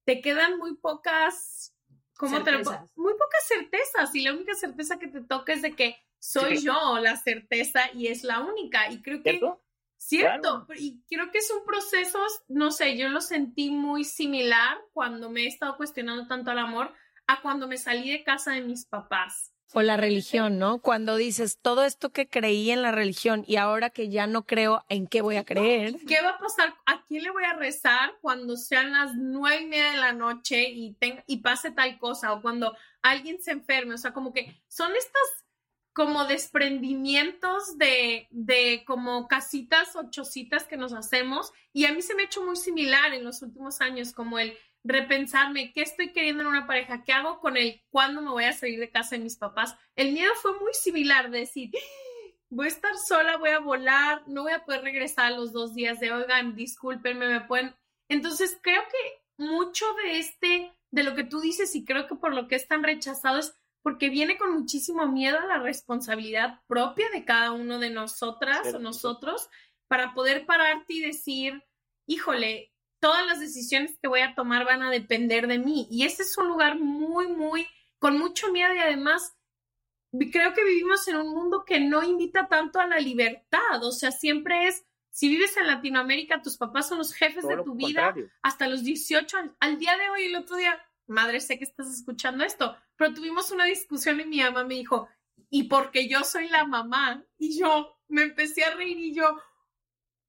te 0.05 0.21
quedan 0.21 0.57
muy 0.57 0.75
pocas, 0.75 1.75
¿cómo 2.17 2.43
te 2.43 2.51
lo 2.51 2.63
Muy 2.95 3.13
pocas 3.13 3.47
certezas 3.47 4.15
y 4.15 4.23
la 4.23 4.33
única 4.33 4.55
certeza 4.55 4.97
que 4.97 5.07
te 5.07 5.21
toca 5.21 5.53
es 5.53 5.61
de 5.61 5.75
que 5.75 5.97
soy 6.19 6.61
yo 6.61 6.99
la 6.99 7.15
certeza 7.17 7.89
y 7.93 8.07
es 8.07 8.23
la 8.23 8.41
única. 8.41 8.91
Y 8.91 9.01
creo 9.01 9.21
que... 9.21 9.31
¿Cierto? 9.31 9.61
Cierto, 9.99 10.67
y 10.75 11.01
creo 11.09 11.31
que 11.31 11.39
es 11.39 11.49
un 11.49 11.65
proceso, 11.65 12.19
no 12.47 12.69
sé, 12.69 12.95
yo 12.97 13.09
lo 13.09 13.19
sentí 13.19 13.71
muy 13.71 14.03
similar 14.03 14.77
cuando 14.93 15.31
me 15.31 15.41
he 15.41 15.47
estado 15.47 15.75
cuestionando 15.75 16.27
tanto 16.27 16.51
al 16.51 16.59
amor 16.59 16.93
a 17.25 17.41
cuando 17.41 17.67
me 17.67 17.77
salí 17.77 18.11
de 18.11 18.23
casa 18.23 18.51
de 18.51 18.61
mis 18.61 18.85
papás. 18.85 19.53
O 19.73 19.81
la 19.81 19.97
religión, 19.97 20.59
¿no? 20.59 20.79
Cuando 20.79 21.17
dices 21.17 21.59
todo 21.61 21.83
esto 21.83 22.11
que 22.11 22.29
creí 22.29 22.71
en 22.71 22.81
la 22.81 22.91
religión 22.91 23.43
y 23.47 23.57
ahora 23.57 23.89
que 23.89 24.07
ya 24.07 24.25
no 24.25 24.45
creo, 24.45 24.85
¿en 24.87 25.07
qué 25.07 25.21
voy 25.21 25.35
a 25.35 25.43
creer? 25.43 25.95
¿Qué 26.07 26.21
va 26.21 26.29
a 26.29 26.39
pasar? 26.39 26.73
¿A 26.85 27.03
quién 27.05 27.23
le 27.23 27.31
voy 27.31 27.43
a 27.43 27.53
rezar 27.53 28.13
cuando 28.21 28.55
sean 28.55 28.93
las 28.93 29.15
nueve 29.15 29.63
y 29.63 29.65
media 29.65 29.91
de 29.91 29.97
la 29.97 30.13
noche 30.13 30.69
y, 30.69 30.93
tenga, 30.93 31.21
y 31.27 31.37
pase 31.41 31.71
tal 31.71 31.99
cosa? 31.99 32.31
O 32.31 32.41
cuando 32.41 32.77
alguien 33.01 33.41
se 33.41 33.51
enferme. 33.51 33.95
O 33.95 33.97
sea, 33.97 34.13
como 34.13 34.31
que 34.31 34.63
son 34.69 34.95
estas 34.95 35.45
como 35.97 36.25
desprendimientos 36.25 37.75
de, 37.79 38.27
de 38.29 38.83
como 38.85 39.27
casitas 39.27 39.95
o 39.95 40.11
chocitas 40.11 40.65
que 40.65 40.77
nos 40.77 40.93
hacemos. 40.93 41.51
Y 41.73 41.85
a 41.85 41.91
mí 41.91 42.03
se 42.03 42.13
me 42.13 42.21
ha 42.21 42.25
hecho 42.27 42.45
muy 42.45 42.55
similar 42.55 43.15
en 43.15 43.23
los 43.23 43.41
últimos 43.41 43.81
años, 43.81 44.13
como 44.13 44.37
el 44.37 44.55
repensarme 44.83 45.73
qué 45.73 45.81
estoy 45.81 46.13
queriendo 46.13 46.43
en 46.43 46.49
una 46.49 46.67
pareja, 46.67 47.03
qué 47.03 47.13
hago 47.13 47.39
con 47.39 47.57
él, 47.57 47.81
cuándo 47.89 48.21
me 48.21 48.29
voy 48.29 48.43
a 48.43 48.53
salir 48.53 48.79
de 48.79 48.91
casa 48.91 49.15
de 49.15 49.23
mis 49.23 49.37
papás. 49.37 49.75
El 49.95 50.11
miedo 50.11 50.31
fue 50.39 50.53
muy 50.59 50.71
similar, 50.75 51.31
de 51.31 51.39
decir, 51.39 51.71
voy 52.51 52.65
a 52.67 52.69
estar 52.69 52.95
sola, 52.95 53.37
voy 53.37 53.49
a 53.49 53.59
volar, 53.59 54.21
no 54.27 54.43
voy 54.43 54.51
a 54.51 54.65
poder 54.65 54.83
regresar 54.83 55.25
a 55.25 55.35
los 55.35 55.51
dos 55.51 55.73
días 55.73 55.99
de, 55.99 56.11
oigan, 56.11 56.55
discúlpenme, 56.55 57.27
me 57.27 57.41
pueden... 57.41 57.73
Entonces, 58.07 58.55
creo 58.61 58.83
que 58.83 59.43
mucho 59.43 59.83
de 60.03 60.19
este, 60.19 60.71
de 60.91 61.03
lo 61.03 61.15
que 61.15 61.23
tú 61.23 61.39
dices 61.39 61.75
y 61.75 61.85
creo 61.85 62.05
que 62.05 62.13
por 62.13 62.35
lo 62.35 62.47
que 62.47 62.55
es 62.55 62.67
tan 62.67 62.83
rechazado 62.83 63.39
es 63.39 63.55
porque 63.87 64.09
viene 64.09 64.37
con 64.37 64.51
muchísimo 64.51 65.07
miedo 65.07 65.39
a 65.39 65.45
la 65.45 65.59
responsabilidad 65.59 66.59
propia 66.67 67.09
de 67.13 67.23
cada 67.23 67.53
uno 67.53 67.79
de 67.79 67.89
nosotras 67.89 68.73
o 68.73 68.79
nosotros 68.79 69.49
para 69.87 70.13
poder 70.13 70.45
pararte 70.45 70.95
y 70.95 70.99
decir, 70.99 71.63
híjole, 72.05 72.73
todas 72.99 73.25
las 73.25 73.39
decisiones 73.39 73.97
que 74.01 74.09
voy 74.09 74.19
a 74.19 74.35
tomar 74.35 74.65
van 74.65 74.83
a 74.83 74.91
depender 74.91 75.47
de 75.47 75.59
mí. 75.59 75.87
Y 75.89 76.03
ese 76.03 76.23
es 76.23 76.37
un 76.37 76.49
lugar 76.49 76.77
muy, 76.77 77.29
muy, 77.29 77.65
con 77.97 78.19
mucho 78.19 78.51
miedo 78.51 78.75
y 78.75 78.79
además 78.79 79.37
creo 80.33 80.53
que 80.53 80.65
vivimos 80.65 81.07
en 81.07 81.15
un 81.15 81.29
mundo 81.33 81.63
que 81.65 81.79
no 81.79 82.03
invita 82.03 82.49
tanto 82.49 82.81
a 82.81 82.87
la 82.87 82.99
libertad. 82.99 83.81
O 83.83 83.93
sea, 83.93 84.11
siempre 84.11 84.67
es, 84.67 84.85
si 85.11 85.29
vives 85.29 85.55
en 85.55 85.65
Latinoamérica, 85.65 86.41
tus 86.41 86.57
papás 86.57 86.89
son 86.89 86.97
los 86.97 87.13
jefes 87.13 87.47
de 87.47 87.63
tu 87.63 87.73
vida 87.75 88.13
hasta 88.41 88.67
los 88.67 88.83
18 88.83 89.37
años. 89.37 89.55
Al 89.61 89.79
día 89.79 89.95
de 89.95 90.09
hoy, 90.09 90.25
el 90.25 90.35
otro 90.35 90.57
día, 90.57 90.77
madre, 91.07 91.39
sé 91.39 91.57
que 91.57 91.63
estás 91.63 91.91
escuchando 91.91 92.43
esto, 92.43 92.75
pero 92.95 93.13
tuvimos 93.13 93.51
una 93.51 93.65
discusión 93.65 94.19
y 94.19 94.25
mi 94.25 94.41
mamá 94.41 94.63
me 94.63 94.75
dijo, 94.75 95.07
y 95.49 95.63
porque 95.63 96.07
yo 96.07 96.23
soy 96.23 96.49
la 96.49 96.65
mamá, 96.65 97.25
y 97.37 97.57
yo 97.59 97.97
me 98.07 98.23
empecé 98.23 98.63
a 98.63 98.75
reír 98.75 98.97
y 98.99 99.13
yo, 99.13 99.41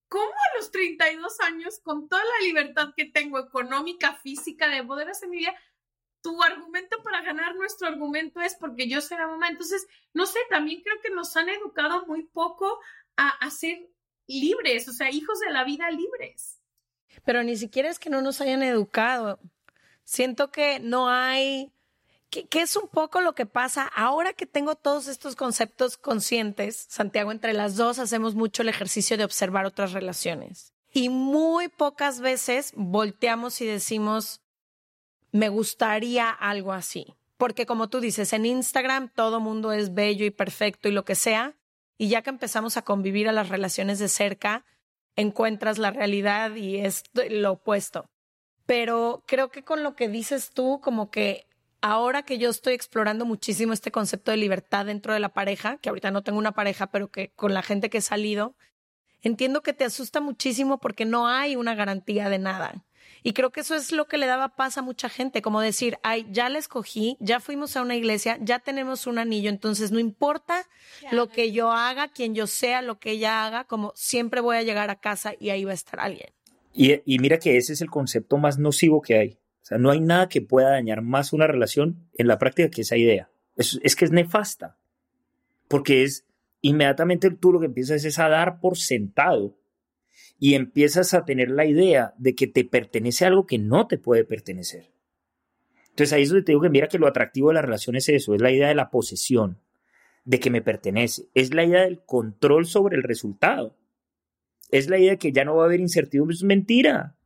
¿cómo 0.08 0.32
a 0.32 0.58
los 0.58 0.70
32 0.70 1.40
años, 1.40 1.80
con 1.80 2.08
toda 2.08 2.22
la 2.24 2.46
libertad 2.46 2.94
que 2.96 3.06
tengo 3.06 3.38
económica, 3.38 4.14
física, 4.14 4.68
de 4.68 4.84
poder 4.84 5.08
hacer 5.08 5.28
mi 5.28 5.38
vida, 5.38 5.54
tu 6.20 6.42
argumento 6.42 7.02
para 7.02 7.22
ganar 7.22 7.54
nuestro 7.54 7.86
argumento 7.86 8.40
es 8.40 8.56
porque 8.56 8.88
yo 8.88 9.00
soy 9.00 9.18
la 9.18 9.28
mamá? 9.28 9.48
Entonces, 9.48 9.86
no 10.12 10.26
sé, 10.26 10.38
también 10.50 10.82
creo 10.82 11.00
que 11.02 11.10
nos 11.10 11.36
han 11.36 11.48
educado 11.48 12.06
muy 12.06 12.24
poco 12.24 12.80
a, 13.16 13.28
a 13.28 13.50
ser 13.50 13.88
libres, 14.26 14.88
o 14.88 14.92
sea, 14.92 15.10
hijos 15.10 15.40
de 15.40 15.50
la 15.50 15.64
vida 15.64 15.90
libres. 15.90 16.60
Pero 17.24 17.42
ni 17.42 17.56
siquiera 17.56 17.88
es 17.88 17.98
que 17.98 18.10
no 18.10 18.20
nos 18.20 18.40
hayan 18.40 18.62
educado. 18.62 19.40
Siento 20.08 20.50
que 20.50 20.80
no 20.80 21.10
hay 21.10 21.70
¿Qué, 22.30 22.46
es 22.62 22.76
un 22.76 22.88
poco 22.88 23.20
lo 23.20 23.34
que 23.34 23.44
pasa 23.44 23.84
ahora 23.94 24.32
que 24.32 24.46
tengo 24.46 24.74
todos 24.74 25.06
estos 25.06 25.36
conceptos 25.36 25.98
conscientes? 25.98 26.86
Santiago, 26.88 27.30
entre 27.30 27.52
las 27.52 27.76
dos 27.76 27.98
hacemos 27.98 28.34
mucho 28.34 28.62
el 28.62 28.70
ejercicio 28.70 29.18
de 29.18 29.24
observar 29.24 29.66
otras 29.66 29.92
relaciones. 29.92 30.72
Y 30.94 31.10
muy 31.10 31.68
pocas 31.68 32.20
veces 32.20 32.72
volteamos 32.74 33.60
y 33.60 33.66
decimos, 33.66 34.40
me 35.30 35.50
gustaría 35.50 36.30
algo 36.30 36.72
así. 36.72 37.14
Porque 37.36 37.66
como 37.66 37.90
tú 37.90 38.00
dices, 38.00 38.32
en 38.32 38.46
Instagram 38.46 39.10
todo 39.14 39.40
mundo 39.40 39.72
es 39.72 39.92
bello 39.92 40.24
y 40.24 40.30
perfecto 40.30 40.88
y 40.88 40.92
lo 40.92 41.04
que 41.04 41.16
sea. 41.16 41.54
Y 41.98 42.08
ya 42.08 42.22
que 42.22 42.30
empezamos 42.30 42.78
a 42.78 42.82
convivir 42.82 43.28
a 43.28 43.32
las 43.32 43.50
relaciones 43.50 43.98
de 43.98 44.08
cerca, 44.08 44.64
encuentras 45.16 45.76
la 45.76 45.90
realidad 45.90 46.54
y 46.54 46.78
es 46.78 47.04
lo 47.12 47.52
opuesto. 47.52 48.08
Pero 48.68 49.24
creo 49.26 49.48
que 49.48 49.64
con 49.64 49.82
lo 49.82 49.96
que 49.96 50.08
dices 50.08 50.50
tú, 50.50 50.78
como 50.82 51.10
que 51.10 51.46
ahora 51.80 52.22
que 52.22 52.36
yo 52.36 52.50
estoy 52.50 52.74
explorando 52.74 53.24
muchísimo 53.24 53.72
este 53.72 53.90
concepto 53.90 54.30
de 54.30 54.36
libertad 54.36 54.84
dentro 54.84 55.14
de 55.14 55.20
la 55.20 55.30
pareja, 55.30 55.78
que 55.78 55.88
ahorita 55.88 56.10
no 56.10 56.22
tengo 56.22 56.38
una 56.38 56.52
pareja, 56.52 56.88
pero 56.88 57.10
que 57.10 57.30
con 57.30 57.54
la 57.54 57.62
gente 57.62 57.88
que 57.88 57.96
he 57.96 58.02
salido, 58.02 58.56
entiendo 59.22 59.62
que 59.62 59.72
te 59.72 59.84
asusta 59.84 60.20
muchísimo 60.20 60.80
porque 60.80 61.06
no 61.06 61.28
hay 61.28 61.56
una 61.56 61.74
garantía 61.74 62.28
de 62.28 62.38
nada. 62.38 62.84
Y 63.22 63.32
creo 63.32 63.52
que 63.52 63.60
eso 63.60 63.74
es 63.74 63.90
lo 63.90 64.06
que 64.06 64.18
le 64.18 64.26
daba 64.26 64.54
paz 64.54 64.76
a 64.76 64.82
mucha 64.82 65.08
gente, 65.08 65.40
como 65.40 65.62
decir, 65.62 65.98
ay, 66.02 66.26
ya 66.30 66.50
la 66.50 66.58
escogí, 66.58 67.16
ya 67.20 67.40
fuimos 67.40 67.74
a 67.74 67.80
una 67.80 67.96
iglesia, 67.96 68.36
ya 68.42 68.58
tenemos 68.58 69.06
un 69.06 69.18
anillo, 69.18 69.48
entonces 69.48 69.92
no 69.92 69.98
importa 69.98 70.66
lo 71.10 71.30
que 71.30 71.52
yo 71.52 71.72
haga, 71.72 72.08
quien 72.08 72.34
yo 72.34 72.46
sea, 72.46 72.82
lo 72.82 72.98
que 72.98 73.12
ella 73.12 73.46
haga, 73.46 73.64
como 73.64 73.94
siempre 73.96 74.42
voy 74.42 74.58
a 74.58 74.62
llegar 74.62 74.90
a 74.90 75.00
casa 75.00 75.32
y 75.40 75.48
ahí 75.48 75.64
va 75.64 75.70
a 75.70 75.74
estar 75.74 76.00
alguien. 76.00 76.34
Y, 76.72 77.18
mira 77.18 77.38
que 77.38 77.56
ese 77.56 77.72
es 77.72 77.80
el 77.80 77.90
concepto 77.90 78.38
más 78.38 78.58
nocivo 78.58 79.02
que 79.02 79.16
hay 79.18 79.38
o 79.62 79.66
sea, 79.68 79.76
no 79.76 79.90
hay 79.90 80.00
nada 80.00 80.30
que 80.30 80.40
pueda 80.40 80.70
dañar 80.70 81.02
más 81.02 81.34
una 81.34 81.46
relación 81.46 82.08
en 82.14 82.26
la 82.26 82.38
práctica 82.38 82.70
que 82.70 82.80
esa 82.80 82.96
idea. 82.96 83.28
Es, 83.54 83.78
es 83.82 83.96
que 83.96 84.06
es 84.06 84.10
nefasta, 84.10 84.78
porque 85.68 86.04
es 86.04 86.24
inmediatamente 86.62 87.30
tú 87.30 87.52
lo 87.52 87.60
que 87.60 87.66
empiezas 87.66 88.02
es 88.06 88.18
a 88.18 88.30
dar 88.30 88.60
por 88.60 88.78
sentado 88.78 89.58
y 90.38 90.54
empiezas 90.54 91.12
a 91.12 91.26
tener 91.26 91.50
la 91.50 91.66
idea 91.66 92.14
de 92.16 92.34
que 92.34 92.46
te 92.46 92.64
pertenece 92.64 93.26
algo 93.26 93.46
que 93.46 93.58
no 93.58 93.86
te 93.86 93.98
puede 93.98 94.24
pertenecer. 94.24 94.90
Entonces 95.90 96.14
ahí 96.14 96.22
es 96.22 96.30
donde 96.30 96.44
te 96.44 96.52
digo 96.52 96.62
que 96.62 96.70
mira 96.70 96.88
que 96.88 96.98
lo 96.98 97.06
atractivo 97.06 97.48
de 97.48 97.56
la 97.56 97.62
relación 97.62 97.94
es 97.94 98.08
eso, 98.08 98.34
es 98.34 98.40
la 98.40 98.50
idea 98.50 98.68
de 98.68 98.74
la 98.74 98.88
posesión, 98.88 99.58
de 100.24 100.40
que 100.40 100.48
me 100.48 100.62
pertenece, 100.62 101.26
es 101.34 101.52
la 101.52 101.64
idea 101.64 101.82
del 101.82 102.00
control 102.06 102.64
sobre 102.64 102.96
el 102.96 103.02
resultado, 103.02 103.76
es 104.70 104.88
la 104.88 104.98
idea 104.98 105.12
de 105.12 105.18
que 105.18 105.32
ya 105.32 105.44
no 105.44 105.56
va 105.56 105.64
a 105.64 105.66
haber 105.66 105.80
incertidumbre, 105.80 106.34
es 106.34 106.42
mentira, 106.42 107.16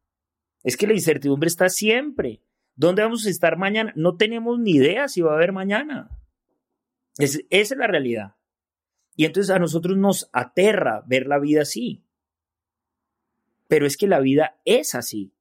es 0.62 0.76
que 0.76 0.86
la 0.86 0.94
incertidumbre 0.94 1.48
está 1.48 1.68
siempre. 1.68 2.40
¿Dónde 2.74 3.02
vamos 3.02 3.26
a 3.26 3.30
estar 3.30 3.56
mañana? 3.56 3.92
No 3.96 4.16
tenemos 4.16 4.58
ni 4.58 4.72
idea 4.72 5.08
si 5.08 5.20
va 5.20 5.32
a 5.32 5.36
haber 5.36 5.52
mañana. 5.52 6.08
esa 7.18 7.40
es 7.50 7.76
la 7.76 7.86
realidad. 7.86 8.36
Y 9.16 9.26
entonces 9.26 9.50
a 9.50 9.58
nosotros 9.58 9.96
nos 9.96 10.30
aterra 10.32 11.02
ver 11.06 11.26
la 11.26 11.38
vida 11.38 11.62
así. 11.62 12.02
Pero 13.68 13.86
es 13.86 13.96
que 13.96 14.06
la 14.06 14.20
vida 14.20 14.60
es 14.64 14.94
así. 14.94 15.32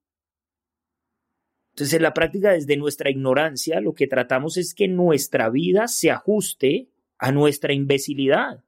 Entonces, 1.72 1.93
en 1.93 2.04
la 2.04 2.14
práctica, 2.14 2.52
desde 2.52 2.76
nuestra 2.76 3.10
ignorancia, 3.10 3.80
lo 3.80 3.93
que 3.93 4.08
tratamos 4.08 4.58
es 4.58 4.74
que 4.74 4.89
nuestra 4.89 5.49
vida 5.49 5.88
se 5.88 6.12
ajuste 6.12 6.89
a 7.18 7.32
nuestra 7.32 7.74
imbecilidad. 7.74 8.66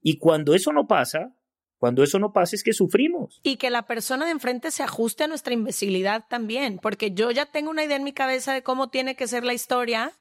Y 0.00 0.18
cuando 0.18 0.54
eso 0.54 0.72
no 0.72 0.86
pasa, 0.86 1.34
cuando 1.78 2.02
eso 2.02 2.18
no 2.18 2.32
pasa 2.32 2.56
es 2.56 2.62
que 2.62 2.72
sufrimos. 2.72 3.40
Y 3.42 3.56
que 3.56 3.70
la 3.70 3.86
persona 3.86 4.24
de 4.24 4.30
enfrente 4.30 4.70
se 4.70 4.82
ajuste 4.82 5.24
a 5.24 5.28
nuestra 5.28 5.54
imbecilidad 5.54 6.24
también, 6.28 6.78
porque 6.78 7.12
yo 7.12 7.30
ya 7.30 7.46
tengo 7.46 7.70
una 7.70 7.84
idea 7.84 7.96
en 7.96 8.04
mi 8.04 8.12
cabeza 8.12 8.54
de 8.54 8.62
cómo 8.62 8.88
tiene 8.88 9.16
que 9.16 9.28
ser 9.28 9.44
la 9.44 9.54
historia, 9.54 10.12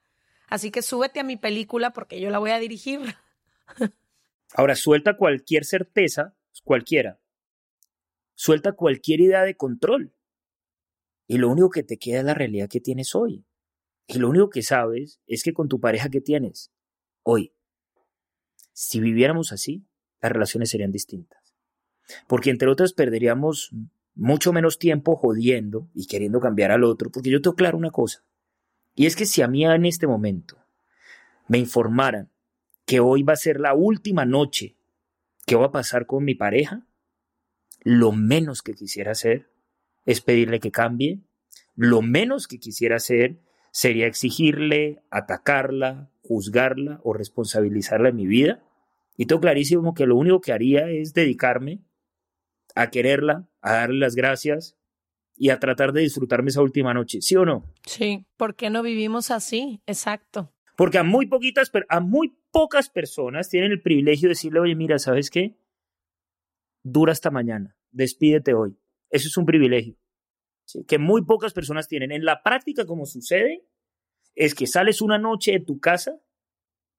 así 0.47 0.71
que 0.71 0.81
súbete 0.81 1.19
a 1.19 1.23
mi 1.23 1.37
película 1.37 1.91
porque 1.91 2.19
yo 2.19 2.29
la 2.29 2.39
voy 2.39 2.51
a 2.51 2.59
dirigir. 2.59 3.15
Ahora, 4.55 4.75
suelta 4.75 5.17
cualquier 5.17 5.65
certeza, 5.65 6.35
cualquiera. 6.63 7.19
Suelta 8.35 8.73
cualquier 8.73 9.21
idea 9.21 9.43
de 9.43 9.55
control. 9.55 10.13
Y 11.27 11.37
lo 11.37 11.49
único 11.49 11.69
que 11.69 11.83
te 11.83 11.97
queda 11.97 12.19
es 12.19 12.25
la 12.25 12.33
realidad 12.33 12.69
que 12.69 12.81
tienes 12.81 13.15
hoy. 13.15 13.45
Y 14.07 14.19
lo 14.19 14.29
único 14.29 14.49
que 14.49 14.61
sabes 14.61 15.21
es 15.27 15.43
que 15.43 15.53
con 15.53 15.69
tu 15.69 15.79
pareja 15.79 16.09
que 16.09 16.21
tienes 16.21 16.71
hoy, 17.23 17.53
si 18.73 18.99
viviéramos 18.99 19.51
así, 19.51 19.85
las 20.21 20.31
relaciones 20.31 20.69
serían 20.69 20.91
distintas. 20.91 21.42
Porque 22.27 22.49
entre 22.49 22.69
otras 22.69 22.93
perderíamos 22.93 23.71
mucho 24.15 24.53
menos 24.53 24.77
tiempo 24.77 25.15
jodiendo 25.15 25.89
y 25.93 26.07
queriendo 26.07 26.39
cambiar 26.39 26.71
al 26.71 26.83
otro, 26.83 27.09
porque 27.11 27.29
yo 27.29 27.41
tengo 27.41 27.55
claro 27.55 27.77
una 27.77 27.91
cosa, 27.91 28.23
y 28.95 29.05
es 29.05 29.15
que 29.15 29.25
si 29.25 29.41
a 29.41 29.47
mí 29.47 29.65
en 29.65 29.85
este 29.85 30.07
momento 30.07 30.57
me 31.47 31.57
informaran 31.57 32.29
que 32.85 32.99
hoy 32.99 33.23
va 33.23 33.33
a 33.33 33.37
ser 33.37 33.59
la 33.59 33.73
última 33.73 34.25
noche 34.25 34.75
que 35.45 35.55
voy 35.55 35.65
a 35.65 35.71
pasar 35.71 36.05
con 36.05 36.23
mi 36.23 36.35
pareja, 36.35 36.85
lo 37.81 38.11
menos 38.11 38.61
que 38.61 38.73
quisiera 38.73 39.11
hacer 39.11 39.49
es 40.05 40.21
pedirle 40.21 40.59
que 40.59 40.71
cambie. 40.71 41.21
Lo 41.75 42.01
menos 42.01 42.47
que 42.47 42.59
quisiera 42.59 42.97
hacer 42.97 43.39
sería 43.71 44.07
exigirle, 44.07 45.01
atacarla, 45.09 46.09
juzgarla 46.21 47.01
o 47.03 47.13
responsabilizarla 47.13 48.09
en 48.09 48.15
mi 48.15 48.27
vida. 48.27 48.63
Y 49.17 49.25
tengo 49.25 49.41
clarísimo 49.41 49.93
que 49.93 50.05
lo 50.05 50.15
único 50.15 50.39
que 50.39 50.53
haría 50.53 50.89
es 50.89 51.13
dedicarme 51.13 51.81
a 52.75 52.89
quererla, 52.89 53.49
a 53.61 53.73
darle 53.73 53.99
las 53.99 54.15
gracias 54.15 54.77
y 55.35 55.49
a 55.49 55.59
tratar 55.59 55.93
de 55.93 56.01
disfrutarme 56.01 56.49
esa 56.49 56.61
última 56.61 56.93
noche, 56.93 57.21
¿sí 57.21 57.35
o 57.35 57.45
no? 57.45 57.65
Sí, 57.85 58.25
¿por 58.37 58.55
qué 58.55 58.69
no 58.69 58.83
vivimos 58.83 59.31
así? 59.31 59.81
Exacto. 59.85 60.53
Porque 60.75 60.97
a 60.97 61.03
muy 61.03 61.27
poquitas, 61.27 61.71
a 61.89 61.99
muy 61.99 62.35
pocas 62.51 62.89
personas 62.89 63.49
tienen 63.49 63.71
el 63.71 63.81
privilegio 63.81 64.27
de 64.27 64.33
decirle, 64.33 64.59
oye, 64.59 64.75
mira, 64.75 64.99
¿sabes 64.99 65.29
qué? 65.29 65.55
Dura 66.83 67.11
hasta 67.11 67.31
mañana, 67.31 67.77
despídete 67.91 68.53
hoy. 68.53 68.77
Eso 69.09 69.27
es 69.27 69.37
un 69.37 69.45
privilegio 69.45 69.95
que 70.87 70.97
muy 70.97 71.23
pocas 71.23 71.53
personas 71.53 71.87
tienen. 71.87 72.11
En 72.11 72.25
la 72.25 72.41
práctica, 72.41 72.85
como 72.85 73.05
sucede, 73.05 73.65
es 74.35 74.55
que 74.55 74.67
sales 74.67 75.01
una 75.01 75.17
noche 75.17 75.51
de 75.51 75.59
tu 75.59 75.79
casa 75.79 76.19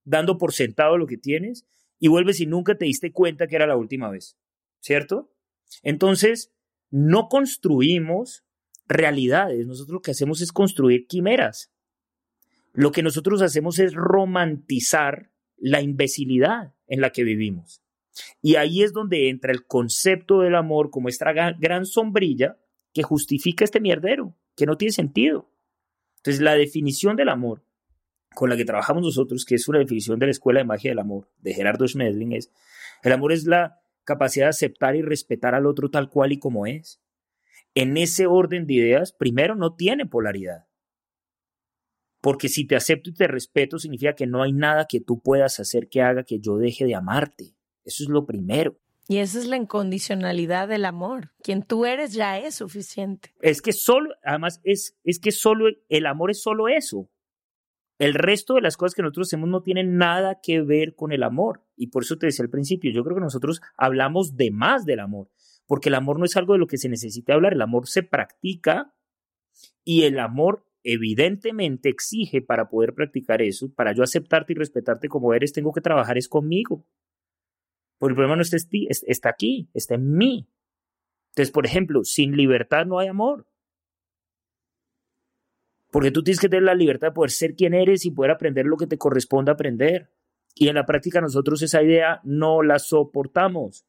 dando 0.05 0.39
por 0.39 0.53
sentado 0.53 0.99
lo 0.99 1.07
que 1.07 1.17
tienes 1.17 1.67
y 1.99 2.09
vuelves 2.09 2.41
y 2.41 2.47
nunca 2.47 2.77
te 2.77 2.85
diste 2.85 3.13
cuenta 3.13 3.47
que 3.47 3.57
era 3.57 3.67
la 3.67 3.77
última 3.77 4.11
vez, 4.11 4.39
¿cierto? 4.81 5.34
Entonces, 5.83 6.53
no 6.91 7.29
construimos 7.29 8.45
realidades, 8.87 9.67
nosotros 9.67 9.95
lo 9.95 10.03
que 10.03 10.13
hacemos 10.13 10.41
es 10.41 10.53
construir 10.53 11.07
quimeras. 11.07 11.73
Lo 12.73 12.93
que 12.93 13.03
nosotros 13.03 13.41
hacemos 13.43 13.79
es 13.79 13.95
romantizar 13.95 15.31
la 15.57 15.81
imbecilidad 15.81 16.75
en 16.87 17.01
la 17.01 17.11
que 17.11 17.25
vivimos. 17.25 17.83
Y 18.43 18.57
ahí 18.57 18.83
es 18.83 18.93
donde 18.93 19.29
entra 19.29 19.53
el 19.53 19.67
concepto 19.67 20.41
del 20.41 20.55
amor 20.55 20.91
como 20.91 21.09
esta 21.09 21.33
gran 21.33 21.87
sombrilla 21.87 22.59
que 22.93 23.03
justifica 23.03 23.65
este 23.65 23.81
mierdero, 23.81 24.37
que 24.57 24.67
no 24.67 24.77
tiene 24.77 24.93
sentido. 24.93 25.51
Entonces, 26.19 26.41
la 26.41 26.55
definición 26.55 27.17
del 27.17 27.29
amor 27.29 27.65
con 28.35 28.51
la 28.51 28.57
que 28.57 28.65
trabajamos 28.65 29.03
nosotros, 29.03 29.45
que 29.45 29.55
es 29.55 29.69
una 29.69 29.79
definición 29.79 30.19
de 30.19 30.27
la 30.27 30.33
Escuela 30.33 30.61
de 30.61 30.65
Magia 30.65 30.91
del 30.91 30.99
Amor, 30.99 31.29
de 31.39 31.55
Gerardo 31.55 31.87
Schmedling, 31.87 32.33
es, 32.33 32.51
el 33.03 33.13
amor 33.13 33.33
es 33.33 33.45
la 33.45 33.81
capacidad 34.05 34.47
de 34.47 34.51
aceptar 34.51 34.97
y 34.97 35.03
respetar 35.03 35.55
al 35.55 35.67
otro 35.67 35.91
tal 35.91 36.09
cual 36.09 36.33
y 36.33 36.39
como 36.39 36.67
es. 36.67 37.01
En 37.75 37.97
ese 37.97 38.27
orden 38.27 38.67
de 38.67 38.75
ideas, 38.75 39.13
primero, 39.13 39.57
no 39.57 39.75
tiene 39.75 40.07
polaridad. 40.07 40.67
Porque 42.21 42.49
si 42.49 42.67
te 42.67 42.77
acepto 42.77 43.11
y 43.11 43.15
te 43.15 43.27
respeto, 43.27 43.79
significa 43.79 44.15
que 44.15 44.27
no 44.27 44.43
hay 44.43 44.53
nada 44.53 44.87
que 44.89 45.01
tú 45.01 45.21
puedas 45.21 45.61
hacer 45.61 45.89
que 45.89 46.01
haga 46.01 46.25
que 46.25 46.39
yo 46.39 46.57
deje 46.57 46.87
de 46.87 46.95
amarte. 46.95 47.55
Eso 47.85 48.05
es 48.05 48.09
lo 48.09 48.25
primero. 48.25 48.79
Y 49.07 49.19
esa 49.19 49.39
es 49.39 49.47
la 49.47 49.57
incondicionalidad 49.57 50.69
del 50.69 50.87
amor. 50.87 51.33
Quien 51.43 51.63
tú 51.63 51.85
eres 51.85 52.15
ya 52.15 52.39
es 52.39 52.55
suficiente. 52.55 53.35
Es 53.43 53.61
que 53.61 53.73
solo, 53.73 54.15
además, 54.25 54.61
es, 54.65 54.97
es 55.05 55.19
que 55.19 55.33
solo 55.33 55.67
el 55.91 56.07
amor 56.07 56.31
es 56.31 56.41
solo 56.41 56.69
eso. 56.69 57.11
El 57.99 58.15
resto 58.15 58.55
de 58.55 58.61
las 58.61 58.77
cosas 58.77 58.95
que 58.95 59.03
nosotros 59.03 59.29
hacemos 59.29 59.49
no 59.49 59.63
tienen 59.63 59.97
nada 59.97 60.41
que 60.43 60.63
ver 60.63 60.95
con 60.95 61.13
el 61.13 61.23
amor. 61.23 61.63
Y 61.77 61.89
por 61.89 62.03
eso 62.03 62.17
te 62.17 62.27
decía 62.27 62.45
al 62.45 62.51
principio, 62.51 62.91
yo 62.93 63.05
creo 63.05 63.17
que 63.17 63.23
nosotros 63.23 63.61
hablamos 63.77 64.37
de 64.37 64.51
más 64.51 64.85
del 64.85 65.01
amor, 65.01 65.31
porque 65.67 65.89
el 65.89 65.95
amor 65.95 66.19
no 66.19 66.25
es 66.25 66.37
algo 66.37 66.55
de 66.55 66.59
lo 66.59 66.67
que 66.67 66.79
se 66.79 66.89
necesita 66.89 67.35
hablar, 67.35 67.53
el 67.53 67.63
amor 67.63 67.87
se 67.87 68.03
practica 68.03 68.95
y 69.85 70.03
el 70.03 70.19
amor 70.19 70.67
evidentemente 70.83 71.89
exige 71.89 72.43
para 72.43 72.69
poder 72.69 72.95
practicar 72.95 73.41
eso, 73.43 73.73
para 73.75 73.95
yo 73.95 74.03
aceptarte 74.03 74.53
y 74.53 74.57
respetarte 74.57 75.09
como 75.09 75.33
eres, 75.33 75.53
tengo 75.53 75.73
que 75.73 75.81
trabajar 75.81 76.19
es 76.19 76.29
conmigo. 76.29 76.87
Porque 77.99 78.13
el 78.13 78.17
problema 78.17 78.37
no 78.37 78.43
está, 78.43 78.57
está 79.07 79.31
aquí, 79.31 79.71
está 79.73 79.95
en 79.95 80.13
mí. 80.13 80.49
Entonces, 81.31 81.53
por 81.53 81.65
ejemplo, 81.65 82.05
sin 82.05 82.37
libertad 82.37 82.87
no 82.87 82.99
hay 82.99 83.09
amor. 83.09 83.47
Porque 85.95 86.11
tú 86.11 86.25
tienes 86.25 86.41
que 86.41 86.49
tener 86.49 86.65
la 86.65 86.75
libertad 86.75 87.07
de 87.07 87.15
poder 87.15 87.31
ser 87.31 87.55
quien 87.55 87.73
eres 87.73 88.05
y 88.05 88.11
poder 88.11 88.33
aprender 88.33 88.67
lo 88.67 88.77
que 88.77 88.89
te 88.89 88.99
corresponde 88.99 89.53
aprender. 89.53 90.11
Y 90.57 90.67
en 90.67 90.75
la 90.75 90.85
práctica 90.85 91.21
nosotros 91.21 91.63
esa 91.63 91.85
idea 91.85 92.21
no 92.25 92.65
la 92.65 92.81
soportamos. 92.81 93.85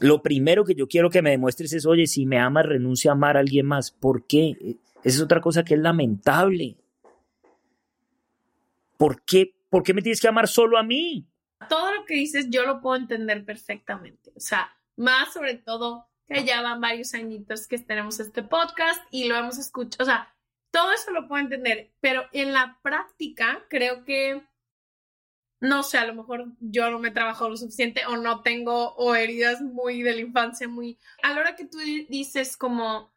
Lo 0.00 0.22
primero 0.22 0.64
que 0.64 0.74
yo 0.74 0.88
quiero 0.88 1.10
que 1.10 1.22
me 1.22 1.30
demuestres 1.30 1.74
es, 1.74 1.86
oye, 1.86 2.08
si 2.08 2.26
me 2.26 2.40
amas, 2.40 2.66
renuncia 2.66 3.12
a 3.12 3.14
amar 3.14 3.36
a 3.36 3.40
alguien 3.40 3.66
más. 3.66 3.92
¿Por 3.92 4.26
qué? 4.26 4.56
Esa 5.04 5.16
es 5.16 5.20
otra 5.20 5.40
cosa 5.40 5.64
que 5.64 5.74
es 5.74 5.80
lamentable. 5.80 6.76
¿Por 8.96 9.22
qué? 9.22 9.54
¿Por 9.70 9.84
qué 9.84 9.94
me 9.94 10.02
tienes 10.02 10.20
que 10.20 10.26
amar 10.26 10.48
solo 10.48 10.76
a 10.76 10.82
mí? 10.82 11.24
todo 11.68 11.94
lo 11.94 12.04
que 12.04 12.14
dices 12.14 12.48
yo 12.50 12.66
lo 12.66 12.80
puedo 12.80 12.96
entender 12.96 13.44
perfectamente. 13.44 14.32
O 14.34 14.40
sea, 14.40 14.76
más 14.96 15.32
sobre 15.32 15.54
todo 15.54 16.08
que 16.26 16.44
ya 16.44 16.62
van 16.62 16.80
varios 16.80 17.14
añitos 17.14 17.66
que 17.66 17.78
tenemos 17.78 18.20
este 18.20 18.42
podcast 18.42 19.02
y 19.10 19.28
lo 19.28 19.36
hemos 19.36 19.58
escuchado. 19.58 20.02
O 20.02 20.06
sea, 20.06 20.34
todo 20.70 20.92
eso 20.92 21.10
lo 21.10 21.28
puedo 21.28 21.42
entender, 21.42 21.92
pero 22.00 22.24
en 22.32 22.52
la 22.52 22.78
práctica 22.82 23.64
creo 23.70 24.04
que, 24.04 24.46
no 25.60 25.82
sé, 25.82 25.98
a 25.98 26.06
lo 26.06 26.14
mejor 26.14 26.46
yo 26.60 26.90
no 26.90 26.98
me 26.98 27.10
trabajo 27.10 27.48
lo 27.48 27.56
suficiente 27.56 28.04
o 28.06 28.16
no 28.16 28.42
tengo 28.42 28.94
o 28.94 29.14
heridas 29.14 29.62
muy 29.62 30.02
de 30.02 30.14
la 30.14 30.20
infancia, 30.20 30.68
muy... 30.68 30.98
A 31.22 31.32
la 31.32 31.40
hora 31.40 31.56
que 31.56 31.66
tú 31.66 31.78
dices 31.78 32.56
como 32.56 33.14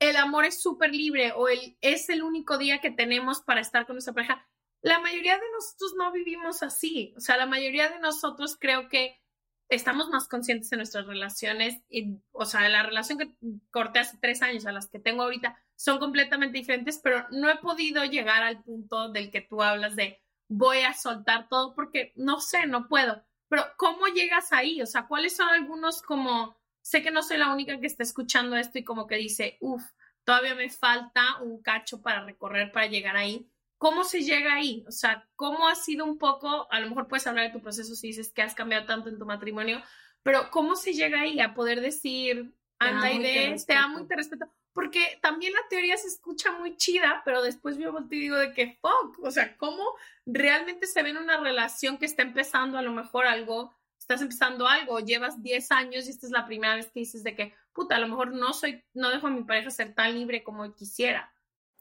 el 0.00 0.16
amor 0.16 0.44
es 0.44 0.60
súper 0.60 0.94
libre 0.94 1.32
o 1.32 1.48
el, 1.48 1.76
es 1.80 2.08
el 2.08 2.22
único 2.22 2.58
día 2.58 2.80
que 2.80 2.90
tenemos 2.90 3.40
para 3.40 3.60
estar 3.60 3.86
con 3.86 3.96
nuestra 3.96 4.14
pareja, 4.14 4.46
la 4.80 5.00
mayoría 5.00 5.34
de 5.34 5.50
nosotros 5.52 5.94
no 5.96 6.12
vivimos 6.12 6.62
así. 6.62 7.14
O 7.16 7.20
sea, 7.20 7.36
la 7.36 7.46
mayoría 7.46 7.88
de 7.88 7.98
nosotros 7.98 8.56
creo 8.60 8.88
que 8.88 9.20
estamos 9.68 10.08
más 10.08 10.28
conscientes 10.28 10.70
de 10.70 10.78
nuestras 10.78 11.06
relaciones 11.06 11.82
y, 11.88 12.18
o 12.32 12.44
sea, 12.44 12.68
la 12.68 12.82
relación 12.82 13.18
que 13.18 13.32
corté 13.70 13.98
hace 13.98 14.18
tres 14.20 14.42
años 14.42 14.66
a 14.66 14.72
las 14.72 14.88
que 14.88 14.98
tengo 14.98 15.22
ahorita 15.22 15.58
son 15.76 15.98
completamente 15.98 16.58
diferentes, 16.58 16.98
pero 17.02 17.26
no 17.30 17.48
he 17.50 17.56
podido 17.56 18.04
llegar 18.04 18.42
al 18.42 18.62
punto 18.62 19.10
del 19.10 19.30
que 19.30 19.42
tú 19.42 19.62
hablas 19.62 19.94
de 19.94 20.20
voy 20.48 20.78
a 20.78 20.94
soltar 20.94 21.48
todo 21.48 21.74
porque 21.74 22.12
no 22.16 22.40
sé, 22.40 22.66
no 22.66 22.88
puedo. 22.88 23.22
Pero 23.48 23.64
¿cómo 23.76 24.06
llegas 24.08 24.52
ahí? 24.52 24.82
O 24.82 24.86
sea, 24.86 25.06
¿cuáles 25.06 25.36
son 25.36 25.48
algunos 25.48 26.02
como, 26.02 26.56
sé 26.80 27.02
que 27.02 27.10
no 27.10 27.22
soy 27.22 27.36
la 27.38 27.52
única 27.52 27.78
que 27.78 27.86
está 27.86 28.02
escuchando 28.02 28.56
esto 28.56 28.78
y 28.78 28.84
como 28.84 29.06
que 29.06 29.16
dice, 29.16 29.58
uff, 29.60 29.84
todavía 30.24 30.54
me 30.54 30.70
falta 30.70 31.40
un 31.42 31.62
cacho 31.62 32.02
para 32.02 32.24
recorrer 32.24 32.72
para 32.72 32.86
llegar 32.86 33.16
ahí? 33.16 33.50
¿Cómo 33.78 34.04
se 34.04 34.22
llega 34.22 34.54
ahí? 34.54 34.84
O 34.88 34.92
sea, 34.92 35.26
¿cómo 35.36 35.68
ha 35.68 35.74
sido 35.74 36.04
un 36.04 36.18
poco, 36.18 36.70
a 36.70 36.80
lo 36.80 36.88
mejor 36.88 37.08
puedes 37.08 37.26
hablar 37.26 37.46
de 37.46 37.52
tu 37.52 37.62
proceso 37.62 37.94
si 37.94 38.08
dices 38.08 38.32
que 38.32 38.42
has 38.42 38.54
cambiado 38.54 38.86
tanto 38.86 39.08
en 39.08 39.18
tu 39.18 39.24
matrimonio, 39.24 39.82
pero 40.22 40.50
¿cómo 40.50 40.76
se 40.76 40.92
llega 40.92 41.20
ahí 41.20 41.40
a 41.40 41.54
poder 41.54 41.80
decir, 41.80 42.52
anda 42.78 43.10
y 43.10 43.18
de, 43.18 43.62
te 43.66 43.74
amo 43.74 44.00
y 44.00 44.06
te 44.06 44.16
respeto. 44.16 44.46
Porque 44.72 45.18
también 45.20 45.52
la 45.52 45.66
teoría 45.68 45.96
se 45.96 46.06
escucha 46.06 46.52
muy 46.52 46.76
chida, 46.76 47.22
pero 47.24 47.42
después 47.42 47.78
yo 47.78 47.92
te 48.08 48.14
digo 48.14 48.36
de 48.36 48.52
que 48.52 48.78
fuck, 48.80 49.18
o 49.22 49.30
sea, 49.30 49.56
¿cómo 49.56 49.82
realmente 50.24 50.86
se 50.86 51.02
ve 51.02 51.10
en 51.10 51.16
una 51.16 51.38
relación 51.38 51.98
que 51.98 52.06
está 52.06 52.22
empezando 52.22 52.78
a 52.78 52.82
lo 52.82 52.92
mejor 52.92 53.26
algo, 53.26 53.74
estás 53.98 54.22
empezando 54.22 54.68
algo, 54.68 55.00
llevas 55.00 55.42
10 55.42 55.72
años 55.72 56.06
y 56.06 56.10
esta 56.10 56.26
es 56.26 56.32
la 56.32 56.46
primera 56.46 56.76
vez 56.76 56.86
que 56.86 57.00
dices 57.00 57.24
de 57.24 57.34
que, 57.34 57.54
puta, 57.72 57.96
a 57.96 57.98
lo 57.98 58.06
mejor 58.06 58.32
no 58.32 58.52
soy, 58.52 58.84
no 58.94 59.10
dejo 59.10 59.26
a 59.26 59.30
mi 59.30 59.42
pareja 59.42 59.70
ser 59.70 59.94
tan 59.94 60.14
libre 60.14 60.44
como 60.44 60.72
quisiera. 60.74 61.32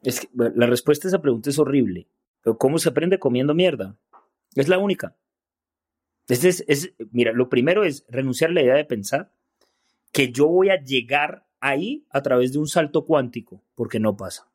Es 0.01 0.21
que 0.21 0.29
la 0.33 0.67
respuesta 0.67 1.07
a 1.07 1.09
esa 1.09 1.21
pregunta 1.21 1.49
es 1.49 1.59
horrible. 1.59 2.07
Pero 2.41 2.57
¿cómo 2.57 2.79
se 2.79 2.89
aprende 2.89 3.19
comiendo 3.19 3.53
mierda? 3.53 3.97
Es 4.55 4.67
la 4.67 4.77
única. 4.77 5.15
Es, 6.27 6.43
es, 6.67 6.93
mira, 7.11 7.31
lo 7.31 7.49
primero 7.49 7.83
es 7.83 8.05
renunciar 8.09 8.51
a 8.51 8.53
la 8.53 8.63
idea 8.63 8.75
de 8.75 8.85
pensar 8.85 9.31
que 10.11 10.31
yo 10.31 10.47
voy 10.47 10.69
a 10.69 10.81
llegar 10.81 11.47
ahí 11.59 12.05
a 12.09 12.21
través 12.21 12.53
de 12.53 12.59
un 12.59 12.67
salto 12.67 13.05
cuántico, 13.05 13.63
porque 13.75 13.99
no 13.99 14.15
pasa. 14.15 14.49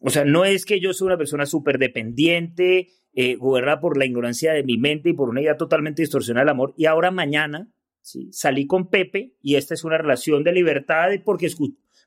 O 0.00 0.10
sea, 0.10 0.24
no 0.24 0.44
es 0.44 0.64
que 0.64 0.80
yo 0.80 0.92
soy 0.92 1.06
una 1.06 1.18
persona 1.18 1.46
súper 1.46 1.78
dependiente, 1.78 2.88
eh, 3.14 3.36
gobernada 3.36 3.80
por 3.80 3.96
la 3.96 4.06
ignorancia 4.06 4.52
de 4.52 4.64
mi 4.64 4.76
mente 4.76 5.10
y 5.10 5.12
por 5.14 5.28
una 5.28 5.40
idea 5.40 5.56
totalmente 5.56 6.02
distorsionada 6.02 6.44
del 6.44 6.50
amor, 6.50 6.74
y 6.76 6.86
ahora 6.86 7.10
mañana 7.10 7.70
salí 8.30 8.66
con 8.66 8.90
Pepe 8.90 9.34
y 9.40 9.54
esta 9.54 9.72
es 9.72 9.84
una 9.84 9.96
relación 9.96 10.44
de 10.44 10.52
libertad 10.52 11.10
porque, 11.24 11.48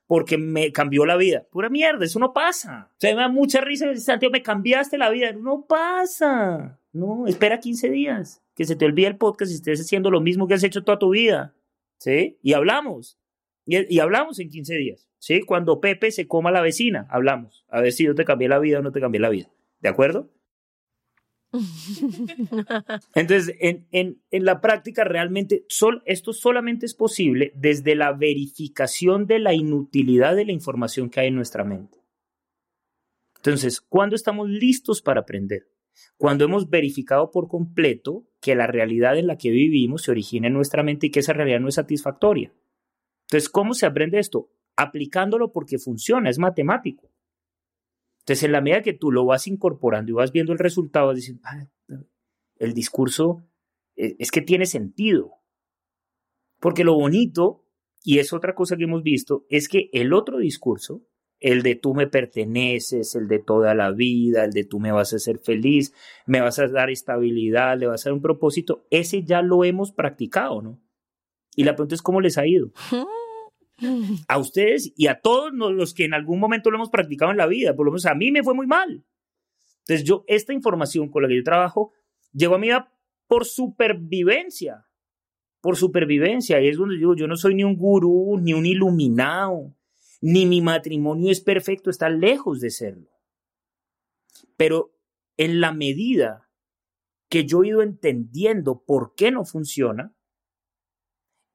porque 0.07 0.37
me 0.37 0.71
cambió 0.71 1.05
la 1.05 1.17
vida. 1.17 1.45
Pura 1.51 1.69
mierda, 1.69 2.05
eso 2.05 2.17
no 2.17 2.33
pasa. 2.33 2.89
O 2.93 2.99
sea, 2.99 3.13
me 3.13 3.21
da 3.21 3.27
mucha 3.27 3.61
risa, 3.61 3.93
Santiago, 3.97 4.31
me 4.31 4.41
cambiaste 4.41 4.97
la 4.97 5.09
vida. 5.09 5.33
No 5.33 5.65
pasa. 5.67 6.79
No, 6.93 7.27
espera 7.27 7.59
15 7.59 7.89
días, 7.89 8.41
que 8.55 8.65
se 8.65 8.75
te 8.75 8.85
olvide 8.85 9.07
el 9.07 9.17
podcast 9.17 9.51
y 9.51 9.55
estés 9.55 9.81
haciendo 9.81 10.09
lo 10.09 10.21
mismo 10.21 10.47
que 10.47 10.55
has 10.55 10.63
hecho 10.63 10.83
toda 10.83 10.97
tu 10.97 11.11
vida. 11.11 11.53
¿Sí? 11.99 12.39
Y 12.41 12.53
hablamos. 12.53 13.19
Y, 13.65 13.99
hablamos 13.99 14.39
en 14.39 14.49
15 14.49 14.75
días, 14.75 15.09
¿sí? 15.19 15.41
Cuando 15.41 15.81
Pepe 15.81 16.09
se 16.11 16.25
coma 16.25 16.51
a 16.51 16.53
la 16.53 16.61
vecina, 16.61 17.05
hablamos. 17.09 17.65
A 17.67 17.81
ver 17.81 17.91
si 17.91 18.05
yo 18.05 18.15
te 18.15 18.23
cambié 18.23 18.47
la 18.47 18.59
vida 18.59 18.79
o 18.79 18.81
no 18.81 18.93
te 18.93 19.01
cambié 19.01 19.19
la 19.19 19.29
vida. 19.29 19.49
¿De 19.81 19.89
acuerdo? 19.89 20.29
Entonces, 23.15 23.55
en, 23.59 23.87
en, 23.91 24.21
en, 24.31 24.45
la 24.45 24.59
práctica 24.59 25.03
realmente 25.03 25.65
esto 26.05 26.33
solamente 26.33 26.85
es 26.85 26.93
posible 26.93 27.53
desde 27.55 27.95
la 27.95 28.11
verificación 28.13 29.27
de 29.27 29.39
la 29.39 29.53
inutilidad 29.53 30.35
de 30.35 30.45
la 30.45 30.51
información 30.51 31.09
que 31.09 31.21
hay 31.21 31.27
en 31.27 31.35
nuestra 31.35 31.63
mente. 31.63 31.97
Entonces, 33.37 33.79
¿cuándo 33.79 34.15
estamos 34.15 34.49
listos 34.49 35.01
para 35.01 35.21
aprender? 35.21 35.69
Cuando 36.17 36.45
hemos 36.45 36.69
verificado 36.69 37.31
por 37.31 37.47
completo 37.47 38.27
que 38.41 38.55
la 38.55 38.67
realidad 38.67 39.17
en 39.17 39.27
la 39.27 39.37
que 39.37 39.49
vivimos 39.49 40.03
se 40.03 40.11
origina 40.11 40.47
en 40.47 40.53
nuestra 40.53 40.83
mente 40.83 41.07
y 41.07 41.11
que 41.11 41.21
esa 41.21 41.33
realidad 41.33 41.59
no 41.59 41.69
es 41.69 41.75
satisfactoria. 41.75 42.53
Entonces, 43.27 43.49
¿cómo 43.49 43.73
se 43.73 43.85
aprende 43.85 44.19
esto? 44.19 44.49
Aplicándolo 44.75 45.51
porque 45.51 45.79
funciona, 45.79 46.29
es 46.29 46.39
matemático. 46.39 47.09
Entonces, 48.27 48.43
en 48.43 48.51
la 48.51 48.59
medida 48.59 48.81
que 48.81 48.91
tú 48.91 49.09
lo 49.09 49.23
vas 49.23 49.47
incorporando 49.47 50.11
y 50.11 50.15
vas 50.15 50.33
viendo 50.33 50.51
el 50.51 50.59
resultado, 50.59 51.07
vas 51.07 51.15
diciendo, 51.15 51.41
el 52.57 52.73
discurso 52.73 53.47
eh, 53.95 54.17
es 54.19 54.31
que 54.31 54.41
tiene 54.41 54.65
sentido. 54.65 55.31
Porque 56.59 56.83
lo 56.83 56.95
bonito, 56.95 57.63
y 58.03 58.19
es 58.19 58.33
otra 58.33 58.53
cosa 58.53 58.75
que 58.75 58.83
hemos 58.83 59.01
visto, 59.01 59.45
es 59.49 59.69
que 59.69 59.89
el 59.93 60.11
otro 60.11 60.39
discurso, 60.39 61.07
el 61.39 61.61
de 61.61 61.75
tú 61.75 61.93
me 61.93 62.07
perteneces, 62.07 63.15
el 63.15 63.29
de 63.29 63.39
toda 63.39 63.73
la 63.75 63.91
vida, 63.91 64.43
el 64.43 64.51
de 64.51 64.65
tú 64.65 64.81
me 64.81 64.91
vas 64.91 65.13
a 65.13 65.15
hacer 65.15 65.39
feliz, 65.39 65.93
me 66.25 66.41
vas 66.41 66.59
a 66.59 66.67
dar 66.67 66.89
estabilidad, 66.89 67.79
le 67.79 67.87
vas 67.87 68.05
a 68.05 68.09
dar 68.09 68.13
un 68.13 68.21
propósito, 68.21 68.85
ese 68.89 69.23
ya 69.23 69.41
lo 69.41 69.63
hemos 69.63 69.93
practicado, 69.93 70.61
¿no? 70.61 70.81
Y 71.55 71.63
la 71.63 71.75
pregunta 71.75 71.95
es 71.95 72.01
cómo 72.01 72.19
les 72.19 72.37
ha 72.37 72.45
ido. 72.45 72.73
A 74.27 74.37
ustedes 74.37 74.91
y 74.95 75.07
a 75.07 75.19
todos 75.19 75.53
los 75.53 75.93
que 75.93 76.05
en 76.05 76.13
algún 76.13 76.39
momento 76.39 76.71
lo 76.71 76.77
hemos 76.77 76.89
practicado 76.89 77.31
en 77.31 77.37
la 77.37 77.47
vida, 77.47 77.75
por 77.75 77.85
lo 77.85 77.91
menos 77.91 78.05
a 78.05 78.15
mí 78.15 78.31
me 78.31 78.43
fue 78.43 78.53
muy 78.53 78.67
mal. 78.67 79.05
Entonces 79.87 80.03
yo, 80.03 80.23
esta 80.27 80.53
información 80.53 81.09
con 81.09 81.23
la 81.23 81.29
que 81.29 81.37
yo 81.37 81.43
trabajo, 81.43 81.93
llegó 82.33 82.55
a 82.55 82.59
mi 82.59 82.67
vida 82.67 82.91
por 83.27 83.45
supervivencia, 83.45 84.85
por 85.61 85.77
supervivencia. 85.77 86.61
Y 86.61 86.67
es 86.67 86.77
donde 86.77 86.97
digo, 86.97 87.15
yo 87.15 87.27
no 87.27 87.35
soy 87.35 87.55
ni 87.55 87.63
un 87.63 87.77
gurú, 87.77 88.37
ni 88.41 88.53
un 88.53 88.65
iluminado, 88.65 89.75
ni 90.21 90.45
mi 90.45 90.61
matrimonio 90.61 91.31
es 91.31 91.41
perfecto, 91.41 91.89
está 91.89 92.09
lejos 92.09 92.59
de 92.59 92.71
serlo. 92.71 93.11
Pero 94.55 94.93
en 95.37 95.61
la 95.61 95.71
medida 95.71 96.49
que 97.29 97.45
yo 97.45 97.63
he 97.63 97.67
ido 97.67 97.81
entendiendo 97.81 98.83
por 98.85 99.13
qué 99.15 99.31
no 99.31 99.45
funciona, 99.45 100.16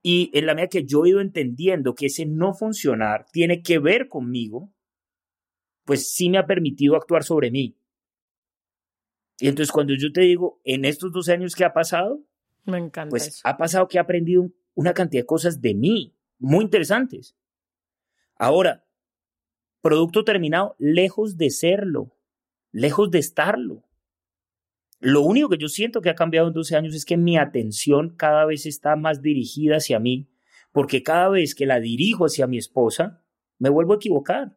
y 0.02 0.30
en 0.36 0.46
la 0.46 0.54
medida 0.54 0.68
que 0.68 0.84
yo 0.84 1.04
he 1.04 1.10
ido 1.10 1.20
entendiendo 1.20 1.94
que 1.94 2.06
ese 2.06 2.26
no 2.26 2.54
funcionar 2.54 3.26
tiene 3.32 3.62
que 3.62 3.78
ver 3.78 4.08
conmigo, 4.08 4.72
pues 5.84 6.12
sí 6.12 6.28
me 6.28 6.38
ha 6.38 6.46
permitido 6.46 6.96
actuar 6.96 7.22
sobre 7.22 7.50
mí. 7.50 7.76
Y 9.38 9.48
entonces 9.48 9.72
cuando 9.72 9.94
yo 9.94 10.12
te 10.12 10.22
digo, 10.22 10.60
en 10.64 10.84
estos 10.84 11.12
12 11.12 11.32
años 11.32 11.54
que 11.54 11.64
ha 11.64 11.72
pasado, 11.72 12.20
me 12.64 12.78
encanta 12.78 13.10
pues 13.10 13.40
ha 13.44 13.56
pasado 13.56 13.88
que 13.88 13.98
he 13.98 14.00
aprendido 14.00 14.50
una 14.74 14.92
cantidad 14.92 15.22
de 15.22 15.26
cosas 15.26 15.60
de 15.60 15.74
mí, 15.74 16.14
muy 16.38 16.64
interesantes. 16.64 17.36
Ahora, 18.36 18.84
producto 19.80 20.24
terminado, 20.24 20.74
lejos 20.78 21.36
de 21.36 21.50
serlo, 21.50 22.12
lejos 22.72 23.10
de 23.10 23.18
estarlo. 23.18 23.84
Lo 25.04 25.22
único 25.22 25.48
que 25.48 25.58
yo 25.58 25.66
siento 25.66 26.00
que 26.00 26.10
ha 26.10 26.14
cambiado 26.14 26.46
en 26.46 26.54
12 26.54 26.76
años 26.76 26.94
es 26.94 27.04
que 27.04 27.16
mi 27.16 27.36
atención 27.36 28.14
cada 28.16 28.46
vez 28.46 28.66
está 28.66 28.94
más 28.94 29.20
dirigida 29.20 29.78
hacia 29.78 29.98
mí, 29.98 30.28
porque 30.70 31.02
cada 31.02 31.28
vez 31.28 31.56
que 31.56 31.66
la 31.66 31.80
dirijo 31.80 32.24
hacia 32.24 32.46
mi 32.46 32.56
esposa, 32.56 33.20
me 33.58 33.68
vuelvo 33.68 33.94
a 33.94 33.96
equivocar. 33.96 34.56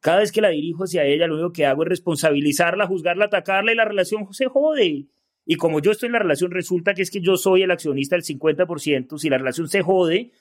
Cada 0.00 0.18
vez 0.18 0.32
que 0.32 0.42
la 0.42 0.50
dirijo 0.50 0.84
hacia 0.84 1.06
ella, 1.06 1.26
lo 1.26 1.36
único 1.36 1.52
que 1.52 1.64
hago 1.64 1.82
es 1.82 1.88
responsabilizarla, 1.88 2.86
juzgarla, 2.86 3.24
atacarla 3.24 3.72
y 3.72 3.74
la 3.74 3.86
relación 3.86 4.30
se 4.34 4.48
jode. 4.48 5.08
Y 5.46 5.56
como 5.56 5.80
yo 5.80 5.92
estoy 5.92 6.08
en 6.08 6.12
la 6.12 6.18
relación, 6.18 6.50
resulta 6.50 6.92
que 6.92 7.00
es 7.00 7.10
que 7.10 7.22
yo 7.22 7.38
soy 7.38 7.62
el 7.62 7.70
accionista 7.70 8.16
del 8.16 8.24
50%. 8.26 9.16
Si 9.16 9.30
la 9.30 9.38
relación 9.38 9.66
se 9.66 9.80
jode, 9.80 10.32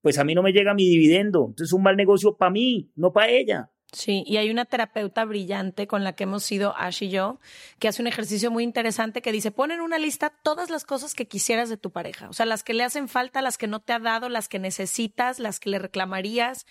pues 0.00 0.18
a 0.18 0.24
mí 0.24 0.34
no 0.34 0.42
me 0.42 0.52
llega 0.52 0.74
mi 0.74 0.88
dividendo. 0.88 1.46
Entonces 1.50 1.68
es 1.68 1.72
un 1.72 1.84
mal 1.84 1.96
negocio 1.96 2.36
para 2.36 2.50
mí, 2.50 2.90
no 2.96 3.12
para 3.12 3.30
ella. 3.30 3.70
Sí, 3.92 4.24
y 4.26 4.38
hay 4.38 4.50
una 4.50 4.64
terapeuta 4.64 5.26
brillante 5.26 5.86
con 5.86 6.02
la 6.02 6.14
que 6.14 6.24
hemos 6.24 6.42
sido 6.44 6.74
Ash 6.78 7.02
y 7.02 7.10
yo, 7.10 7.40
que 7.78 7.88
hace 7.88 8.00
un 8.00 8.08
ejercicio 8.08 8.50
muy 8.50 8.64
interesante 8.64 9.20
que 9.20 9.32
dice, 9.32 9.50
pon 9.50 9.70
en 9.70 9.82
una 9.82 9.98
lista 9.98 10.30
todas 10.42 10.70
las 10.70 10.84
cosas 10.84 11.14
que 11.14 11.28
quisieras 11.28 11.68
de 11.68 11.76
tu 11.76 11.90
pareja, 11.92 12.30
o 12.30 12.32
sea, 12.32 12.46
las 12.46 12.62
que 12.62 12.72
le 12.72 12.84
hacen 12.84 13.06
falta, 13.08 13.42
las 13.42 13.58
que 13.58 13.66
no 13.66 13.80
te 13.80 13.92
ha 13.92 13.98
dado, 13.98 14.30
las 14.30 14.48
que 14.48 14.58
necesitas, 14.58 15.38
las 15.38 15.60
que 15.60 15.68
le 15.68 15.78
reclamarías, 15.78 16.64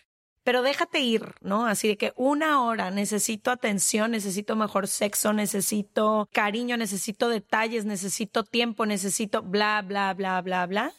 pero 0.43 0.63
déjate 0.63 0.99
ir, 1.01 1.35
¿no? 1.41 1.67
Así 1.67 1.87
de 1.87 1.97
que 1.97 2.13
una 2.15 2.63
hora 2.63 2.89
necesito 2.89 3.51
atención, 3.51 4.11
necesito 4.11 4.55
mejor 4.55 4.87
sexo, 4.87 5.33
necesito 5.33 6.27
cariño, 6.31 6.77
necesito 6.77 7.29
detalles, 7.29 7.85
necesito 7.85 8.43
tiempo, 8.43 8.87
necesito 8.87 9.43
bla, 9.43 9.83
bla, 9.83 10.13
bla, 10.15 10.41
bla, 10.41 10.65
bla. 10.65 10.93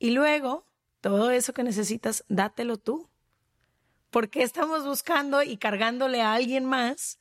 Y 0.00 0.10
luego, 0.10 0.66
todo 1.00 1.30
eso 1.30 1.52
que 1.52 1.62
necesitas, 1.62 2.24
dátelo 2.28 2.78
tú. 2.78 3.09
¿Por 4.10 4.28
qué 4.28 4.42
estamos 4.42 4.84
buscando 4.84 5.42
y 5.42 5.56
cargándole 5.56 6.20
a 6.20 6.34
alguien 6.34 6.64
más 6.64 7.18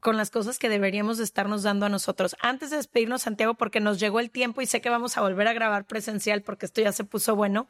con 0.00 0.18
las 0.18 0.30
cosas 0.30 0.58
que 0.58 0.68
deberíamos 0.68 1.18
estarnos 1.18 1.62
dando 1.62 1.86
a 1.86 1.88
nosotros? 1.88 2.36
Antes 2.40 2.70
de 2.70 2.76
despedirnos, 2.76 3.22
Santiago, 3.22 3.54
porque 3.54 3.80
nos 3.80 3.98
llegó 3.98 4.20
el 4.20 4.30
tiempo 4.30 4.60
y 4.60 4.66
sé 4.66 4.80
que 4.82 4.90
vamos 4.90 5.16
a 5.16 5.22
volver 5.22 5.48
a 5.48 5.54
grabar 5.54 5.86
presencial 5.86 6.42
porque 6.42 6.66
esto 6.66 6.82
ya 6.82 6.92
se 6.92 7.04
puso 7.04 7.34
bueno. 7.34 7.68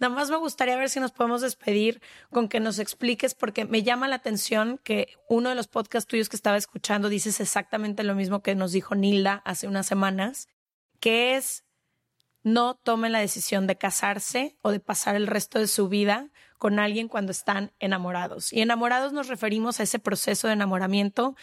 Nada 0.00 0.14
más 0.14 0.30
me 0.30 0.36
gustaría 0.36 0.76
ver 0.76 0.88
si 0.88 1.00
nos 1.00 1.12
podemos 1.12 1.42
despedir 1.42 2.00
con 2.30 2.48
que 2.48 2.60
nos 2.60 2.78
expliques, 2.78 3.34
porque 3.34 3.64
me 3.64 3.82
llama 3.82 4.08
la 4.08 4.16
atención 4.16 4.78
que 4.84 5.16
uno 5.28 5.48
de 5.48 5.56
los 5.56 5.66
podcasts 5.66 6.08
tuyos 6.08 6.28
que 6.28 6.36
estaba 6.36 6.56
escuchando 6.56 7.08
dices 7.08 7.40
exactamente 7.40 8.04
lo 8.04 8.14
mismo 8.14 8.40
que 8.40 8.54
nos 8.54 8.72
dijo 8.72 8.94
Nilda 8.94 9.42
hace 9.44 9.66
unas 9.66 9.86
semanas, 9.86 10.48
que 11.00 11.36
es 11.36 11.64
no 12.44 12.76
tomen 12.76 13.12
la 13.12 13.18
decisión 13.18 13.66
de 13.66 13.76
casarse 13.76 14.56
o 14.62 14.70
de 14.70 14.80
pasar 14.80 15.16
el 15.16 15.26
resto 15.26 15.58
de 15.58 15.66
su 15.66 15.88
vida 15.88 16.30
con 16.58 16.78
alguien 16.78 17.08
cuando 17.08 17.32
están 17.32 17.72
enamorados. 17.78 18.52
Y 18.52 18.60
enamorados 18.60 19.12
nos 19.12 19.28
referimos 19.28 19.80
a 19.80 19.84
ese 19.84 19.98
proceso 19.98 20.48
de 20.48 20.54
enamoramiento 20.54 21.36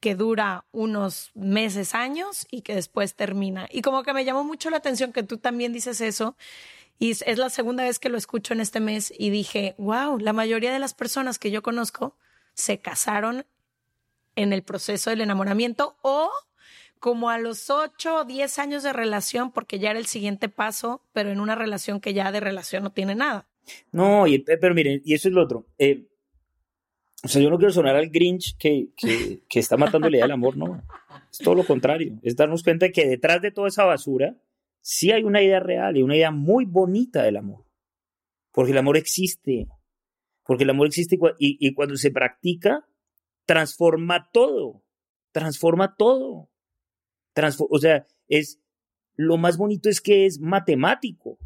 que 0.00 0.16
dura 0.16 0.64
unos 0.72 1.30
meses, 1.34 1.94
años 1.94 2.46
y 2.50 2.62
que 2.62 2.74
después 2.74 3.14
termina. 3.14 3.68
Y 3.70 3.82
como 3.82 4.02
que 4.02 4.12
me 4.12 4.24
llamó 4.24 4.42
mucho 4.42 4.68
la 4.70 4.78
atención 4.78 5.12
que 5.12 5.22
tú 5.22 5.38
también 5.38 5.72
dices 5.72 6.00
eso. 6.00 6.36
Y 6.98 7.10
es 7.10 7.38
la 7.38 7.50
segunda 7.50 7.84
vez 7.84 7.98
que 7.98 8.08
lo 8.08 8.18
escucho 8.18 8.52
en 8.52 8.60
este 8.60 8.80
mes 8.80 9.12
y 9.16 9.30
dije, 9.30 9.74
wow, 9.78 10.18
la 10.18 10.32
mayoría 10.32 10.72
de 10.72 10.78
las 10.78 10.94
personas 10.94 11.38
que 11.38 11.50
yo 11.50 11.62
conozco 11.62 12.16
se 12.54 12.78
casaron 12.78 13.46
en 14.34 14.52
el 14.52 14.62
proceso 14.62 15.10
del 15.10 15.20
enamoramiento 15.20 15.96
o 16.02 16.30
como 16.98 17.30
a 17.30 17.38
los 17.38 17.68
8 17.68 18.14
o 18.14 18.24
10 18.24 18.58
años 18.60 18.82
de 18.84 18.92
relación, 18.92 19.50
porque 19.50 19.80
ya 19.80 19.90
era 19.90 19.98
el 19.98 20.06
siguiente 20.06 20.48
paso, 20.48 21.02
pero 21.12 21.30
en 21.30 21.40
una 21.40 21.56
relación 21.56 22.00
que 22.00 22.14
ya 22.14 22.30
de 22.30 22.38
relación 22.38 22.84
no 22.84 22.90
tiene 22.90 23.16
nada. 23.16 23.46
No, 23.92 24.24
pero 24.60 24.74
miren, 24.74 25.00
y 25.04 25.14
eso 25.14 25.28
es 25.28 25.34
lo 25.34 25.42
otro. 25.42 25.66
Eh, 25.78 26.06
o 27.24 27.28
sea, 27.28 27.40
yo 27.40 27.50
no 27.50 27.58
quiero 27.58 27.72
sonar 27.72 27.94
al 27.94 28.10
Grinch 28.10 28.56
que, 28.56 28.88
que, 28.96 29.58
está 29.58 29.76
matando 29.76 30.10
la 30.10 30.16
idea 30.16 30.24
del 30.24 30.32
amor, 30.32 30.56
no. 30.56 30.82
Es 31.30 31.38
todo 31.38 31.54
lo 31.54 31.64
contrario. 31.64 32.18
Es 32.22 32.34
darnos 32.34 32.64
cuenta 32.64 32.86
de 32.86 32.92
que 32.92 33.06
detrás 33.06 33.40
de 33.40 33.52
toda 33.52 33.68
esa 33.68 33.84
basura 33.84 34.36
sí 34.80 35.12
hay 35.12 35.22
una 35.22 35.40
idea 35.40 35.60
real 35.60 35.96
y 35.96 36.02
una 36.02 36.16
idea 36.16 36.32
muy 36.32 36.64
bonita 36.64 37.22
del 37.22 37.36
amor. 37.36 37.64
Porque 38.50 38.72
el 38.72 38.78
amor 38.78 38.96
existe. 38.96 39.68
Porque 40.44 40.64
el 40.64 40.70
amor 40.70 40.88
existe 40.88 41.16
y, 41.38 41.56
y 41.64 41.74
cuando 41.74 41.96
se 41.96 42.10
practica, 42.10 42.88
transforma 43.46 44.28
todo. 44.32 44.82
Transforma 45.30 45.94
todo. 45.96 46.50
o 47.70 47.78
sea, 47.78 48.04
es 48.26 48.60
lo 49.14 49.36
más 49.36 49.56
bonito 49.58 49.88
es 49.88 50.00
que 50.00 50.26
es 50.26 50.40
matemático 50.40 51.38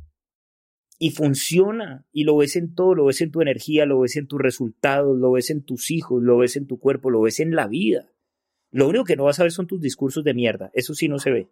y 0.99 1.11
funciona 1.11 2.07
y 2.13 2.25
lo 2.25 2.37
ves 2.37 2.57
en 2.57 2.75
todo, 2.75 2.95
lo 2.95 3.05
ves 3.07 3.21
en 3.21 3.31
tu 3.31 3.41
energía, 3.41 3.87
lo 3.87 4.01
ves 4.01 4.17
en 4.17 4.27
tus 4.27 4.41
resultados, 4.41 5.17
lo 5.19 5.33
ves 5.33 5.51
en 5.51 5.63
tus 5.63 5.91
hijos, 5.91 6.23
lo 6.23 6.39
ves 6.39 6.57
en 6.57 6.67
tu 6.67 6.79
cuerpo, 6.79 7.11
lo 7.11 7.21
ves 7.21 7.41
en 7.41 7.55
la 7.55 7.67
vida. 7.67 8.11
Lo 8.71 8.89
único 8.89 9.05
que 9.05 9.17
no 9.17 9.25
vas 9.25 9.39
a 9.41 9.43
ver 9.43 9.53
son 9.53 9.67
tus 9.67 9.81
discursos 9.81 10.25
de 10.25 10.35
mierda, 10.35 10.71
eso 10.75 10.95
sí 10.95 11.09
no 11.09 11.19
se 11.19 11.31
ve. 11.31 11.51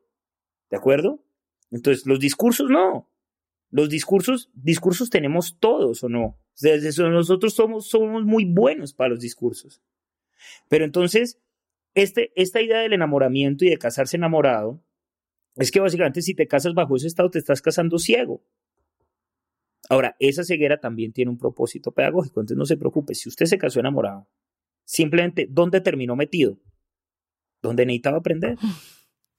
¿De 0.70 0.76
acuerdo? 0.76 1.24
Entonces, 1.70 2.06
los 2.06 2.20
discursos 2.20 2.68
no. 2.70 3.10
Los 3.70 3.88
discursos, 3.88 4.50
discursos 4.54 5.10
tenemos 5.10 5.58
todos 5.58 6.04
o 6.04 6.08
no. 6.08 6.38
nosotros 7.10 7.54
somos, 7.54 7.88
somos 7.88 8.24
muy 8.24 8.44
buenos 8.44 8.94
para 8.94 9.10
los 9.10 9.20
discursos. 9.20 9.82
Pero 10.68 10.84
entonces, 10.84 11.40
este, 11.94 12.32
esta 12.36 12.60
idea 12.60 12.80
del 12.80 12.92
enamoramiento 12.92 13.64
y 13.64 13.70
de 13.70 13.78
casarse 13.78 14.16
enamorado 14.16 14.82
es 15.56 15.70
que 15.70 15.80
básicamente 15.80 16.22
si 16.22 16.34
te 16.34 16.46
casas 16.46 16.74
bajo 16.74 16.96
ese 16.96 17.06
estado 17.06 17.30
te 17.30 17.38
estás 17.38 17.62
casando 17.62 17.98
ciego. 17.98 18.42
Ahora, 19.88 20.16
esa 20.18 20.44
ceguera 20.44 20.78
también 20.80 21.12
tiene 21.12 21.30
un 21.30 21.38
propósito 21.38 21.92
pedagógico, 21.92 22.40
entonces 22.40 22.58
no 22.58 22.64
se 22.64 22.76
preocupe, 22.76 23.14
si 23.14 23.28
usted 23.28 23.46
se 23.46 23.58
casó 23.58 23.80
enamorado, 23.80 24.28
simplemente, 24.84 25.46
¿dónde 25.50 25.80
terminó 25.80 26.16
metido? 26.16 26.58
¿Dónde 27.62 27.86
necesitaba 27.86 28.18
aprender? 28.18 28.56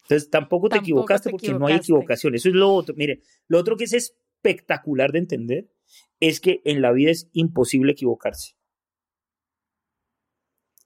Entonces 0.03 0.29
tampoco 0.29 0.69
te 0.69 0.77
equivocaste 0.77 1.31
porque 1.31 1.53
no 1.53 1.67
hay 1.67 1.75
equivocación. 1.75 2.35
Eso 2.35 2.49
es 2.49 2.55
lo 2.55 2.71
otro. 2.71 2.95
Mire, 2.95 3.21
lo 3.47 3.59
otro 3.59 3.75
que 3.75 3.85
es 3.85 3.93
espectacular 3.93 5.11
de 5.11 5.19
entender 5.19 5.71
es 6.19 6.39
que 6.39 6.61
en 6.63 6.81
la 6.81 6.91
vida 6.91 7.11
es 7.11 7.29
imposible 7.33 7.93
equivocarse. 7.93 8.55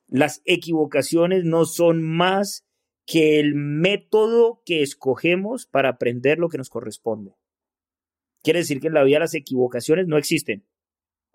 Las 0.08 0.42
equivocaciones 0.46 1.44
no 1.44 1.66
son 1.66 2.02
más 2.02 2.66
que 3.06 3.40
el 3.40 3.56
método 3.56 4.62
que 4.66 4.82
escogemos 4.82 5.66
para 5.66 5.90
aprender 5.90 6.40
lo 6.40 6.50
que 6.50 6.58
nos 6.58 6.70
corresponde. 6.70 7.36
Quiere 8.44 8.60
decir 8.60 8.80
que 8.80 8.88
en 8.88 8.94
la 8.94 9.04
vida 9.04 9.20
las 9.20 9.34
equivocaciones 9.34 10.08
no 10.08 10.18
existen. 10.18 10.66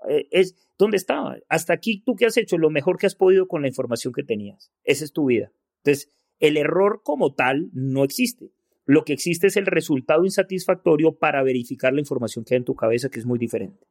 Eh, 0.09 0.29
es 0.31 0.57
dónde 0.79 0.97
estaba. 0.97 1.37
Hasta 1.49 1.73
aquí 1.73 2.03
tú 2.05 2.15
que 2.17 2.27
has 2.27 2.37
hecho 2.37 2.59
lo 2.59 2.71
mejor 2.71 2.99
que 2.99 3.07
has 3.07 3.15
podido 3.15 3.47
con 3.47 3.63
la 3.63 3.69
información 3.69 4.13
que 4.13 4.23
tenías. 4.23 4.73
Esa 4.85 5.05
es 5.05 5.13
tu 5.13 5.27
vida. 5.27 5.53
Entonces, 5.83 6.11
el 6.39 6.57
error 6.57 7.03
como 7.03 7.35
tal 7.35 7.71
no 7.73 8.05
existe. 8.05 8.53
Lo 8.87 9.05
que 9.05 9.15
existe 9.15 9.47
es 9.47 9.57
el 9.57 9.67
resultado 9.67 10.25
insatisfactorio 10.25 11.19
para 11.19 11.43
verificar 11.43 11.95
la 11.95 12.01
información 12.01 12.45
que 12.45 12.55
hay 12.55 12.59
en 12.59 12.65
tu 12.65 12.75
cabeza, 12.75 13.09
que 13.09 13.19
es 13.19 13.27
muy 13.27 13.39
diferente. 13.39 13.87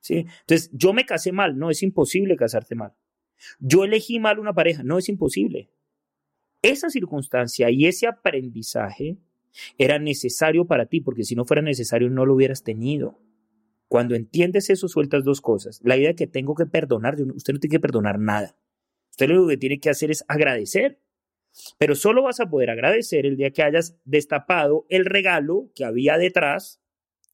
¿Sí? 0.00 0.26
Entonces, 0.40 0.70
yo 0.72 0.92
me 0.92 1.06
casé 1.06 1.32
mal, 1.32 1.58
no 1.58 1.70
es 1.70 1.82
imposible 1.82 2.36
casarte 2.36 2.74
mal. 2.74 2.92
Yo 3.58 3.84
elegí 3.84 4.20
mal 4.20 4.38
una 4.38 4.52
pareja, 4.52 4.82
no 4.82 4.98
es 4.98 5.08
imposible. 5.08 5.70
Esa 6.60 6.90
circunstancia 6.90 7.70
y 7.70 7.86
ese 7.86 8.06
aprendizaje 8.06 9.18
era 9.78 9.98
necesario 9.98 10.66
para 10.66 10.86
ti, 10.86 11.00
porque 11.00 11.24
si 11.24 11.34
no 11.34 11.44
fuera 11.44 11.62
necesario 11.62 12.10
no 12.10 12.26
lo 12.26 12.34
hubieras 12.34 12.62
tenido. 12.62 13.20
Cuando 13.88 14.14
entiendes 14.14 14.70
eso, 14.70 14.88
sueltas 14.88 15.24
dos 15.24 15.40
cosas. 15.40 15.80
La 15.84 15.96
idea 15.96 16.08
de 16.08 16.14
que 16.14 16.26
tengo 16.26 16.54
que 16.54 16.66
perdonar, 16.66 17.16
usted 17.34 17.52
no 17.52 17.60
tiene 17.60 17.72
que 17.72 17.80
perdonar 17.80 18.18
nada. 18.18 18.56
Usted 19.10 19.28
lo 19.28 19.46
que 19.46 19.58
tiene 19.58 19.80
que 19.80 19.90
hacer 19.90 20.10
es 20.10 20.24
agradecer. 20.28 20.98
Pero 21.78 21.94
solo 21.94 22.22
vas 22.22 22.40
a 22.40 22.48
poder 22.48 22.70
agradecer 22.70 23.26
el 23.26 23.36
día 23.36 23.50
que 23.50 23.62
hayas 23.62 23.98
destapado 24.04 24.86
el 24.88 25.04
regalo 25.04 25.70
que 25.74 25.84
había 25.84 26.16
detrás 26.16 26.80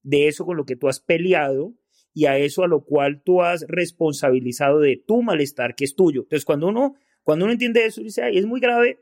de 0.02 0.26
eso 0.26 0.44
con 0.44 0.56
lo 0.56 0.64
que 0.64 0.74
tú 0.74 0.88
has 0.88 0.98
peleado 0.98 1.74
y 2.12 2.26
a 2.26 2.36
eso 2.36 2.64
a 2.64 2.68
lo 2.68 2.84
cual 2.84 3.22
tú 3.22 3.42
has 3.42 3.64
responsabilizado 3.68 4.80
de 4.80 4.96
tu 4.96 5.22
malestar 5.22 5.76
que 5.76 5.84
es 5.84 5.94
tuyo. 5.94 6.22
Entonces, 6.22 6.44
cuando 6.44 6.66
uno, 6.66 6.94
cuando 7.22 7.44
uno 7.44 7.52
entiende 7.52 7.84
eso, 7.84 8.02
dice, 8.02 8.22
ay, 8.22 8.38
es 8.38 8.46
muy 8.46 8.58
grave, 8.58 9.00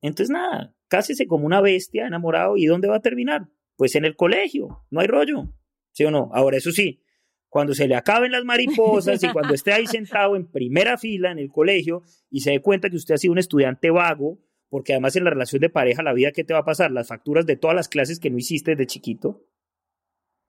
entonces 0.00 0.30
nada, 0.30 0.74
cásese 0.90 1.26
como 1.26 1.46
una 1.46 1.62
bestia 1.62 2.06
enamorado 2.06 2.56
y 2.56 2.66
¿dónde 2.66 2.88
va 2.88 2.96
a 2.96 3.00
terminar? 3.00 3.48
Pues 3.76 3.94
en 3.94 4.04
el 4.04 4.16
colegio, 4.16 4.84
no 4.90 5.00
hay 5.00 5.06
rollo, 5.06 5.54
¿sí 5.92 6.04
o 6.04 6.10
no? 6.10 6.30
Ahora, 6.34 6.58
eso 6.58 6.72
sí, 6.72 7.02
cuando 7.48 7.72
se 7.74 7.88
le 7.88 7.94
acaben 7.94 8.32
las 8.32 8.44
mariposas 8.44 9.22
y 9.22 9.28
cuando 9.28 9.54
esté 9.54 9.72
ahí 9.72 9.86
sentado 9.86 10.36
en 10.36 10.50
primera 10.50 10.98
fila 10.98 11.30
en 11.30 11.38
el 11.38 11.50
colegio 11.50 12.02
y 12.28 12.40
se 12.40 12.50
dé 12.50 12.60
cuenta 12.60 12.90
que 12.90 12.96
usted 12.96 13.14
ha 13.14 13.18
sido 13.18 13.32
un 13.32 13.38
estudiante 13.38 13.90
vago, 13.90 14.40
porque 14.68 14.92
además 14.92 15.16
en 15.16 15.24
la 15.24 15.30
relación 15.30 15.60
de 15.60 15.70
pareja, 15.70 16.02
la 16.02 16.12
vida, 16.12 16.32
¿qué 16.32 16.44
te 16.44 16.52
va 16.52 16.60
a 16.60 16.64
pasar? 16.64 16.90
Las 16.90 17.08
facturas 17.08 17.46
de 17.46 17.56
todas 17.56 17.74
las 17.74 17.88
clases 17.88 18.20
que 18.20 18.30
no 18.30 18.38
hiciste 18.38 18.74
de 18.76 18.86
chiquito. 18.86 19.46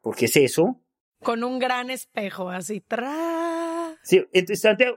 ¿Por 0.02 0.16
qué 0.16 0.26
es 0.26 0.36
eso? 0.36 0.84
Con 1.22 1.44
un 1.44 1.60
gran 1.60 1.92
espejo, 1.92 2.50
así. 2.50 2.82
Tra... 2.82 3.96
Sí, 4.04 4.24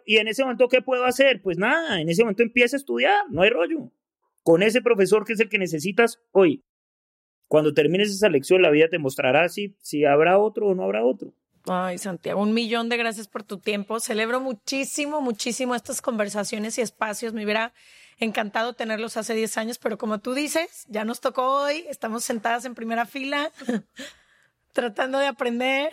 y 0.07 0.17
en 0.17 0.29
ese 0.29 0.43
momento, 0.43 0.69
¿qué 0.69 0.81
puedo 0.81 1.05
hacer? 1.05 1.43
Pues 1.43 1.59
nada, 1.59 2.01
en 2.01 2.09
ese 2.09 2.23
momento 2.23 2.43
empieza 2.43 2.77
a 2.77 2.79
estudiar, 2.79 3.31
no 3.31 3.43
hay 3.43 3.51
rollo. 3.51 3.93
Con 4.45 4.63
ese 4.63 4.83
profesor 4.83 5.25
que 5.25 5.33
es 5.33 5.41
el 5.41 5.49
que 5.49 5.59
necesitas 5.59 6.21
hoy. 6.31 6.63
Cuando 7.49 7.73
termines 7.75 8.11
esa 8.11 8.29
lección, 8.29 8.63
la 8.63 8.71
vida 8.71 8.89
te 8.89 8.99
mostrará 8.99 9.49
si, 9.49 9.75
si 9.81 10.05
habrá 10.05 10.39
otro 10.39 10.69
o 10.69 10.75
no 10.75 10.85
habrá 10.85 11.05
otro. 11.05 11.33
Ay, 11.67 11.97
Santiago, 11.97 12.43
un 12.43 12.53
millón 12.53 12.91
de 12.91 12.99
gracias 12.99 13.27
por 13.27 13.43
tu 13.43 13.59
tiempo. 13.59 13.99
Celebro 13.99 14.39
muchísimo, 14.41 15.23
muchísimo 15.23 15.75
estas 15.75 16.03
conversaciones 16.03 16.77
y 16.77 16.83
espacios. 16.83 17.33
Me 17.33 17.43
hubiera 17.45 17.73
encantado 18.19 18.75
tenerlos 18.75 19.17
hace 19.17 19.35
10 19.35 19.57
años, 19.57 19.79
pero 19.79 19.97
como 19.97 20.19
tú 20.19 20.35
dices, 20.35 20.85
ya 20.89 21.07
nos 21.07 21.23
tocó 21.23 21.63
hoy. 21.63 21.87
Estamos 21.89 22.23
sentadas 22.23 22.67
en 22.67 22.75
primera 22.75 23.07
fila, 23.07 23.51
tratando 24.73 25.19
de 25.19 25.27
aprender. 25.27 25.91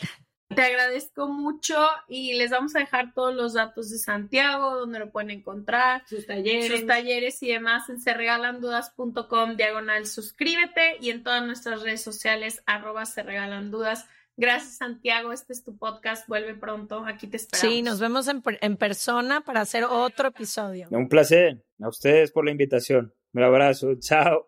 Te 0.56 0.62
agradezco 0.62 1.28
mucho 1.28 1.78
y 2.08 2.34
les 2.34 2.52
vamos 2.52 2.76
a 2.76 2.80
dejar 2.80 3.14
todos 3.14 3.34
los 3.34 3.54
datos 3.54 3.90
de 3.90 3.98
Santiago, 3.98 4.76
donde 4.76 5.00
lo 5.00 5.12
pueden 5.12 5.32
encontrar, 5.32 6.04
sus 6.08 6.26
talleres, 6.26 6.68
sus 6.68 6.86
talleres 6.86 7.42
y 7.44 7.48
demás 7.48 7.90
en 7.90 8.00
serregalandudas.com 8.02 9.56
diagonal 9.56 10.06
suscríbete 10.06 10.98
y 11.00 11.10
en 11.10 11.24
todas 11.24 11.46
nuestras 11.46 11.82
redes 11.82 12.02
sociales 12.02 12.62
arroba 12.66 13.06
se 13.06 13.24
regalan 13.24 13.72
dudas. 13.72 14.06
Gracias, 14.38 14.78
Santiago. 14.78 15.34
Este 15.34 15.54
es 15.54 15.64
tu 15.64 15.78
podcast. 15.78 16.28
Vuelve 16.28 16.56
pronto. 16.56 17.06
Aquí 17.06 17.28
te 17.28 17.38
esperamos. 17.38 17.74
Sí, 17.74 17.82
nos 17.82 18.00
vemos 18.00 18.28
en, 18.28 18.42
en 18.62 18.78
persona 18.78 19.42
para 19.42 19.62
hacer 19.62 19.84
otro 19.84 20.30
episodio. 20.30 20.88
Un 20.90 21.10
placer. 21.10 21.64
A 21.80 21.90
ustedes 21.90 22.32
por 22.32 22.46
la 22.46 22.52
invitación. 22.52 23.14
Un 23.34 23.44
abrazo. 23.44 23.96
Chao. 24.00 24.48